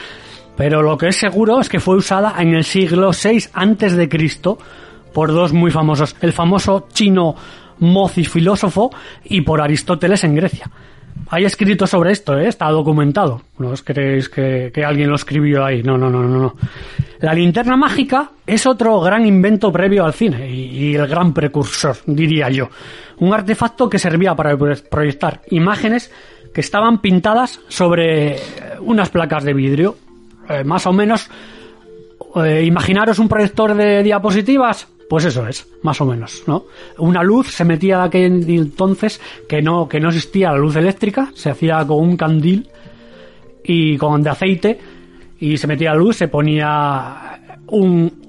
pero 0.55 0.81
lo 0.81 0.97
que 0.97 1.09
es 1.09 1.17
seguro 1.17 1.59
es 1.59 1.67
que 1.67 1.81
fue 1.81 1.97
usada 1.97 2.35
en 2.39 2.55
el 2.55 2.63
siglo 2.63 3.11
VI 3.11 3.49
antes 3.51 3.97
de 3.97 4.07
Cristo 4.07 4.57
por 5.13 5.33
dos 5.33 5.51
muy 5.51 5.69
famosos, 5.69 6.15
el 6.21 6.31
famoso 6.31 6.87
chino 6.93 7.35
Mozi 7.79 8.23
filósofo 8.23 8.89
y 9.25 9.41
por 9.41 9.61
Aristóteles 9.61 10.23
en 10.23 10.35
Grecia. 10.35 10.71
Hay 11.31 11.45
escrito 11.45 11.85
sobre 11.85 12.11
esto, 12.11 12.37
¿eh? 12.37 12.47
está 12.47 12.69
documentado. 12.69 13.41
No 13.59 13.69
os 13.69 13.83
creéis 13.83 14.29
que, 14.29 14.71
alguien 14.83 15.09
lo 15.09 15.15
escribió 15.15 15.63
ahí. 15.63 15.83
No, 15.83 15.95
no, 15.95 16.09
no, 16.09 16.23
no, 16.23 16.39
no. 16.39 16.55
La 17.19 17.33
linterna 17.33 17.77
mágica 17.77 18.31
es 18.47 18.65
otro 18.65 18.99
gran 19.01 19.27
invento 19.27 19.71
previo 19.71 20.05
al 20.05 20.13
cine 20.13 20.49
y, 20.49 20.95
el 20.95 21.07
gran 21.07 21.33
precursor, 21.33 21.97
diría 22.07 22.49
yo. 22.49 22.69
Un 23.19 23.31
artefacto 23.33 23.87
que 23.87 23.99
servía 23.99 24.35
para 24.35 24.57
proyectar 24.57 25.41
imágenes 25.51 26.11
que 26.51 26.61
estaban 26.61 26.99
pintadas 26.99 27.59
sobre 27.67 28.37
unas 28.79 29.09
placas 29.09 29.43
de 29.43 29.53
vidrio. 29.53 29.97
Eh, 30.49 30.63
más 30.63 30.87
o 30.87 30.93
menos, 30.93 31.29
eh, 32.43 32.63
imaginaros 32.65 33.19
un 33.19 33.29
proyector 33.29 33.75
de 33.75 34.01
diapositivas, 34.01 34.87
pues 35.09 35.25
eso 35.25 35.47
es, 35.47 35.67
más 35.81 35.99
o 36.01 36.05
menos, 36.05 36.43
¿no? 36.45 36.65
Una 36.99 37.23
luz 37.23 37.47
se 37.47 37.65
metía 37.65 37.97
de 37.97 38.03
aquel 38.03 38.47
entonces 38.47 39.19
que 39.47 39.59
no, 39.59 39.89
que 39.89 39.99
no 39.99 40.09
existía 40.09 40.51
la 40.51 40.59
luz 40.59 40.75
eléctrica, 40.75 41.31
se 41.33 41.49
hacía 41.49 41.83
con 41.85 41.97
un 41.97 42.15
candil 42.15 42.69
y 43.63 43.97
con 43.97 44.21
de 44.21 44.29
aceite 44.29 44.79
y 45.39 45.57
se 45.57 45.65
metía 45.65 45.93
la 45.93 45.97
luz, 45.97 46.17
se 46.17 46.27
ponía 46.27 47.57
un 47.67 48.19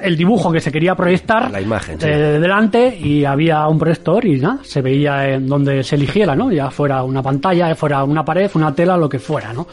el 0.00 0.16
dibujo 0.16 0.52
que 0.52 0.60
se 0.60 0.70
quería 0.70 0.94
proyectar 0.94 1.50
La 1.50 1.60
imagen, 1.60 2.00
sí. 2.00 2.06
delante 2.06 2.96
y 2.96 3.24
había 3.24 3.66
un 3.66 3.80
proyector 3.80 4.24
y 4.24 4.38
nada, 4.38 4.60
se 4.62 4.80
veía 4.80 5.28
en 5.28 5.48
donde 5.48 5.82
se 5.82 5.96
eligiera, 5.96 6.36
¿no? 6.36 6.52
Ya 6.52 6.70
fuera 6.70 7.02
una 7.02 7.20
pantalla, 7.20 7.74
fuera 7.74 8.04
una 8.04 8.24
pared, 8.24 8.48
una 8.54 8.72
tela, 8.72 8.96
lo 8.96 9.08
que 9.08 9.18
fuera, 9.18 9.52
¿no? 9.52 9.66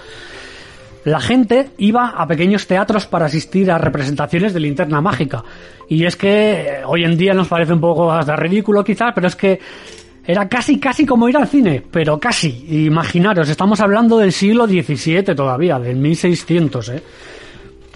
La 1.06 1.22
gente 1.22 1.70
iba 1.78 2.10
a 2.10 2.28
pequeños 2.28 2.66
teatros 2.66 3.06
para 3.06 3.28
asistir 3.28 3.70
a 3.70 3.78
representaciones 3.78 4.56
de 4.56 4.60
linterna 4.60 5.02
mágica. 5.02 5.44
Y 5.88 6.04
es 6.04 6.16
que 6.16 6.52
eh, 6.52 6.82
hoy 6.84 7.04
en 7.04 7.16
día 7.16 7.36
nos 7.36 7.48
parece 7.48 7.74
un 7.74 7.80
poco 7.80 8.12
hasta 8.12 8.36
ridículo 8.36 8.84
quizás, 8.84 9.12
pero 9.14 9.28
es 9.28 9.36
que 9.36 9.60
era 10.26 10.50
casi, 10.50 10.80
casi 10.80 11.06
como 11.06 11.30
ir 11.30 11.38
al 11.38 11.48
cine, 11.48 11.84
pero 11.92 12.20
casi. 12.20 12.86
Imaginaros, 12.88 13.48
estamos 13.50 13.80
hablando 13.82 14.18
del 14.18 14.32
siglo 14.32 14.66
XVII 14.66 15.36
todavía, 15.36 15.78
del 15.78 15.98
1600, 15.98 16.90
¿eh? 16.90 17.04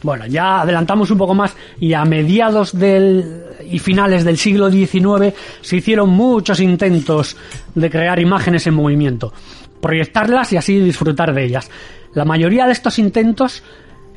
Bueno, 0.04 0.28
ya 0.28 0.62
adelantamos 0.62 1.10
un 1.10 1.18
poco 1.18 1.34
más 1.34 1.58
y 1.80 1.94
a 1.94 2.06
mediados 2.06 2.78
del 2.78 3.44
y 3.70 3.80
finales 3.80 4.24
del 4.24 4.38
siglo 4.38 4.70
XIX 4.72 5.34
se 5.62 5.78
hicieron 5.78 6.10
muchos 6.10 6.60
intentos 6.62 7.36
de 7.76 7.90
crear 7.90 8.20
imágenes 8.20 8.66
en 8.68 8.76
movimiento, 8.76 9.34
proyectarlas 9.82 10.54
y 10.54 10.58
así 10.58 10.80
disfrutar 10.80 11.34
de 11.34 11.44
ellas. 11.44 11.70
La 12.14 12.26
mayoría 12.26 12.66
de 12.66 12.72
estos 12.72 13.00
intentos 13.00 13.64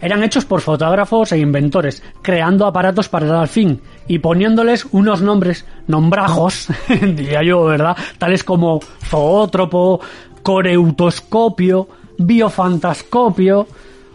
eran 0.00 0.24
hechos 0.24 0.44
por 0.44 0.60
fotógrafos 0.60 1.30
e 1.30 1.38
inventores, 1.38 2.02
creando 2.22 2.66
aparatos 2.66 3.08
para 3.08 3.26
dar 3.26 3.46
fin 3.46 3.80
y 4.08 4.18
poniéndoles 4.18 4.86
unos 4.90 5.22
nombres, 5.22 5.64
nombrajos, 5.86 6.68
diría 6.88 7.42
yo, 7.44 7.64
¿verdad? 7.64 7.96
Tales 8.18 8.42
como 8.42 8.80
zoótropo, 9.08 10.00
coreutoscopio, 10.42 11.88
biofantascopio 12.18 13.68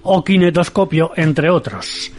o 0.03 0.23
kinetoscopio, 0.23 1.11
entre 1.15 1.49
otros. 1.49 2.11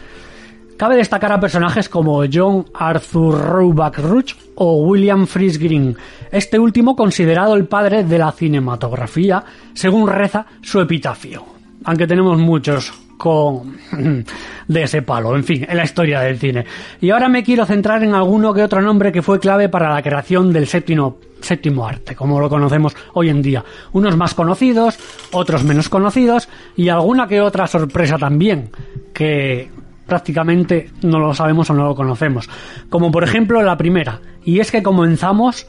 Cabe 0.79 0.95
destacar 0.95 1.33
a 1.33 1.41
personajes 1.41 1.89
como 1.89 2.23
John 2.33 2.67
Arthur 2.73 3.51
Roebuck 3.51 3.99
Ruch 3.99 4.37
o 4.55 4.77
William 4.77 5.27
Fries 5.27 5.59
Green, 5.59 5.97
este 6.31 6.57
último 6.57 6.95
considerado 6.95 7.57
el 7.57 7.67
padre 7.67 8.05
de 8.05 8.17
la 8.17 8.31
cinematografía, 8.31 9.43
según 9.75 10.07
reza 10.07 10.47
su 10.63 10.81
epitafio. 10.81 11.45
Aunque 11.83 12.07
tenemos 12.07 12.39
muchos 12.39 12.93
con 13.17 13.77
de 14.69 14.83
ese 14.85 15.03
palo, 15.03 15.35
en 15.35 15.43
fin, 15.43 15.67
en 15.69 15.77
la 15.77 15.83
historia 15.83 16.21
del 16.21 16.39
cine. 16.39 16.65
Y 17.01 17.11
ahora 17.11 17.29
me 17.29 17.43
quiero 17.43 17.67
centrar 17.67 18.05
en 18.05 18.15
alguno 18.15 18.55
que 18.55 18.63
otro 18.63 18.81
nombre 18.81 19.11
que 19.11 19.21
fue 19.21 19.41
clave 19.41 19.69
para 19.69 19.93
la 19.93 20.01
creación 20.01 20.53
del 20.53 20.69
séptimo, 20.69 21.19
séptimo 21.41 21.89
arte, 21.89 22.15
como 22.15 22.39
lo 22.39 22.49
conocemos 22.49 22.97
hoy 23.15 23.31
en 23.31 23.43
día. 23.43 23.65
Unos 23.95 24.17
más 24.17 24.33
conocidos, 24.33 24.97
otros 25.33 25.65
menos 25.65 25.89
conocidos 25.89 26.49
y 26.77 26.89
alguna 26.89 27.27
que 27.27 27.41
otra 27.41 27.67
sorpresa 27.67 28.17
también, 28.17 28.71
que 29.13 29.77
prácticamente 30.09 30.91
no 31.03 31.21
lo 31.21 31.35
sabemos 31.35 31.71
o 31.71 31.75
no 31.75 31.85
lo 31.85 31.95
conocemos. 31.95 32.49
Como 32.89 33.13
por 33.13 33.23
ejemplo 33.23 33.63
la 33.63 33.77
primera, 33.77 34.21
y 34.45 34.59
es 34.59 34.73
que 34.73 34.83
comenzamos 34.83 35.69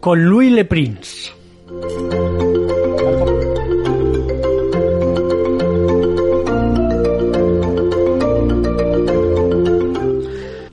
con 0.00 0.26
Louis 0.26 0.52
Le 0.52 0.66
Prince. 0.66 1.32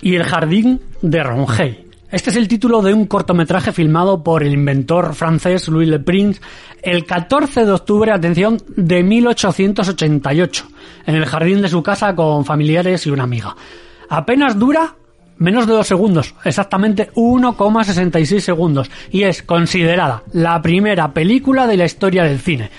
y 0.04 0.16
El 0.16 0.24
jardín 0.24 0.82
de 1.02 1.24
Rongey. 1.24 1.88
Este 2.12 2.30
es 2.30 2.36
el 2.36 2.48
título 2.48 2.82
de 2.82 2.94
un 2.94 3.08
cortometraje 3.08 3.72
filmado 3.72 4.22
por 4.22 4.44
el 4.44 4.54
inventor 4.54 5.16
francés 5.16 5.68
Louis 5.70 5.88
Le 5.88 6.00
Prince 6.00 6.42
el 6.84 7.06
14 7.06 7.66
de 7.66 7.72
octubre, 7.72 8.12
atención, 8.12 8.62
de 8.76 9.04
1888, 9.04 10.68
en 11.06 11.16
el 11.16 11.26
jardín 11.26 11.62
de 11.62 11.70
su 11.70 11.82
casa 11.82 12.14
con 12.14 12.46
familiares 12.46 13.06
y 13.08 13.10
una 13.10 13.24
amiga. 13.24 13.56
Apenas 14.10 14.60
dura 14.60 14.96
menos 15.38 15.66
de 15.66 15.74
dos 15.74 15.88
segundos, 15.88 16.36
exactamente 16.44 17.12
1,66 17.14 18.40
segundos, 18.40 18.92
y 19.12 19.24
es 19.24 19.44
considerada 19.44 20.24
la 20.34 20.62
primera 20.62 21.12
película 21.14 21.68
de 21.68 21.78
la 21.78 21.86
historia 21.86 22.24
del 22.24 22.40
cine. 22.40 22.70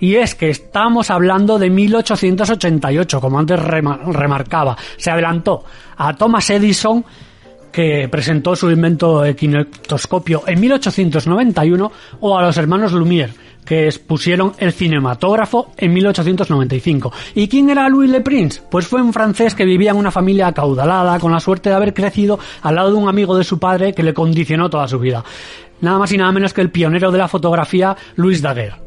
Y 0.00 0.14
es 0.16 0.34
que 0.34 0.48
estamos 0.48 1.10
hablando 1.10 1.58
de 1.58 1.68
1888, 1.68 3.20
como 3.20 3.38
antes 3.38 3.60
remarcaba. 3.60 4.76
Se 4.96 5.10
adelantó 5.10 5.64
a 5.98 6.14
Thomas 6.14 6.48
Edison, 6.48 7.04
que 7.70 8.08
presentó 8.10 8.56
su 8.56 8.70
invento 8.70 9.20
de 9.20 9.36
kinetoscopio 9.36 10.44
en 10.46 10.58
1891, 10.58 11.92
o 12.20 12.38
a 12.38 12.42
los 12.42 12.56
hermanos 12.56 12.94
Lumière, 12.94 13.34
que 13.70 13.86
expusieron 13.86 14.52
el 14.58 14.72
cinematógrafo 14.72 15.70
en 15.76 15.92
1895. 15.92 17.12
¿Y 17.36 17.46
quién 17.46 17.70
era 17.70 17.88
Louis 17.88 18.10
Le 18.10 18.20
Prince? 18.20 18.60
Pues 18.68 18.88
fue 18.88 19.00
un 19.00 19.12
francés 19.12 19.54
que 19.54 19.64
vivía 19.64 19.92
en 19.92 19.96
una 19.96 20.10
familia 20.10 20.48
acaudalada, 20.48 21.20
con 21.20 21.30
la 21.30 21.38
suerte 21.38 21.68
de 21.68 21.76
haber 21.76 21.94
crecido 21.94 22.40
al 22.62 22.74
lado 22.74 22.90
de 22.90 22.96
un 22.96 23.08
amigo 23.08 23.38
de 23.38 23.44
su 23.44 23.60
padre 23.60 23.94
que 23.94 24.02
le 24.02 24.12
condicionó 24.12 24.68
toda 24.68 24.88
su 24.88 24.98
vida. 24.98 25.22
Nada 25.82 26.00
más 26.00 26.10
y 26.10 26.18
nada 26.18 26.32
menos 26.32 26.52
que 26.52 26.62
el 26.62 26.72
pionero 26.72 27.12
de 27.12 27.18
la 27.18 27.28
fotografía, 27.28 27.96
Louis 28.16 28.42
Daguerre. 28.42 28.80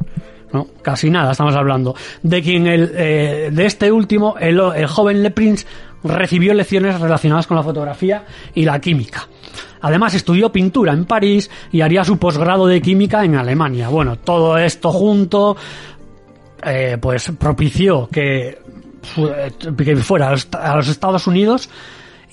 No, 0.51 0.67
casi 0.81 1.09
nada 1.09 1.31
estamos 1.31 1.55
hablando. 1.55 1.95
De 2.21 2.41
quien 2.41 2.67
el, 2.67 2.91
eh, 2.93 3.51
de 3.53 3.65
este 3.65 3.89
último, 3.89 4.35
el, 4.37 4.59
el 4.75 4.87
joven 4.87 5.23
Le 5.23 5.31
Prince 5.31 5.65
recibió 6.03 6.53
lecciones 6.53 6.99
relacionadas 6.99 7.47
con 7.47 7.55
la 7.55 7.63
fotografía 7.63 8.25
y 8.53 8.65
la 8.65 8.81
química. 8.81 9.29
Además 9.83 10.13
estudió 10.13 10.51
pintura 10.51 10.93
en 10.93 11.05
París 11.05 11.51
y 11.71 11.81
haría 11.81 12.03
su 12.03 12.17
posgrado 12.17 12.67
de 12.67 12.81
química 12.81 13.23
en 13.23 13.35
Alemania. 13.35 13.89
Bueno, 13.89 14.17
todo 14.17 14.57
esto 14.57 14.91
junto, 14.91 15.57
eh, 16.63 16.97
pues 16.99 17.31
propició 17.37 18.07
que, 18.07 18.57
que 19.77 19.95
fuera 19.97 20.29
a 20.29 20.75
los 20.77 20.87
Estados 20.87 21.27
Unidos 21.27 21.69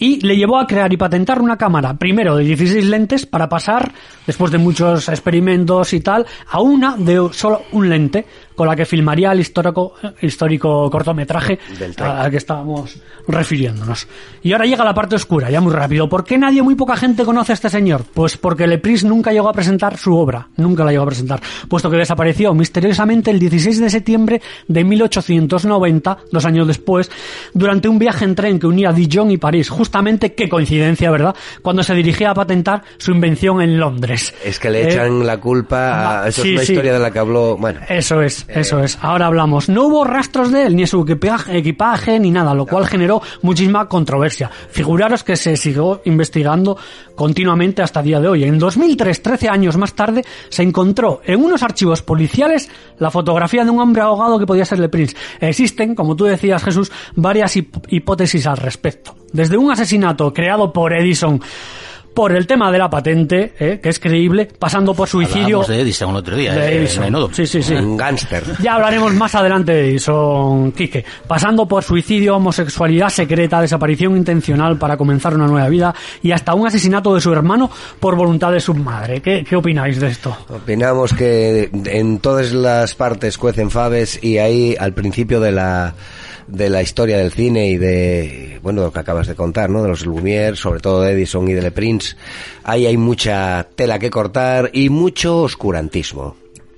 y 0.01 0.19
le 0.21 0.37
llevó 0.37 0.59
a 0.59 0.67
crear 0.67 0.93
y 0.93 0.97
patentar 0.97 1.41
una 1.41 1.59
cámara, 1.59 1.95
primero 1.95 2.35
de 2.35 2.45
16 2.45 2.87
lentes, 2.87 3.27
para 3.27 3.49
pasar, 3.49 3.93
después 4.27 4.51
de 4.51 4.59
muchos 4.59 5.09
experimentos 5.09 5.93
y 5.93 6.01
tal, 6.01 6.27
a 6.51 6.61
una 6.61 6.97
de 6.97 7.29
solo 7.33 7.63
un 7.73 7.89
lente, 7.89 8.25
con 8.61 8.69
la 8.69 8.77
que 8.77 8.85
filmaría 8.85 9.33
el 9.33 9.41
histórico, 9.41 9.95
histórico 10.21 10.91
cortometraje 10.91 11.59
Del 11.79 11.95
al 11.99 12.31
que 12.31 12.37
estábamos 12.37 13.01
refiriéndonos. 13.27 14.07
Y 14.43 14.53
ahora 14.53 14.67
llega 14.67 14.85
la 14.85 14.93
parte 14.93 15.17
oscura, 15.17 15.49
ya 15.51 15.63
muy 15.63 15.73
rápido. 15.73 16.11
¿Por 16.11 16.25
qué 16.25 16.37
nadie, 16.37 16.61
muy 16.63 16.75
poca 16.75 16.95
gente 16.95 17.25
conoce 17.25 17.53
a 17.53 17.55
este 17.55 17.71
señor? 17.71 18.05
Pues 18.13 18.37
porque 18.37 18.67
Lepris 18.67 19.03
nunca 19.03 19.33
llegó 19.33 19.49
a 19.49 19.55
presentar 19.55 19.97
su 19.97 20.15
obra, 20.15 20.49
nunca 20.59 20.85
la 20.85 20.91
llegó 20.91 21.05
a 21.05 21.07
presentar, 21.07 21.41
puesto 21.71 21.89
que 21.91 21.97
desapareció 21.97 22.53
misteriosamente 22.53 23.31
el 23.31 23.39
16 23.39 23.81
de 23.81 23.89
septiembre 23.89 24.43
de 24.69 24.85
1890, 24.85 26.19
dos 26.31 26.45
años 26.45 26.67
después, 26.67 27.11
durante 27.55 27.89
un 27.89 27.99
viaje 27.99 28.27
en 28.27 28.35
tren 28.35 28.59
que 28.59 28.67
unía 28.67 28.93
Dijon 28.93 29.31
y 29.31 29.39
París. 29.39 29.71
Justamente, 29.71 30.35
qué 30.35 30.51
coincidencia, 30.51 31.11
¿verdad? 31.11 31.35
Cuando 31.63 31.83
se 31.83 31.95
dirigía 31.95 32.33
a 32.33 32.35
patentar 32.35 32.83
su 32.99 33.13
invención 33.13 33.63
en 33.63 33.79
Londres. 33.81 34.35
Es 34.45 34.59
que 34.59 34.69
le 34.69 34.83
Eh, 34.83 34.93
echan 34.93 35.27
la 35.27 35.39
culpa 35.39 36.25
a... 36.25 36.29
Eso 36.29 36.43
sí, 36.43 36.49
es 36.51 36.55
una 36.57 36.65
sí. 36.67 36.73
historia 36.75 36.93
de 36.93 36.99
la 36.99 37.11
que 37.11 37.19
habló... 37.19 37.57
Bueno, 37.57 37.81
Eso 37.89 38.21
es, 38.21 38.45
eso 38.55 38.81
es. 38.81 38.99
Ahora 39.01 39.27
hablamos. 39.27 39.69
No 39.69 39.87
hubo 39.87 40.05
rastros 40.05 40.51
de 40.51 40.67
él, 40.67 40.77
ni 40.77 40.83
de 40.83 40.87
su 40.89 41.03
equipaje, 41.03 41.57
equipaje, 41.57 42.19
ni 42.19 42.31
nada, 42.31 42.55
lo 42.55 42.67
cual 42.67 42.87
generó 42.87 43.23
muchísima 43.43 43.89
controversia. 43.89 44.51
Figuraros 44.71 45.23
que 45.25 45.37
se 45.37 45.57
siguió 45.57 46.03
investigando 46.05 46.77
continuamente 47.15 47.83
hasta 47.83 48.01
el 48.01 48.07
día 48.07 48.21
de 48.21 48.29
hoy. 48.29 48.45
En 48.45 48.59
2003, 48.59 49.23
13 49.23 49.49
años 49.49 49.77
más 49.77 49.95
tarde, 49.95 50.25
se 50.49 50.63
encontró 50.63 51.21
en 51.25 51.43
unos 51.45 51.63
archivos 51.63 52.03
policiales 52.03 52.69
la 52.99 53.11
fotografía 53.11 53.65
de 53.65 53.71
un 53.71 53.79
hombre 53.81 54.03
ahogado 54.03 54.39
que 54.39 54.47
podía 54.47 54.65
ser 54.65 54.79
Le 54.79 54.89
Prince. 54.89 55.17
Existen, 55.41 55.95
como 55.95 56.17
tú 56.17 56.25
decías, 56.25 56.63
Jesús, 56.65 56.91
varias 57.15 57.57
hip- 57.57 57.85
hipótesis 57.89 58.47
al 58.47 58.57
respecto. 58.57 59.15
Desde 59.33 59.57
un 59.57 59.71
asesinato 59.71 60.33
creado 60.33 60.73
por 60.73 60.93
Edison 60.93 61.41
por 62.15 62.33
el 62.33 62.47
tema 62.47 62.71
de 62.71 62.79
la 62.79 62.91
patente, 62.91 63.53
eh, 63.59 63.81
que 63.83 63.89
es 63.89 63.99
creíble, 63.99 64.49
pasando 64.59 64.95
por 64.95 65.09
suicidio 65.09 65.41
Hablábamos 65.59 65.69
de 65.69 65.81
Edison 65.81 66.11
el 66.11 66.17
otro 66.17 66.37
día. 66.37 66.53
de 66.55 66.69
eh, 66.73 66.77
Edison. 66.79 67.05
menudo. 67.05 67.31
Sí, 67.33 67.47
sí, 67.47 67.63
sí. 67.63 67.75
un 67.75 67.97
gángster. 67.97 68.43
Ya 68.61 68.75
hablaremos 68.75 69.13
más 69.15 69.35
adelante 69.35 69.73
de 69.73 69.91
Edison, 69.91 70.73
Quique. 70.73 71.05
Pasando 71.27 71.67
por 71.67 71.83
suicidio, 71.85 72.37
homosexualidad 72.37 73.09
secreta, 73.09 73.61
desaparición 73.61 74.17
intencional 74.17 74.77
para 74.79 74.97
comenzar 74.97 75.35
una 75.35 75.47
nueva 75.47 75.69
vida 75.69 75.95
y 76.23 76.33
hasta 76.33 76.55
un 76.55 76.67
asesinato 76.67 77.15
de 77.15 77.21
su 77.21 77.33
hermano 77.33 77.71
por 77.99 78.17
voluntad 78.17 78.53
de 78.53 78.61
su 78.61 78.75
madre. 78.75 79.21
¿Qué, 79.21 79.45
qué 79.49 79.57
opináis 79.57 80.01
de 80.01 80.09
esto? 80.09 80.37
Opinamos 80.49 81.13
que 81.13 81.71
en 81.73 82.19
todas 82.19 82.53
las 82.53 82.95
partes 82.95 83.39
cuecen 83.39 83.71
faves 83.71 84.23
y 84.23 84.39
ahí 84.39 84.77
al 84.79 84.93
principio 84.93 85.41
de 85.41 85.53
la 85.53 85.95
de 86.51 86.71
la 86.71 86.83
historia 86.83 87.19
del 87.19 87.33
cine 87.33 87.69
y 87.69 87.79
de 87.79 88.59
bueno 88.63 88.83
lo 88.83 88.93
que 88.93 89.01
acabas 89.01 89.27
de 89.27 89.35
contar, 89.35 89.71
¿no? 89.71 89.83
De 89.83 89.89
los 89.89 90.07
Lumière, 90.07 90.57
sobre 90.57 90.81
todo 90.81 91.03
de 91.03 91.13
Edison 91.13 91.49
y 91.49 91.53
de 91.53 91.63
Le 91.63 91.71
Prince, 91.71 92.17
ahí 92.65 92.87
hay 92.87 92.97
mucha 92.97 93.69
tela 93.75 93.99
que 93.99 94.11
cortar 94.11 94.71
y 94.73 94.89
mucho 94.89 95.43
oscurantismo. 95.43 96.37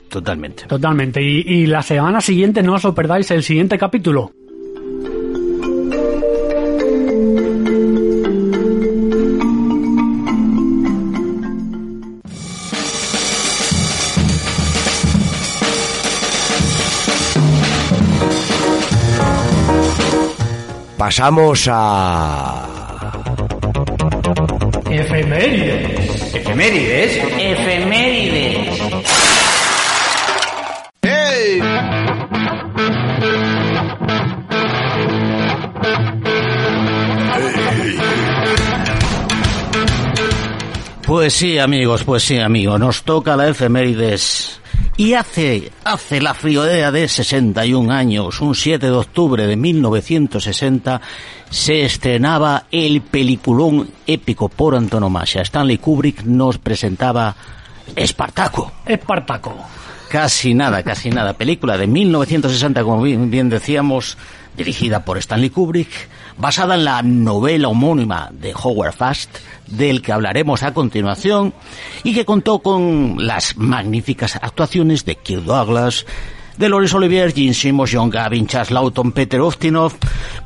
Totalmente. 0.08 0.64
Totalmente. 0.66 1.22
Y, 1.22 1.40
y 1.46 1.66
la 1.66 1.82
semana 1.82 2.20
siguiente 2.20 2.62
no 2.62 2.74
os 2.74 2.84
lo 2.84 2.94
perdáis 2.94 3.30
el 3.30 3.42
siguiente 3.42 3.78
capítulo. 3.78 4.32
Pasamos 21.04 21.66
a 21.68 22.64
Efemérides. 24.88 26.32
Efemérides. 26.32 27.16
Efemérides. 27.40 28.68
Pues 41.04 41.32
sí, 41.32 41.58
amigos, 41.58 42.04
pues 42.04 42.22
sí, 42.22 42.38
amigos. 42.38 42.78
Nos 42.78 43.02
toca 43.02 43.34
la 43.34 43.48
efemérides. 43.48 44.61
Y 45.02 45.14
hace, 45.14 45.72
hace 45.82 46.20
la 46.20 46.32
friolera 46.32 46.92
de 46.92 47.08
61 47.08 47.92
años, 47.92 48.40
un 48.40 48.54
7 48.54 48.86
de 48.86 48.92
octubre 48.92 49.48
de 49.48 49.56
1960, 49.56 51.00
se 51.50 51.82
estrenaba 51.82 52.66
el 52.70 53.02
peliculón 53.02 53.90
épico 54.06 54.48
por 54.48 54.76
antonomasia. 54.76 55.42
Stanley 55.42 55.78
Kubrick 55.78 56.22
nos 56.22 56.58
presentaba 56.58 57.34
Espartaco. 57.96 58.70
Espartaco. 58.86 59.56
Casi 60.08 60.54
nada, 60.54 60.84
casi 60.84 61.10
nada. 61.10 61.32
Película 61.32 61.76
de 61.76 61.88
1960, 61.88 62.84
como 62.84 63.02
bien, 63.02 63.28
bien 63.28 63.48
decíamos, 63.48 64.16
dirigida 64.56 65.04
por 65.04 65.18
Stanley 65.18 65.50
Kubrick, 65.50 65.90
basada 66.36 66.74
en 66.74 66.84
la 66.84 67.02
novela 67.02 67.68
homónima 67.68 68.30
de 68.32 68.54
Howard 68.54 68.94
Fast, 68.94 69.38
del 69.66 70.02
que 70.02 70.12
hablaremos 70.12 70.62
a 70.62 70.74
continuación, 70.74 71.54
y 72.04 72.14
que 72.14 72.24
contó 72.24 72.60
con 72.60 73.16
las 73.18 73.56
magníficas 73.56 74.36
actuaciones 74.36 75.04
de 75.04 75.16
Kirk 75.16 75.44
Douglas, 75.44 76.06
de 76.56 76.68
Laurence 76.68 76.96
Olivier, 76.96 77.32
Gene 77.32 77.54
Simmons, 77.54 77.90
John 77.92 78.10
Gavin, 78.10 78.46
Charles 78.46 78.70
Lawton, 78.70 79.12
Peter 79.12 79.40
Ustinov, 79.40 79.94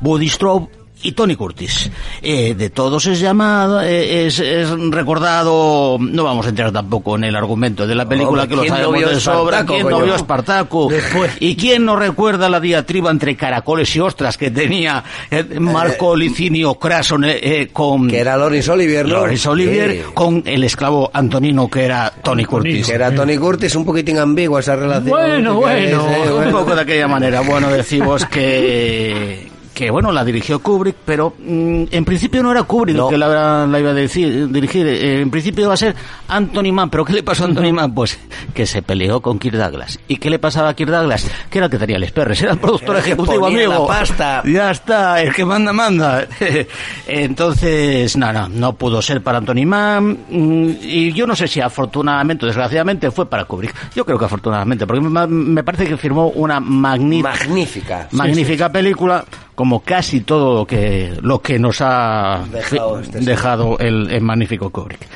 Woody 0.01 0.29
Straub 0.29 0.76
y 1.03 1.11
Tony 1.13 1.35
Curtis. 1.35 1.89
Eh, 2.21 2.55
de 2.55 2.69
todos 2.69 3.05
es 3.05 3.19
llamado, 3.19 3.81
eh, 3.81 4.25
es, 4.27 4.39
es 4.39 4.69
recordado, 4.89 5.97
no 5.99 6.23
vamos 6.23 6.45
a 6.45 6.49
entrar 6.49 6.71
tampoco 6.71 7.15
en 7.15 7.25
el 7.25 7.35
argumento 7.35 7.85
de 7.87 7.95
la 7.95 8.07
película 8.07 8.43
Hombre, 8.43 8.47
que 8.49 8.55
lo 8.55 8.61
¿quién 8.61 8.71
no 8.73 8.77
sabemos 8.77 8.97
vio 8.99 9.09
de 9.09 9.19
sobra, 9.19 9.57
Espartaco, 9.59 9.73
¿quién 9.73 9.89
no 9.89 10.01
vio 10.01 10.15
Espartaco? 10.15 10.87
Después. 10.89 11.31
¿Y 11.39 11.55
quién 11.55 11.85
no 11.85 11.95
recuerda 11.95 12.49
la 12.49 12.59
diatriba 12.59 13.11
entre 13.11 13.35
caracoles 13.35 13.95
y 13.95 13.99
ostras 13.99 14.37
que 14.37 14.51
tenía 14.51 15.03
eh, 15.31 15.43
Marco 15.59 16.15
Licinio 16.15 16.75
Crason 16.75 17.23
eh, 17.25 17.39
eh, 17.41 17.69
con 17.71 18.07
que 18.09 18.19
era 18.19 18.35
Lawrence 18.37 18.71
Olivier, 18.71 19.05
¿no? 19.07 19.13
Laurence 19.15 19.49
Olivier, 19.49 19.91
Sí. 19.91 20.01
con 20.13 20.43
el 20.45 20.63
esclavo 20.63 21.09
Antonino 21.13 21.67
que 21.69 21.85
era 21.85 22.11
Tony 22.23 22.43
Curtis? 22.45 22.87
Que 22.87 22.93
era 22.95 23.13
Tony 23.13 23.37
Curtis, 23.37 23.75
un 23.75 23.85
poquitín 23.85 24.17
ambigua 24.19 24.59
esa 24.59 24.75
relación. 24.75 25.09
Bueno, 25.09 25.51
es, 25.51 25.55
bueno. 25.57 26.07
eh, 26.11 26.45
Un 26.47 26.51
poco 26.51 26.75
de 26.75 26.81
aquella 26.81 27.07
manera. 27.07 27.41
Bueno, 27.41 27.69
decimos 27.69 28.25
que 28.25 29.47
que 29.77 29.91
bueno, 29.91 30.11
la 30.11 30.25
dirigió 30.25 30.57
Kubrick, 30.59 30.95
pero 31.05 31.35
mm, 31.37 31.83
en 31.91 32.03
principio 32.03 32.41
no 32.41 32.49
era 32.51 32.63
Kubrick 32.63 32.97
No. 32.97 33.05
el 33.09 33.11
que 33.13 33.17
la, 33.19 33.67
la 33.67 33.79
iba 33.79 33.91
a 33.91 33.93
decir- 33.93 34.47
dirigir. 34.47 34.87
Eh, 34.87 35.21
en 35.21 35.29
principio 35.29 35.65
iba 35.65 35.73
a 35.75 35.77
ser 35.77 35.95
Anthony 36.27 36.71
Mann. 36.73 36.89
¿Pero 36.89 37.05
qué 37.05 37.13
le 37.13 37.21
pasó 37.21 37.43
a 37.43 37.47
Anthony 37.47 37.71
Mann? 37.71 37.93
Pues 37.93 38.17
que 38.55 38.65
se 38.65 38.81
peleó 38.81 39.21
con 39.21 39.37
Kirk 39.37 39.55
Douglas. 39.55 39.99
¿Y 40.07 40.17
qué 40.17 40.31
le 40.31 40.39
pasaba 40.39 40.69
a 40.69 40.73
Kirk 40.73 40.89
Douglas? 40.89 41.29
Que 41.51 41.59
era 41.59 41.65
el 41.65 41.71
que 41.71 41.77
tenía 41.77 41.99
les 41.99 42.11
perres, 42.11 42.41
era 42.41 42.53
el 42.53 42.57
productor 42.57 42.95
Era 42.95 42.99
ejecutivo, 43.05 43.45
amigo. 43.45 43.71
la 43.71 43.85
pasta. 43.85 44.41
Ya 44.45 44.71
está, 44.71 45.21
el 45.21 45.31
que 45.31 45.45
manda, 45.45 45.71
manda. 45.71 46.25
Entonces, 47.07 48.17
no, 48.17 48.33
no, 48.33 48.49
no 48.49 48.73
pudo 48.73 49.01
ser 49.01 49.21
para 49.21 49.37
Anthony 49.37 49.65
Mann. 49.65 50.17
mm, 50.29 50.69
Y 50.81 51.13
yo 51.13 51.27
no 51.27 51.35
sé 51.35 51.47
si 51.47 51.61
afortunadamente 51.61 52.45
o 52.45 52.47
desgraciadamente 52.47 53.11
fue 53.11 53.29
para 53.29 53.45
Kubrick. 53.45 53.73
Yo 53.95 54.05
creo 54.05 54.17
que 54.17 54.25
afortunadamente, 54.25 54.85
porque 54.87 55.01
me, 55.01 55.27
me 55.27 55.63
parece 55.63 55.85
que 55.85 55.97
firmó 55.97 56.29
una 56.29 56.59
magnífica 56.59 57.29
Magnífica. 57.47 58.07
magnífica 58.11 58.71
película 58.71 59.23
como 59.57 59.79
casi 59.79 60.21
todo 60.21 60.59
lo 60.59 60.67
que 60.67 61.17
lo 61.19 61.41
que 61.41 61.57
nos 61.57 61.81
ha 61.81 62.45
Dejado 62.51 62.99
este 62.99 63.21
dejado 63.21 63.79
el, 63.79 64.07
el 64.11 64.21
magnífico 64.21 64.69
Kubrick 64.69 65.07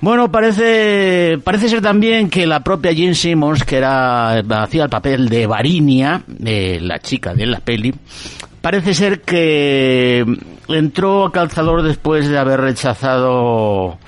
bueno 0.00 0.30
parece 0.30 1.40
parece 1.42 1.68
ser 1.68 1.82
también 1.82 2.30
que 2.30 2.46
la 2.46 2.60
propia 2.60 2.92
Jane 2.92 3.16
Simmons 3.16 3.64
que 3.64 3.78
era 3.78 4.38
hacía 4.38 4.84
el 4.84 4.90
papel 4.90 5.28
de 5.28 5.48
Varinia 5.48 6.22
de 6.28 6.78
la 6.80 7.00
chica 7.00 7.34
de 7.34 7.46
la 7.46 7.58
peli 7.58 7.92
parece 8.60 8.94
ser 8.94 9.22
que 9.22 10.24
entró 10.68 11.26
a 11.26 11.32
calzador 11.32 11.82
después 11.82 12.28
de 12.28 12.38
haber 12.38 12.60
rechazado 12.60 13.98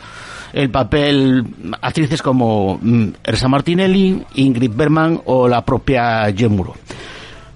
el 0.53 0.71
papel 0.71 1.45
actrices 1.83 2.23
como 2.23 2.79
mm, 2.81 3.09
Elsa 3.25 3.49
Martinelli, 3.49 4.23
Ingrid 4.37 4.71
Bergman 4.75 5.21
o 5.27 5.49
la 5.49 5.63
propia 5.63 6.33
Gemuro. 6.33 6.75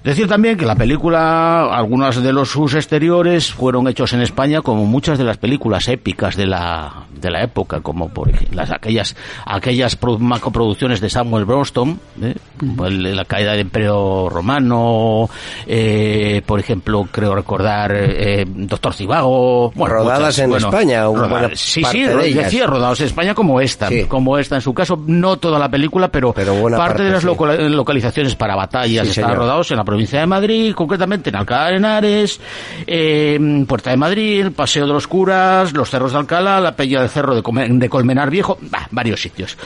Decir 0.03 0.27
también 0.29 0.57
que 0.57 0.65
la 0.65 0.77
película, 0.77 1.65
algunos 1.77 2.23
de 2.23 2.33
los 2.33 2.49
sus 2.49 2.75
exteriores 2.75 3.53
fueron 3.53 3.87
hechos 3.87 4.15
en 4.15 4.23
España 4.23 4.63
como 4.63 4.87
muchas 4.87 5.19
de 5.19 5.25
las 5.25 5.37
películas 5.37 5.89
épicas 5.89 6.37
de 6.37 6.47
la, 6.47 7.05
de 7.21 7.31
la 7.31 7.43
época, 7.43 7.81
como 7.83 8.09
por 8.09 8.31
ejemplo, 8.31 8.57
las, 8.57 8.71
aquellas, 8.71 9.15
aquellas 9.45 9.97
pro- 9.97 10.19
macroproducciones 10.19 11.03
de 11.03 11.11
Samuel 11.11 11.45
Bronston, 11.45 12.01
¿eh? 12.23 12.35
La 12.79 13.25
caída 13.27 13.53
del 13.53 13.61
Imperio 13.63 14.29
Romano, 14.31 15.29
eh, 15.67 16.41
por 16.47 16.61
ejemplo, 16.61 17.07
creo 17.11 17.35
recordar 17.35 17.93
eh, 17.95 18.45
Doctor 18.49 18.95
Cibago, 18.95 19.71
bueno, 19.75 19.95
Rodadas 19.97 20.39
en 20.39 20.55
España, 20.55 21.09
una 21.11 21.27
buena 21.27 21.51
sí, 21.55 21.83
sí, 21.85 22.03
de 22.05 22.33
decía 22.33 22.67
rodados 22.67 23.01
en 23.01 23.07
España 23.07 23.35
como 23.35 23.61
esta, 23.61 23.89
Sí. 23.89 24.05
como 24.05 24.39
esta 24.39 24.55
en 24.57 24.63
su 24.63 24.73
caso, 24.73 24.99
no 25.07 25.37
toda 25.37 25.59
la 25.59 25.69
película, 25.71 26.09
pero, 26.09 26.33
Pero 26.33 26.55
buena 26.55 26.77
parte, 26.79 26.91
parte, 26.91 27.05
de 27.05 27.11
las 27.11 27.23
sí. 27.23 27.69
localizaciones 27.75 28.35
para 28.35 28.57
batallas 28.57 29.07
Sí, 29.09 29.21
están 29.21 29.35
rodados 29.37 29.71
en 29.71 29.77
la 29.77 29.85
provincia 29.91 30.21
de 30.21 30.27
Madrid, 30.27 30.73
concretamente 30.73 31.31
en 31.31 31.37
Alcalá 31.37 31.71
de 31.71 31.77
Henares, 31.77 32.41
eh, 32.87 33.65
Puerta 33.67 33.91
de 33.91 33.97
Madrid, 33.97 34.41
el 34.43 34.53
Paseo 34.53 34.87
de 34.87 34.93
los 34.93 35.09
Curas, 35.09 35.73
los 35.73 35.91
Cerros 35.91 36.13
de 36.13 36.19
Alcalá, 36.19 36.61
la 36.61 36.77
Peña 36.77 37.01
del 37.01 37.09
Cerro 37.09 37.35
de, 37.35 37.89
Colmenar 37.89 38.31
Viejo, 38.31 38.57
varios 38.93 39.21
sitios. 39.21 39.59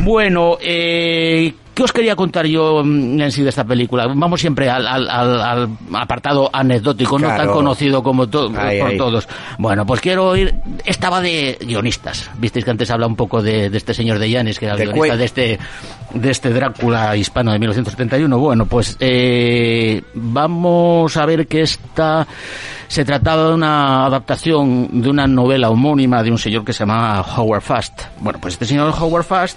Bueno, 0.00 0.58
eh, 0.60 1.54
¿qué 1.74 1.82
os 1.82 1.92
quería 1.92 2.14
contar 2.16 2.46
yo 2.46 2.82
mm, 2.84 3.20
en 3.20 3.32
sí 3.32 3.42
de 3.42 3.48
esta 3.48 3.64
película? 3.64 4.06
Vamos 4.06 4.40
siempre 4.40 4.68
al, 4.70 4.86
al- 4.86 5.08
al- 5.08 5.40
al 5.42 5.68
apartado 5.94 6.50
anecdótico, 6.52 7.18
no 7.18 7.28
tan 7.28 7.48
conocido 7.52 8.02
como 8.02 8.28
to- 8.28 8.50
por 8.52 8.96
todos. 8.96 9.28
Bueno, 9.58 9.84
pues 9.86 10.00
quiero 10.00 10.36
ir. 10.36 10.54
Estaba 10.84 11.20
de 11.20 11.58
guionistas. 11.60 12.30
Visteis 12.38 12.64
que 12.64 12.70
antes 12.70 12.90
habla 12.90 13.06
un 13.06 13.16
poco 13.16 13.42
de, 13.42 13.70
de 13.70 13.76
este 13.78 13.94
señor 13.94 14.18
de 14.18 14.30
Llanes, 14.30 14.58
que 14.58 14.66
era 14.66 14.74
el 14.74 14.80
De 14.80 14.86
guionista 14.86 15.16
de 15.16 15.24
este, 15.24 15.58
de 16.14 16.30
este 16.30 16.50
Drácula 16.50 17.16
hispano 17.16 17.52
de 17.52 17.58
1971. 17.58 18.38
Bueno, 18.38 18.66
pues 18.66 18.96
eh, 19.00 20.02
vamos 20.14 21.16
a 21.16 21.26
ver 21.26 21.46
que 21.46 21.62
esta 21.62 22.26
se 22.92 23.06
trataba 23.06 23.48
de 23.48 23.54
una 23.54 24.04
adaptación 24.04 25.00
de 25.00 25.08
una 25.08 25.26
novela 25.26 25.70
homónima 25.70 26.22
de 26.22 26.30
un 26.30 26.36
señor 26.36 26.62
que 26.62 26.74
se 26.74 26.80
llamaba 26.80 27.22
Howard 27.22 27.62
Fast. 27.62 28.02
Bueno, 28.20 28.38
pues 28.38 28.52
este 28.52 28.66
señor 28.66 28.92
Howard 29.00 29.24
Fast 29.24 29.56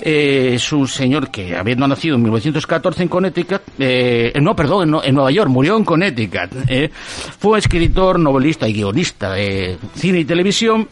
eh, 0.00 0.52
es 0.54 0.72
un 0.72 0.88
señor 0.88 1.30
que, 1.30 1.54
habiendo 1.54 1.86
nacido 1.86 2.16
en 2.16 2.22
1914 2.22 3.02
en 3.02 3.08
Connecticut, 3.10 3.60
eh, 3.78 4.32
no, 4.40 4.56
perdón, 4.56 4.98
en 5.04 5.14
Nueva 5.14 5.30
York, 5.30 5.50
murió 5.50 5.76
en 5.76 5.84
Connecticut. 5.84 6.52
eh, 6.68 6.90
fue 7.38 7.58
escritor, 7.58 8.18
novelista 8.18 8.66
y 8.66 8.72
guionista 8.72 9.32
de 9.32 9.76
cine 9.94 10.20
y 10.20 10.24
televisión 10.24 10.88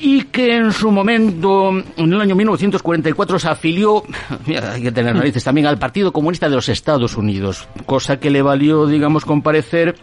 y 0.00 0.22
que 0.22 0.56
en 0.56 0.72
su 0.72 0.90
momento, 0.90 1.70
en 1.96 2.12
el 2.12 2.20
año 2.20 2.34
1944, 2.34 3.38
se 3.38 3.48
afilió, 3.48 4.02
mira, 4.46 4.72
hay 4.72 4.82
que 4.82 4.90
tener 4.90 5.14
narices 5.14 5.44
también, 5.44 5.68
al 5.68 5.78
Partido 5.78 6.10
Comunista 6.12 6.48
de 6.48 6.56
los 6.56 6.68
Estados 6.68 7.16
Unidos, 7.16 7.68
cosa 7.86 8.18
que 8.18 8.30
le 8.30 8.42
valió, 8.42 8.88
digamos, 8.88 9.24
comparecer 9.24 9.94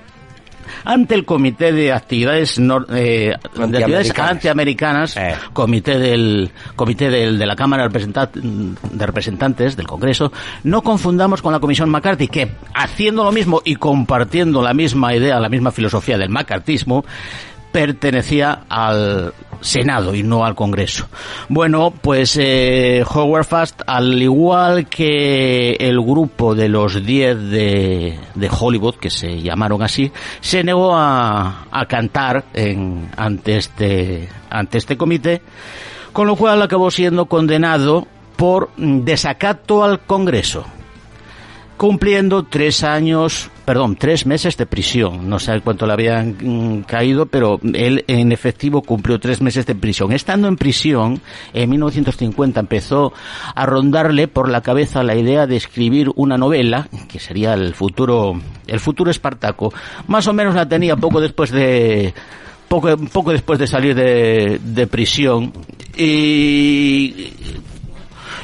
ante 0.86 1.16
el 1.16 1.26
Comité 1.26 1.72
de 1.72 1.92
Actividades, 1.94 2.60
nor- 2.60 2.86
eh, 2.92 3.36
de 3.68 3.78
actividades 3.78 4.14
Antiamericanas. 4.18 5.18
Eh. 5.18 5.36
Comité 5.54 5.98
del 6.00 6.52
Comité 6.76 7.10
del- 7.10 7.38
de 7.38 7.46
la 7.46 7.56
Cámara 7.56 7.88
de 7.88 9.06
Representantes 9.06 9.76
del 9.76 9.88
Congreso. 9.88 10.32
No 10.64 10.82
confundamos 10.82 11.42
con 11.42 11.54
la 11.54 11.60
Comisión 11.60 11.90
McCarthy, 11.90 12.28
que 12.28 12.52
haciendo 12.74 13.24
lo 13.24 13.32
mismo 13.32 13.62
y 13.64 13.76
compartiendo 13.76 14.62
la 14.62 14.74
misma 14.74 15.16
idea, 15.16 15.40
la 15.40 15.50
misma 15.50 15.72
filosofía 15.72 16.18
del 16.18 16.30
macartismo, 16.30 17.04
pertenecía 17.72 18.62
al 18.70 19.34
Senado 19.62 20.14
y 20.14 20.24
no 20.24 20.46
al 20.46 20.56
Congreso. 20.56 21.08
Bueno, 21.50 21.94
pues 22.02 22.38
eh, 22.40 23.04
Howard 23.14 23.46
Fast, 23.46 23.82
al 23.88 24.22
igual 24.22 24.88
que 24.88 25.74
el 25.80 26.00
grupo 26.02 26.56
de 26.56 26.70
los 26.70 27.06
10 27.06 27.50
de, 27.50 28.20
de 28.36 28.50
Hollywood, 28.50 28.96
que 28.96 29.10
se 29.10 29.42
llamaron 29.42 29.82
así, 29.82 30.12
se 30.42 30.64
negó 30.64 30.96
a, 30.96 31.68
a 31.72 31.86
cantar 31.86 32.46
en, 32.54 33.10
ante, 33.18 33.58
este, 33.58 34.30
ante 34.50 34.78
este 34.78 34.98
comité, 34.98 35.42
con 36.14 36.28
lo 36.28 36.36
cual 36.36 36.62
acabó 36.62 36.92
siendo 36.92 37.26
condenado 37.26 38.08
por 38.36 38.70
desacato 38.76 39.84
al 39.84 40.02
Congreso 40.02 40.66
cumpliendo 41.78 42.44
tres 42.44 42.84
años, 42.84 43.50
perdón, 43.64 43.96
tres 43.96 44.26
meses 44.26 44.58
de 44.58 44.66
prisión. 44.66 45.30
No 45.30 45.40
sé 45.40 45.62
cuánto 45.62 45.86
le 45.86 45.94
habían 45.94 46.36
mm, 46.42 46.82
caído, 46.82 47.28
pero 47.28 47.60
él 47.74 48.04
en 48.08 48.32
efectivo 48.32 48.82
cumplió 48.82 49.20
tres 49.20 49.42
meses 49.42 49.66
de 49.66 49.76
prisión. 49.76 50.12
Estando 50.12 50.48
en 50.48 50.58
prisión, 50.58 51.22
en 51.54 51.70
1950 51.70 52.60
empezó 52.60 53.14
a 53.54 53.66
rondarle 53.66 54.28
por 54.28 54.50
la 54.50 54.62
cabeza 54.62 55.04
la 55.04 55.16
idea 55.16 55.46
de 55.46 55.56
escribir 55.56 56.10
una 56.16 56.38
novela, 56.38 56.90
que 57.08 57.20
sería 57.20 57.54
el 57.54 57.76
futuro, 57.76 58.34
el 58.66 58.80
futuro 58.80 59.12
Espartaco. 59.12 59.72
Más 60.08 60.28
o 60.28 60.34
menos 60.34 60.56
la 60.56 60.68
tenía 60.68 60.96
poco 60.96 61.22
después 61.22 61.52
de, 61.52 62.14
poco, 62.68 62.98
poco 63.14 63.32
después 63.32 63.60
de 63.60 63.68
salir 63.68 63.94
de, 63.94 64.60
de 64.64 64.88
prisión. 64.88 65.54
Y 65.96 67.32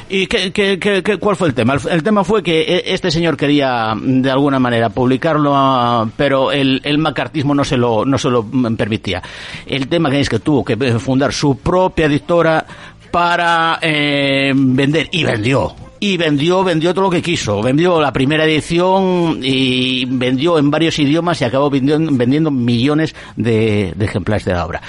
¿Y 0.08 0.26
qué, 0.26 0.52
qué- 0.52 0.78
qué- 0.78 1.16
cuál 1.18 1.34
fue 1.34 1.48
el 1.48 1.54
tema? 1.54 1.76
El, 1.90 2.02
tema 2.02 2.24
fue 2.24 2.42
que 2.42 2.60
e- 2.60 2.92
este 2.94 3.10
señor 3.10 3.36
quería, 3.36 3.94
mm, 3.94 4.20
de 4.22 4.30
alguna 4.30 4.58
manera, 4.58 4.90
publicarlo, 4.90 5.52
ah, 5.54 6.06
pero 6.16 6.52
el, 6.52 6.80
el 6.84 6.98
macartismo 6.98 7.54
no 7.54 7.64
se 7.64 7.76
lo, 7.76 8.04
no 8.04 8.18
se 8.18 8.28
lo 8.28 8.42
mm, 8.42 8.76
permitía. 8.76 9.22
El 9.66 9.88
tema 9.88 10.10
que 10.10 10.20
es 10.20 10.28
que 10.28 10.38
tuvo 10.40 10.64
que 10.64 10.74
eh, 10.74 10.98
fundar 10.98 11.32
su 11.32 11.56
propia 11.58 12.06
editora 12.06 12.66
para 13.10 13.78
eh, 13.80 14.52
vender, 14.54 15.08
y 15.10 15.24
vendió. 15.24 15.74
Y 16.00 16.18
vendió, 16.18 16.62
vendió 16.62 16.92
todo 16.92 17.04
lo 17.04 17.10
que 17.10 17.22
quiso. 17.22 17.62
Vendió 17.62 17.98
la 17.98 18.12
primera 18.12 18.44
edición 18.44 19.40
y 19.42 20.04
vendió 20.04 20.58
en 20.58 20.70
varios 20.70 20.98
idiomas 20.98 21.40
y 21.40 21.44
acabó 21.44 21.70
vendiendo, 21.70 22.50
millones 22.50 23.14
de 23.36 23.94
ejemplares 24.00 24.44
de 24.44 24.52
la 24.52 24.66
obra 24.66 24.82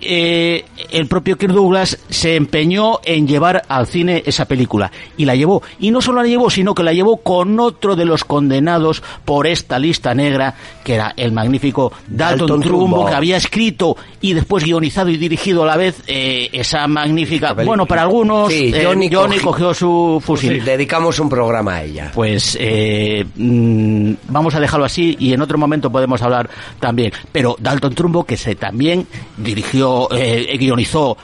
eh, 0.00 0.64
el 0.90 1.06
propio 1.06 1.36
Kirk 1.38 1.52
Douglas 1.52 1.98
se 2.08 2.36
empeñó 2.36 2.98
en 3.04 3.26
llevar 3.26 3.62
al 3.68 3.86
cine 3.86 4.22
esa 4.26 4.44
película 4.46 4.90
y 5.16 5.24
la 5.24 5.34
llevó 5.34 5.62
y 5.80 5.90
no 5.90 6.00
solo 6.00 6.22
la 6.22 6.28
llevó 6.28 6.50
sino 6.50 6.74
que 6.74 6.82
la 6.82 6.92
llevó 6.92 7.18
con 7.18 7.58
otro 7.60 7.96
de 7.96 8.04
los 8.04 8.24
condenados 8.24 9.02
por 9.24 9.46
esta 9.46 9.78
lista 9.78 10.14
negra 10.14 10.54
que 10.84 10.94
era 10.94 11.12
el 11.16 11.32
magnífico 11.32 11.92
Dalton, 12.06 12.38
Dalton 12.48 12.60
Trumbo, 12.62 12.86
Trumbo. 12.86 13.06
que 13.06 13.14
había 13.14 13.36
escrito 13.36 13.96
y 14.20 14.32
después 14.34 14.64
guionizado 14.64 15.08
y 15.10 15.16
dirigido 15.16 15.62
a 15.62 15.66
la 15.66 15.76
vez 15.76 16.02
eh, 16.06 16.48
esa 16.52 16.86
magnífica 16.86 17.52
bueno 17.54 17.86
para 17.86 18.02
algunos 18.02 18.52
Sí, 18.52 18.70
eh, 18.74 18.82
Johnny 18.84 19.08
Johnny 19.12 19.36
cogi- 19.36 19.42
cogió 19.42 19.74
su 19.74 20.22
fusil 20.24 20.64
Dedicamos 20.64 21.18
un 21.18 21.28
programa 21.28 21.76
a 21.76 21.84
ella. 21.84 22.10
pues 22.14 22.56
eh, 22.60 23.24
mm, 23.36 24.12
vamos 24.28 24.54
a 24.54 24.60
dejarlo 24.60 24.84
así 24.86 25.16
y 25.18 25.32
en 25.32 25.40
otro 25.42 25.56
momento 25.58 25.90
podemos 25.90 26.20
hablar 26.22 26.48
también. 26.80 27.12
Pero 27.32 27.56
Dalton 27.58 27.94
Trumbo, 27.94 28.24
que 28.24 28.36
se 28.36 28.54
también 28.54 29.06
dirigió, 29.36 29.77
eh, 30.10 30.56
guionizó 30.58 31.16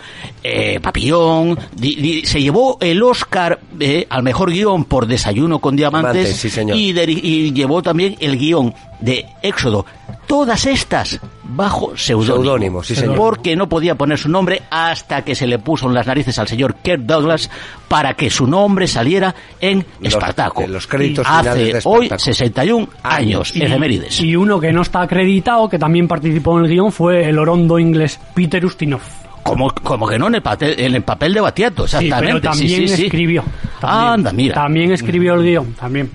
eh, 0.42 0.78
Papillón, 0.80 1.58
di- 1.74 1.94
di- 1.96 2.26
se 2.26 2.40
llevó 2.40 2.78
el 2.80 3.02
Oscar 3.02 3.58
eh, 3.80 4.06
al 4.08 4.22
mejor 4.22 4.50
guion 4.50 4.84
por 4.84 5.06
Desayuno 5.06 5.58
con 5.58 5.74
Diamantes 5.76 6.28
sí. 6.36 6.50
Y, 6.76 6.92
y 7.00 7.52
llevó 7.52 7.82
también 7.82 8.16
el 8.20 8.36
guion 8.38 8.74
de 9.00 9.26
Éxodo. 9.42 9.84
Todas 10.26 10.64
estas 10.66 11.20
bajo 11.42 11.96
seudónimo. 11.96 12.82
Sí, 12.82 12.94
señor. 12.94 13.16
Porque 13.16 13.54
no 13.56 13.68
podía 13.68 13.94
poner 13.94 14.18
su 14.18 14.28
nombre 14.28 14.62
hasta 14.70 15.22
que 15.22 15.34
se 15.34 15.46
le 15.46 15.58
puso 15.58 15.86
en 15.86 15.94
las 15.94 16.06
narices 16.06 16.38
al 16.38 16.48
señor 16.48 16.76
Kirk 16.76 17.02
Douglas 17.02 17.50
para 17.88 18.14
que 18.14 18.30
su 18.30 18.46
nombre 18.46 18.86
saliera 18.88 19.34
en 19.60 19.84
Los- 20.00 20.14
Espartaco. 20.14 20.62
en 20.62 20.72
los 20.72 20.86
créditos 20.86 21.26
Hace 21.28 21.40
finales 21.42 21.66
de 21.66 21.80
hoy 21.84 22.04
Espartaco. 22.06 22.24
61 22.24 22.88
años, 23.02 23.54
Y- 23.54 23.62
efemérides. 23.62 24.20
Y 24.20 24.34
uno 24.34 24.58
que 24.58 24.72
no 24.72 24.82
está 24.82 25.02
acreditado, 25.02 25.68
que 25.68 25.78
también 25.78 26.08
participó 26.08 26.58
en 26.58 26.64
el 26.64 26.70
guion, 26.70 26.90
fue 26.90 27.28
el 27.28 27.38
orondo 27.38 27.78
inglés 27.78 28.18
Peter 28.34 28.64
Ustinov. 28.64 29.00
Como, 29.42 29.70
como 29.74 30.08
que 30.08 30.18
no 30.18 30.28
en 30.28 30.36
el, 30.36 30.42
papel, 30.42 30.74
en 30.78 30.94
el 30.94 31.02
papel 31.02 31.34
de 31.34 31.40
Batiato, 31.42 31.86
Sí, 31.86 31.96
exactamente. 31.96 32.26
pero 32.40 32.40
también 32.40 32.68
sí, 32.68 32.88
sí, 32.88 32.96
sí. 32.96 33.04
escribió. 33.04 33.44
También, 33.78 34.08
Anda, 34.14 34.32
mira. 34.32 34.54
También 34.54 34.90
escribió 34.92 35.34
el 35.34 35.42
guion, 35.42 35.74
también. 35.74 36.10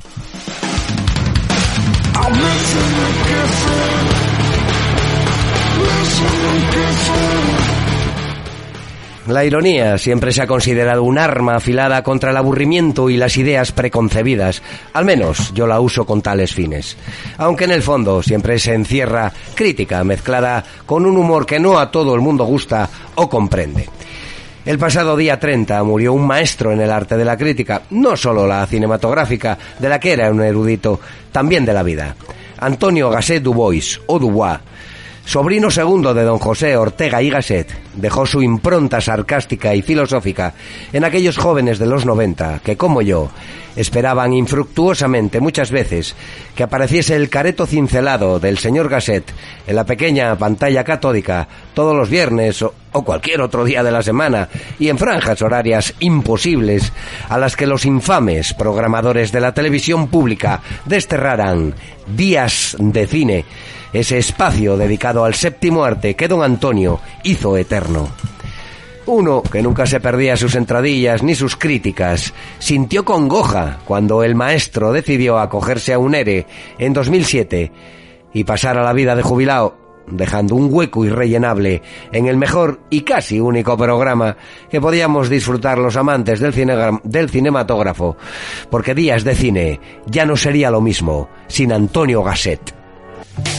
La 9.29 9.45
ironía 9.45 9.99
siempre 9.99 10.31
se 10.31 10.41
ha 10.41 10.47
considerado 10.47 11.03
un 11.03 11.19
arma 11.19 11.57
afilada 11.57 12.01
contra 12.03 12.31
el 12.31 12.37
aburrimiento 12.37 13.11
y 13.11 13.17
las 13.17 13.37
ideas 13.37 13.71
preconcebidas. 13.71 14.63
Al 14.93 15.05
menos 15.05 15.53
yo 15.53 15.67
la 15.67 15.79
uso 15.79 16.03
con 16.03 16.23
tales 16.23 16.53
fines. 16.53 16.97
Aunque 17.37 17.65
en 17.65 17.71
el 17.71 17.83
fondo 17.83 18.23
siempre 18.23 18.57
se 18.57 18.73
encierra 18.73 19.31
crítica 19.53 20.03
mezclada 20.03 20.63
con 20.87 21.05
un 21.05 21.15
humor 21.15 21.45
que 21.45 21.59
no 21.59 21.77
a 21.77 21.91
todo 21.91 22.15
el 22.15 22.21
mundo 22.21 22.43
gusta 22.45 22.89
o 23.15 23.29
comprende. 23.29 23.87
El 24.69 24.77
pasado 24.77 25.17
día 25.17 25.39
30 25.39 25.83
murió 25.83 26.13
un 26.13 26.27
maestro 26.27 26.71
en 26.71 26.79
el 26.79 26.91
arte 26.91 27.17
de 27.17 27.25
la 27.25 27.35
crítica, 27.35 27.81
no 27.89 28.15
solo 28.15 28.45
la 28.45 28.67
cinematográfica, 28.67 29.57
de 29.79 29.89
la 29.89 29.99
que 29.99 30.11
era 30.11 30.29
un 30.29 30.43
erudito, 30.43 30.99
también 31.31 31.65
de 31.65 31.73
la 31.73 31.81
vida. 31.81 32.15
Antonio 32.59 33.09
Gasset 33.09 33.41
Dubois, 33.41 33.99
o 34.05 34.19
Dubois, 34.19 34.59
Sobrino 35.25 35.69
segundo 35.69 36.13
de 36.13 36.23
don 36.23 36.39
José 36.39 36.75
Ortega 36.75 37.21
y 37.21 37.29
Gasset, 37.29 37.67
dejó 37.95 38.25
su 38.25 38.41
impronta 38.41 38.99
sarcástica 38.99 39.75
y 39.75 39.81
filosófica 39.81 40.53
en 40.91 41.03
aquellos 41.03 41.37
jóvenes 41.37 41.77
de 41.77 41.85
los 41.85 42.05
90 42.05 42.59
que, 42.63 42.77
como 42.77 43.01
yo, 43.01 43.29
esperaban 43.75 44.33
infructuosamente 44.33 45.39
muchas 45.39 45.71
veces 45.71 46.15
que 46.55 46.63
apareciese 46.63 47.15
el 47.15 47.29
careto 47.29 47.65
cincelado 47.65 48.39
del 48.39 48.57
señor 48.57 48.89
Gasset 48.89 49.31
en 49.67 49.75
la 49.75 49.85
pequeña 49.85 50.35
pantalla 50.37 50.83
catódica 50.83 51.47
todos 51.73 51.95
los 51.95 52.09
viernes 52.09 52.61
o, 52.61 52.73
o 52.91 53.03
cualquier 53.03 53.41
otro 53.41 53.63
día 53.63 53.83
de 53.83 53.91
la 53.91 54.03
semana 54.03 54.49
y 54.79 54.89
en 54.89 54.97
franjas 54.97 55.41
horarias 55.41 55.93
imposibles 55.99 56.91
a 57.29 57.37
las 57.37 57.55
que 57.55 57.67
los 57.67 57.85
infames 57.85 58.53
programadores 58.53 59.31
de 59.31 59.41
la 59.41 59.53
televisión 59.53 60.07
pública 60.07 60.61
desterraran 60.85 61.75
días 62.07 62.75
de 62.79 63.07
cine 63.07 63.45
ese 63.93 64.17
espacio 64.17 64.77
dedicado 64.77 65.25
al 65.25 65.33
séptimo 65.35 65.83
arte 65.83 66.15
que 66.15 66.27
don 66.27 66.43
Antonio 66.43 66.99
hizo 67.23 67.57
eterno. 67.57 68.09
Uno 69.05 69.41
que 69.41 69.63
nunca 69.63 69.87
se 69.87 69.99
perdía 69.99 70.37
sus 70.37 70.53
entradillas 70.55 71.23
ni 71.23 71.33
sus 71.33 71.55
críticas, 71.55 72.31
sintió 72.59 73.03
congoja 73.05 73.79
cuando 73.85 74.23
el 74.23 74.35
maestro 74.35 74.91
decidió 74.91 75.39
acogerse 75.39 75.93
a 75.93 75.99
un 75.99 76.13
ERE 76.13 76.45
en 76.77 76.93
2007 76.93 77.71
y 78.33 78.43
pasar 78.43 78.77
a 78.77 78.83
la 78.83 78.93
vida 78.93 79.15
de 79.15 79.23
jubilado, 79.23 79.77
dejando 80.05 80.53
un 80.53 80.69
hueco 80.71 81.05
irrellenable 81.05 81.81
en 82.11 82.27
el 82.27 82.37
mejor 82.37 82.81
y 82.91 83.01
casi 83.01 83.39
único 83.39 83.75
programa 83.77 84.37
que 84.69 84.79
podíamos 84.79 85.27
disfrutar 85.29 85.79
los 85.79 85.95
amantes 85.97 86.39
del, 86.39 86.53
cine- 86.53 86.99
del 87.03 87.29
cinematógrafo, 87.31 88.15
porque 88.69 88.93
Días 88.93 89.23
de 89.23 89.33
Cine 89.33 89.79
ya 90.05 90.25
no 90.27 90.37
sería 90.37 90.69
lo 90.69 90.81
mismo 90.81 91.29
sin 91.47 91.71
Antonio 91.73 92.21
Gasset. 92.21 92.78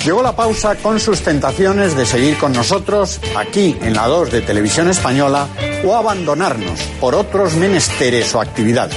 Llegó 0.04 0.22
la 0.22 0.34
pausa 0.34 0.76
con 0.76 0.98
sus 0.98 1.20
tentaciones 1.20 1.96
de 1.96 2.06
seguir 2.06 2.38
con 2.38 2.52
nosotros 2.52 3.20
aquí 3.36 3.76
en 3.82 3.94
la 3.94 4.06
2 4.06 4.30
de 4.30 4.40
Televisión 4.40 4.88
Española 4.88 5.46
o 5.84 5.94
abandonarnos 5.94 6.80
por 7.00 7.14
otros 7.14 7.54
menesteres 7.54 8.34
o 8.34 8.40
actividades. 8.40 8.96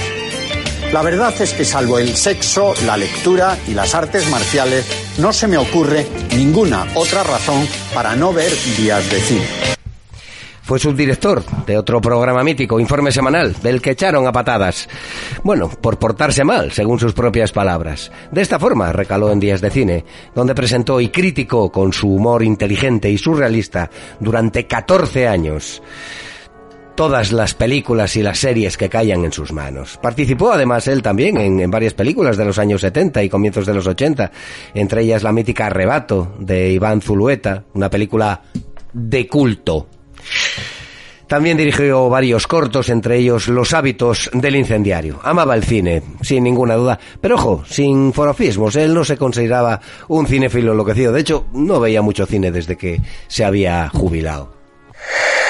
La 0.92 1.02
verdad 1.02 1.34
es 1.40 1.52
que 1.52 1.64
salvo 1.64 1.98
el 1.98 2.16
sexo, 2.16 2.72
la 2.86 2.96
lectura 2.96 3.58
y 3.66 3.74
las 3.74 3.94
artes 3.94 4.30
marciales, 4.30 4.86
no 5.18 5.32
se 5.32 5.48
me 5.48 5.58
ocurre 5.58 6.06
ninguna 6.36 6.86
otra 6.94 7.24
razón 7.24 7.66
para 7.92 8.14
no 8.14 8.32
ver 8.32 8.52
días 8.76 9.10
de 9.10 9.20
cine. 9.20 9.63
Fue 10.64 10.78
subdirector 10.78 11.44
de 11.66 11.76
otro 11.76 12.00
programa 12.00 12.42
mítico, 12.42 12.80
Informe 12.80 13.12
Semanal, 13.12 13.54
del 13.62 13.82
que 13.82 13.90
echaron 13.90 14.26
a 14.26 14.32
patadas. 14.32 14.88
Bueno, 15.42 15.68
por 15.68 15.98
portarse 15.98 16.42
mal, 16.42 16.72
según 16.72 16.98
sus 16.98 17.12
propias 17.12 17.52
palabras. 17.52 18.10
De 18.32 18.40
esta 18.40 18.58
forma 18.58 18.90
recaló 18.90 19.30
en 19.30 19.40
Días 19.40 19.60
de 19.60 19.70
Cine, 19.70 20.06
donde 20.34 20.54
presentó 20.54 21.02
y 21.02 21.10
criticó 21.10 21.70
con 21.70 21.92
su 21.92 22.14
humor 22.14 22.42
inteligente 22.42 23.10
y 23.10 23.18
surrealista 23.18 23.90
durante 24.20 24.66
14 24.66 25.28
años 25.28 25.82
todas 26.94 27.32
las 27.32 27.54
películas 27.54 28.16
y 28.16 28.22
las 28.22 28.38
series 28.38 28.78
que 28.78 28.88
caían 28.88 29.24
en 29.24 29.32
sus 29.32 29.52
manos. 29.52 29.98
Participó 30.00 30.52
además 30.52 30.88
él 30.88 31.02
también 31.02 31.36
en, 31.36 31.60
en, 31.60 31.70
varias 31.70 31.92
películas 31.92 32.38
de 32.38 32.44
los 32.46 32.58
años 32.58 32.80
70 32.80 33.22
y 33.22 33.28
comienzos 33.28 33.66
de 33.66 33.74
los 33.74 33.86
80, 33.86 34.30
entre 34.74 35.02
ellas 35.02 35.24
la 35.24 35.32
mítica 35.32 35.66
Arrebato 35.66 36.36
de 36.38 36.70
Iván 36.70 37.02
Zulueta, 37.02 37.64
una 37.74 37.90
película 37.90 38.42
de 38.94 39.26
culto. 39.26 39.88
También 41.26 41.56
dirigió 41.56 42.08
varios 42.08 42.46
cortos, 42.46 42.90
entre 42.90 43.16
ellos 43.16 43.48
Los 43.48 43.72
hábitos 43.72 44.30
del 44.32 44.56
incendiario. 44.56 45.20
Amaba 45.22 45.54
el 45.54 45.64
cine, 45.64 46.02
sin 46.20 46.44
ninguna 46.44 46.74
duda, 46.74 46.98
pero 47.20 47.36
ojo, 47.36 47.64
sin 47.66 48.12
forofismos, 48.12 48.76
él 48.76 48.92
no 48.92 49.04
se 49.04 49.16
consideraba 49.16 49.80
un 50.08 50.26
cinéfilo 50.26 50.72
enloquecido, 50.72 51.12
de 51.12 51.20
hecho 51.20 51.46
no 51.52 51.80
veía 51.80 52.02
mucho 52.02 52.26
cine 52.26 52.50
desde 52.50 52.76
que 52.76 53.00
se 53.26 53.44
había 53.44 53.88
jubilado. 53.88 54.54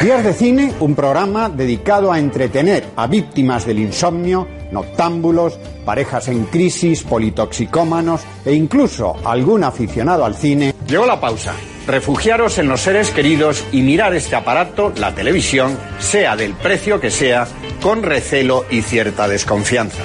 Días 0.01 0.25
de 0.25 0.33
Cine, 0.33 0.75
un 0.81 0.97
programa 0.97 1.49
dedicado 1.49 2.11
a 2.11 2.19
entretener 2.19 2.85
a 2.97 3.07
víctimas 3.07 3.65
del 3.65 3.79
insomnio, 3.79 4.47
noctámbulos, 4.73 5.57
parejas 5.85 6.27
en 6.29 6.47
crisis, 6.47 7.05
politoxicómanos 7.05 8.23
e 8.45 8.53
incluso 8.53 9.17
algún 9.25 9.63
aficionado 9.63 10.25
al 10.25 10.35
cine. 10.35 10.74
Llegó 10.87 11.07
la 11.07 11.21
pausa. 11.21 11.55
Refugiaros 11.87 12.59
en 12.59 12.69
los 12.69 12.81
seres 12.81 13.11
queridos 13.11 13.65
y 13.73 13.83
mirar 13.83 14.15
este 14.15 14.37
aparato, 14.37 14.93
la 14.97 15.15
televisión, 15.15 15.79
sea 15.99 16.37
del 16.37 16.55
precio 16.55 17.01
que 17.01 17.11
sea, 17.11 17.47
con 17.83 18.03
recelo 18.03 18.65
y 18.71 18.83
cierta 18.83 19.29
desconfianza. 19.29 20.03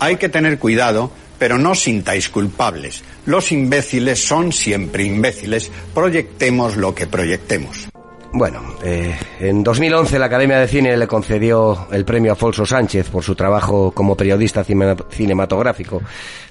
Hay 0.00 0.16
que 0.16 0.28
tener 0.28 0.58
cuidado, 0.58 1.10
pero 1.38 1.58
no 1.58 1.74
sintáis 1.74 2.28
culpables. 2.28 3.04
Los 3.26 3.52
imbéciles 3.52 4.24
son 4.24 4.52
siempre 4.52 5.04
imbéciles. 5.04 5.70
Proyectemos 5.94 6.76
lo 6.76 6.94
que 6.94 7.06
proyectemos. 7.06 7.88
Bueno, 8.32 8.60
eh, 8.84 9.16
en 9.40 9.64
2011 9.64 10.18
la 10.18 10.26
Academia 10.26 10.58
de 10.58 10.68
Cine 10.68 10.96
le 10.96 11.06
concedió 11.06 11.88
el 11.90 12.04
premio 12.04 12.32
a 12.32 12.36
Folso 12.36 12.66
Sánchez 12.66 13.08
por 13.08 13.24
su 13.24 13.34
trabajo 13.34 13.90
como 13.92 14.16
periodista 14.16 14.62
cine 14.64 14.94
cinematográfico, 15.10 16.02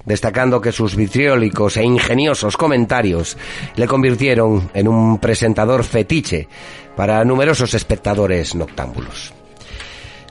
destacando 0.07 0.61
que 0.61 0.71
sus 0.71 0.95
vitriólicos 0.95 1.77
e 1.77 1.83
ingeniosos 1.83 2.55
comentarios 2.57 3.37
le 3.75 3.87
convirtieron 3.87 4.71
en 4.73 4.87
un 4.87 5.19
presentador 5.19 5.83
fetiche 5.83 6.47
para 6.95 7.23
numerosos 7.25 7.73
espectadores 7.73 8.55
noctámbulos. 8.55 9.33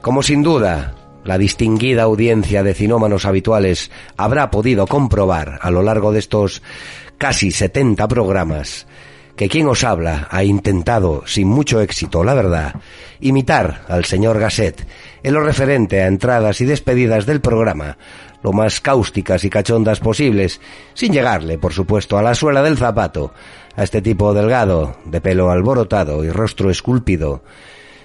Como 0.01 0.23
sin 0.23 0.43
duda 0.43 0.95
la 1.25 1.39
distinguida 1.39 2.05
audiencia 2.05 2.63
de 2.63 2.73
cinómanos 2.73 3.27
habituales 3.27 3.91
habrá 4.17 4.51
podido 4.51 4.87
comprobar 4.87 5.59
a 5.61 5.71
lo 5.71 5.83
largo 5.83 6.11
de 6.11 6.21
estos 6.21 6.63
casi 7.19 7.51
70 7.51 8.09
programas, 8.09 8.87
que 9.37 9.49
quien 9.49 9.67
os 9.69 9.85
habla 9.85 10.29
ha 10.31 10.45
intentado, 10.45 11.25
sin 11.27 11.49
mucho 11.49 11.81
éxito, 11.81 12.25
la 12.25 12.35
verdad, 12.35 12.77
imitar 13.21 13.85
al 13.89 14.05
señor 14.05 14.39
Gasset 14.39 14.87
en 15.23 15.35
lo 15.35 15.41
referente 15.41 16.01
a 16.01 16.07
entradas 16.07 16.61
y 16.61 16.65
despedidas 16.65 17.27
del 17.27 17.41
programa, 17.41 17.99
lo 18.43 18.53
más 18.53 18.81
cáusticas 18.81 19.45
y 19.45 19.51
cachondas 19.51 20.01
posibles, 20.01 20.61
sin 20.95 21.13
llegarle, 21.13 21.59
por 21.59 21.73
supuesto, 21.73 22.19
a 22.19 22.23
la 22.23 22.35
suela 22.35 22.63
del 22.63 22.77
zapato, 22.77 23.33
a 23.77 23.83
este 23.83 24.03
tipo 24.03 24.35
delgado, 24.35 24.97
de 25.05 25.21
pelo 25.21 25.51
alborotado 25.51 26.25
y 26.25 26.31
rostro 26.31 26.71
esculpido, 26.71 27.43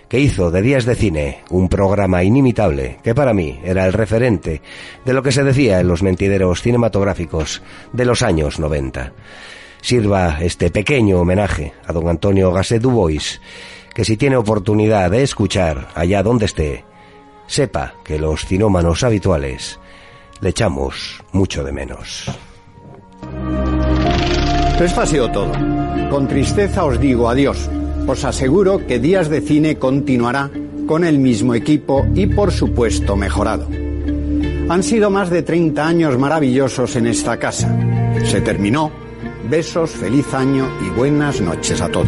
que 0.10 0.20
hizo 0.20 0.52
de 0.52 0.62
Días 0.62 0.86
de 0.86 0.96
Cine 0.96 1.40
un 1.50 1.70
programa 1.70 2.24
inimitable 2.24 3.00
que 3.04 3.16
para 3.16 3.34
mí 3.34 3.60
era 3.64 3.86
el 3.86 3.94
referente 3.94 4.62
de 5.06 5.14
lo 5.14 5.24
que 5.24 5.32
se 5.32 5.44
decía 5.44 5.80
en 5.80 5.88
los 5.88 6.04
mentideros 6.04 6.62
cinematográficos 6.62 7.62
de 7.94 8.06
los 8.06 8.22
años 8.22 8.60
90 8.60 9.14
sirva 9.82 10.38
este 10.42 10.70
pequeño 10.70 11.20
homenaje 11.20 11.74
a 11.86 11.92
don 11.92 12.08
Antonio 12.08 12.54
Gasset 12.54 12.82
Dubois, 12.82 13.42
que 13.94 14.06
si 14.06 14.16
tiene 14.16 14.38
oportunidad 14.38 15.12
de 15.12 15.24
escuchar 15.24 15.90
allá 15.96 16.24
donde 16.24 16.46
esté, 16.46 16.86
sepa 17.48 17.96
que 18.06 18.20
los 18.20 18.46
cinómanos 18.46 19.04
habituales 19.04 19.80
le 20.42 20.50
echamos 20.50 21.24
mucho 21.32 21.64
de 21.64 21.72
menos. 21.72 22.26
Esto 24.80 25.02
ha 25.02 25.06
sido 25.06 25.32
todo. 25.32 25.52
Con 26.10 26.28
tristeza 26.28 26.84
os 26.84 27.00
digo 27.00 27.30
adiós. 27.30 27.70
Os 28.08 28.26
aseguro 28.26 28.86
que 28.88 29.00
Días 29.00 29.30
de 29.30 29.42
Cine 29.42 29.78
continuará 29.78 30.50
con 30.88 31.06
el 31.06 31.20
mismo 31.20 31.54
equipo 31.54 32.06
y 32.16 32.26
por 32.26 32.52
supuesto 32.52 33.16
mejorado. 33.16 33.68
Han 34.70 34.84
sido 34.84 35.10
más 35.10 35.30
de 35.30 35.44
30 35.44 35.88
años 35.88 36.18
maravillosos 36.18 36.96
en 36.96 37.08
esta 37.08 37.38
casa. 37.38 37.78
Se 38.26 38.42
terminó 38.42 38.92
Besos, 39.50 39.92
feliz 39.92 40.34
año 40.34 40.68
y 40.82 40.90
buenas 40.90 41.42
noches 41.42 41.82
a 41.82 41.90
todos. 41.90 42.08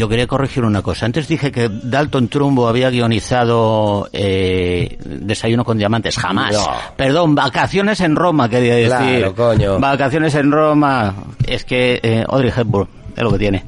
Yo 0.00 0.08
quería 0.08 0.26
corregir 0.26 0.64
una 0.64 0.80
cosa. 0.80 1.04
Antes 1.04 1.28
dije 1.28 1.52
que 1.52 1.68
Dalton 1.70 2.28
Trumbo 2.28 2.66
había 2.66 2.88
guionizado 2.88 4.08
eh, 4.14 4.96
Desayuno 5.04 5.62
con 5.62 5.76
Diamantes. 5.76 6.16
Jamás. 6.16 6.54
No. 6.54 6.66
Perdón, 6.96 7.34
Vacaciones 7.34 8.00
en 8.00 8.16
Roma, 8.16 8.48
quería 8.48 8.76
decir. 8.76 9.18
Claro, 9.18 9.34
coño. 9.34 9.78
Vacaciones 9.78 10.34
en 10.36 10.50
Roma. 10.50 11.14
Es 11.46 11.66
que 11.66 12.00
eh, 12.02 12.24
Audrey 12.26 12.50
Hepburn 12.56 12.88
es 13.14 13.22
lo 13.22 13.30
que 13.30 13.38
tiene. 13.38 13.64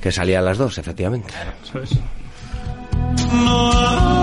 Que 0.00 0.10
salían 0.10 0.46
las 0.46 0.56
dos, 0.56 0.78
efectivamente. 0.78 1.34
Eso 1.62 1.78
es. 1.80 1.90
No 3.34 4.19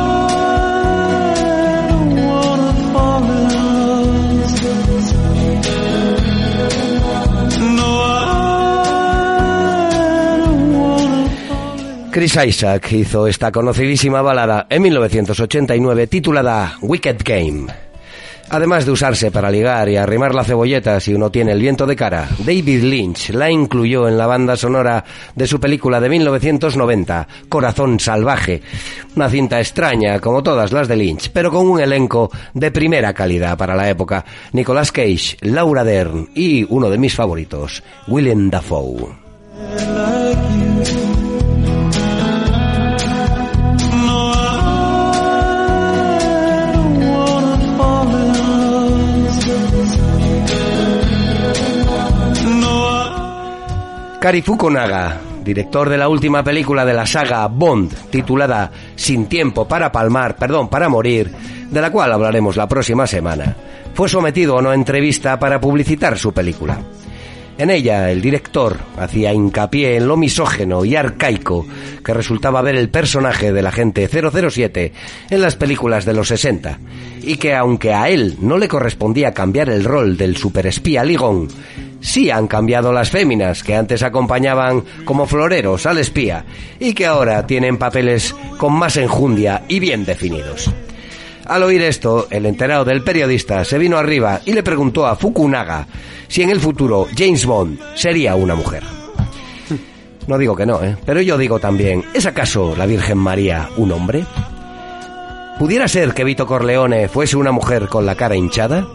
Chris 12.17 12.35
Isaac 12.47 12.93
hizo 12.93 13.27
esta 13.27 13.51
conocidísima 13.51 14.23
balada 14.23 14.65
en 14.71 14.81
1989 14.81 16.07
titulada 16.07 16.75
Wicked 16.81 17.17
Game. 17.23 17.67
Además 18.49 18.87
de 18.87 18.91
usarse 18.91 19.29
para 19.29 19.51
ligar 19.51 19.87
y 19.87 19.97
arrimar 19.97 20.33
la 20.33 20.43
cebolleta 20.43 20.99
si 20.99 21.13
uno 21.13 21.29
tiene 21.29 21.51
el 21.51 21.59
viento 21.59 21.85
de 21.85 21.95
cara, 21.95 22.27
David 22.39 22.81
Lynch 22.85 23.29
la 23.29 23.51
incluyó 23.51 24.07
en 24.07 24.17
la 24.17 24.25
banda 24.25 24.57
sonora 24.57 25.05
de 25.35 25.45
su 25.45 25.59
película 25.59 25.99
de 25.99 26.09
1990, 26.09 27.27
Corazón 27.49 27.99
Salvaje. 27.99 28.63
Una 29.15 29.29
cinta 29.29 29.59
extraña, 29.59 30.19
como 30.19 30.41
todas 30.41 30.73
las 30.73 30.87
de 30.87 30.95
Lynch, 30.95 31.29
pero 31.31 31.51
con 31.51 31.69
un 31.69 31.79
elenco 31.79 32.31
de 32.55 32.71
primera 32.71 33.13
calidad 33.13 33.55
para 33.59 33.75
la 33.75 33.91
época. 33.91 34.25
Nicolas 34.53 34.91
Cage, 34.91 35.37
Laura 35.41 35.83
Dern 35.83 36.29
y 36.33 36.65
uno 36.67 36.89
de 36.89 36.97
mis 36.97 37.13
favoritos, 37.13 37.83
Willem 38.07 38.49
Dafoe. 38.49 39.05
Kari 54.19 54.41
Fukunaga, 54.41 55.21
director 55.43 55.89
de 55.89 55.97
la 55.97 56.09
última 56.09 56.43
película 56.43 56.83
de 56.85 56.93
la 56.93 57.05
saga 57.05 57.45
Bond, 57.47 58.09
titulada 58.09 58.71
Sin 58.95 59.27
tiempo 59.27 59.67
para 59.67 59.91
palmar, 59.91 60.35
perdón, 60.37 60.69
para 60.69 60.89
morir, 60.89 61.31
de 61.69 61.81
la 61.81 61.91
cual 61.91 62.11
hablaremos 62.11 62.57
la 62.57 62.67
próxima 62.67 63.05
semana, 63.05 63.55
fue 63.93 64.09
sometido 64.09 64.57
a 64.57 64.61
una 64.61 64.73
entrevista 64.73 65.37
para 65.37 65.61
publicitar 65.61 66.17
su 66.17 66.33
película. 66.33 66.79
En 67.59 67.69
ella, 67.69 68.11
el 68.11 68.21
director 68.21 68.77
hacía 68.97 69.33
hincapié 69.33 69.97
en 69.97 70.07
lo 70.07 70.17
misógeno 70.17 70.83
y 70.83 70.95
arcaico 70.95 71.65
que 72.03 72.13
resultaba 72.13 72.61
ver 72.61 72.75
el 72.75 72.89
personaje 72.89 73.51
del 73.51 73.67
agente 73.67 74.07
007 74.07 74.93
en 75.29 75.41
las 75.41 75.55
películas 75.55 76.05
de 76.05 76.13
los 76.13 76.27
60, 76.27 76.79
y 77.21 77.37
que 77.37 77.55
aunque 77.55 77.93
a 77.93 78.09
él 78.09 78.37
no 78.41 78.57
le 78.57 78.67
correspondía 78.67 79.33
cambiar 79.33 79.69
el 79.69 79.85
rol 79.85 80.17
del 80.17 80.37
superespía 80.37 81.03
Ligón, 81.03 81.47
sí 82.01 82.29
han 82.29 82.47
cambiado 82.47 82.91
las 82.93 83.09
féminas 83.09 83.63
que 83.63 83.75
antes 83.75 84.03
acompañaban 84.03 84.83
como 85.05 85.25
floreros 85.25 85.85
al 85.85 85.97
espía 85.97 86.45
y 86.79 86.93
que 86.93 87.05
ahora 87.05 87.45
tienen 87.47 87.77
papeles 87.77 88.35
con 88.57 88.73
más 88.73 88.97
enjundia 88.97 89.63
y 89.67 89.79
bien 89.79 90.05
definidos. 90.05 90.71
Al 91.45 91.63
oír 91.63 91.81
esto, 91.81 92.27
el 92.29 92.45
enterado 92.45 92.83
del 92.83 93.03
periodista 93.03 93.63
se 93.63 93.77
vino 93.77 93.97
arriba 93.97 94.41
y 94.45 94.51
le 94.51 94.63
preguntó 94.63 95.07
a 95.07 95.15
Fukunaga 95.15 95.87
si 96.27 96.41
en 96.41 96.49
el 96.49 96.59
futuro 96.59 97.07
James 97.15 97.45
Bond 97.45 97.79
sería 97.95 98.35
una 98.35 98.55
mujer. 98.55 98.83
No 100.27 100.37
digo 100.37 100.57
que 100.57 100.65
no, 100.65 100.83
¿eh? 100.83 100.97
pero 101.05 101.21
yo 101.21 101.37
digo 101.37 101.57
también, 101.57 102.03
¿es 102.13 102.25
acaso 102.25 102.75
la 102.75 102.85
Virgen 102.85 103.17
María 103.17 103.69
un 103.77 103.93
hombre? 103.93 104.25
¿Pudiera 105.57 105.87
ser 105.87 106.13
que 106.13 106.25
Vito 106.25 106.45
Corleone 106.45 107.07
fuese 107.07 107.37
una 107.37 107.53
mujer 107.53 107.87
con 107.87 108.05
la 108.05 108.15
cara 108.15 108.35
hinchada? 108.35 108.85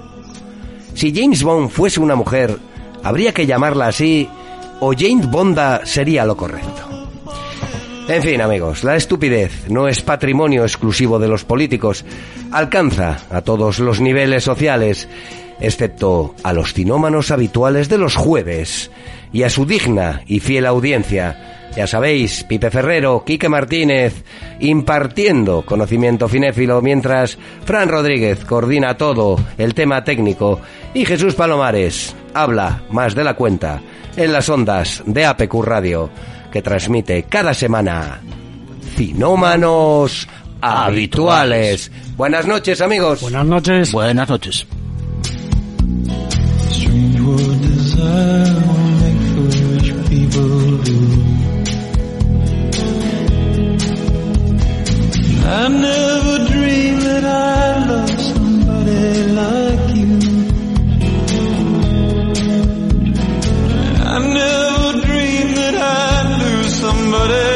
Si 0.94 1.12
James 1.14 1.42
Bond 1.42 1.70
fuese 1.70 2.00
una 2.00 2.14
mujer, 2.14 2.58
¿habría 3.02 3.32
que 3.32 3.46
llamarla 3.46 3.88
así 3.88 4.28
o 4.80 4.92
James 4.96 5.30
Bonda 5.30 5.84
sería 5.84 6.24
lo 6.24 6.36
correcto? 6.36 6.92
En 8.08 8.22
fin, 8.22 8.40
amigos, 8.40 8.82
la 8.84 8.96
estupidez 8.96 9.68
no 9.68 9.86
es 9.88 10.02
patrimonio 10.02 10.64
exclusivo 10.64 11.18
de 11.18 11.28
los 11.28 11.44
políticos. 11.44 12.04
Alcanza 12.50 13.18
a 13.30 13.42
todos 13.42 13.78
los 13.78 14.00
niveles 14.00 14.42
sociales, 14.44 15.08
excepto 15.60 16.34
a 16.42 16.52
los 16.52 16.74
cinómanos 16.74 17.30
habituales 17.30 17.88
de 17.88 17.98
los 17.98 18.16
jueves 18.16 18.90
y 19.32 19.42
a 19.42 19.50
su 19.50 19.66
digna 19.66 20.22
y 20.26 20.40
fiel 20.40 20.66
audiencia. 20.66 21.70
Ya 21.76 21.86
sabéis, 21.86 22.44
Pipe 22.44 22.70
Ferrero, 22.70 23.24
Quique 23.24 23.48
Martínez, 23.48 24.24
impartiendo 24.60 25.62
conocimiento 25.62 26.28
finéfilo, 26.28 26.82
mientras 26.82 27.38
Fran 27.64 27.88
Rodríguez 27.88 28.44
coordina 28.44 28.96
todo 28.96 29.36
el 29.56 29.72
tema 29.72 30.04
técnico 30.04 30.60
y 30.92 31.06
Jesús 31.06 31.34
Palomares 31.34 32.14
habla 32.34 32.82
más 32.90 33.14
de 33.14 33.24
la 33.24 33.34
cuenta 33.34 33.80
en 34.16 34.32
las 34.32 34.48
ondas 34.50 35.02
de 35.06 35.24
APQ 35.24 35.54
Radio 35.62 36.10
que 36.50 36.60
transmite 36.60 37.22
cada 37.24 37.54
semana 37.54 38.20
Cinómanos 38.94 40.28
Habituales. 40.60 41.90
Buenas 42.16 42.46
noches, 42.46 42.80
amigos. 42.80 43.22
Buenas 43.22 43.46
noches. 43.46 43.92
Buenas 43.92 44.28
noches. 44.28 44.66
I 55.54 55.68
never 55.68 56.46
dreamed 56.50 57.02
that 57.02 57.24
I'd 57.24 57.86
love 57.86 58.20
somebody 58.32 59.04
like 59.40 59.86
you. 59.96 60.12
I 64.14 64.18
never 64.40 64.92
dreamed 65.06 65.56
that 65.58 65.74
I'd 65.74 66.28
lose 66.42 66.74
somebody 66.74 67.51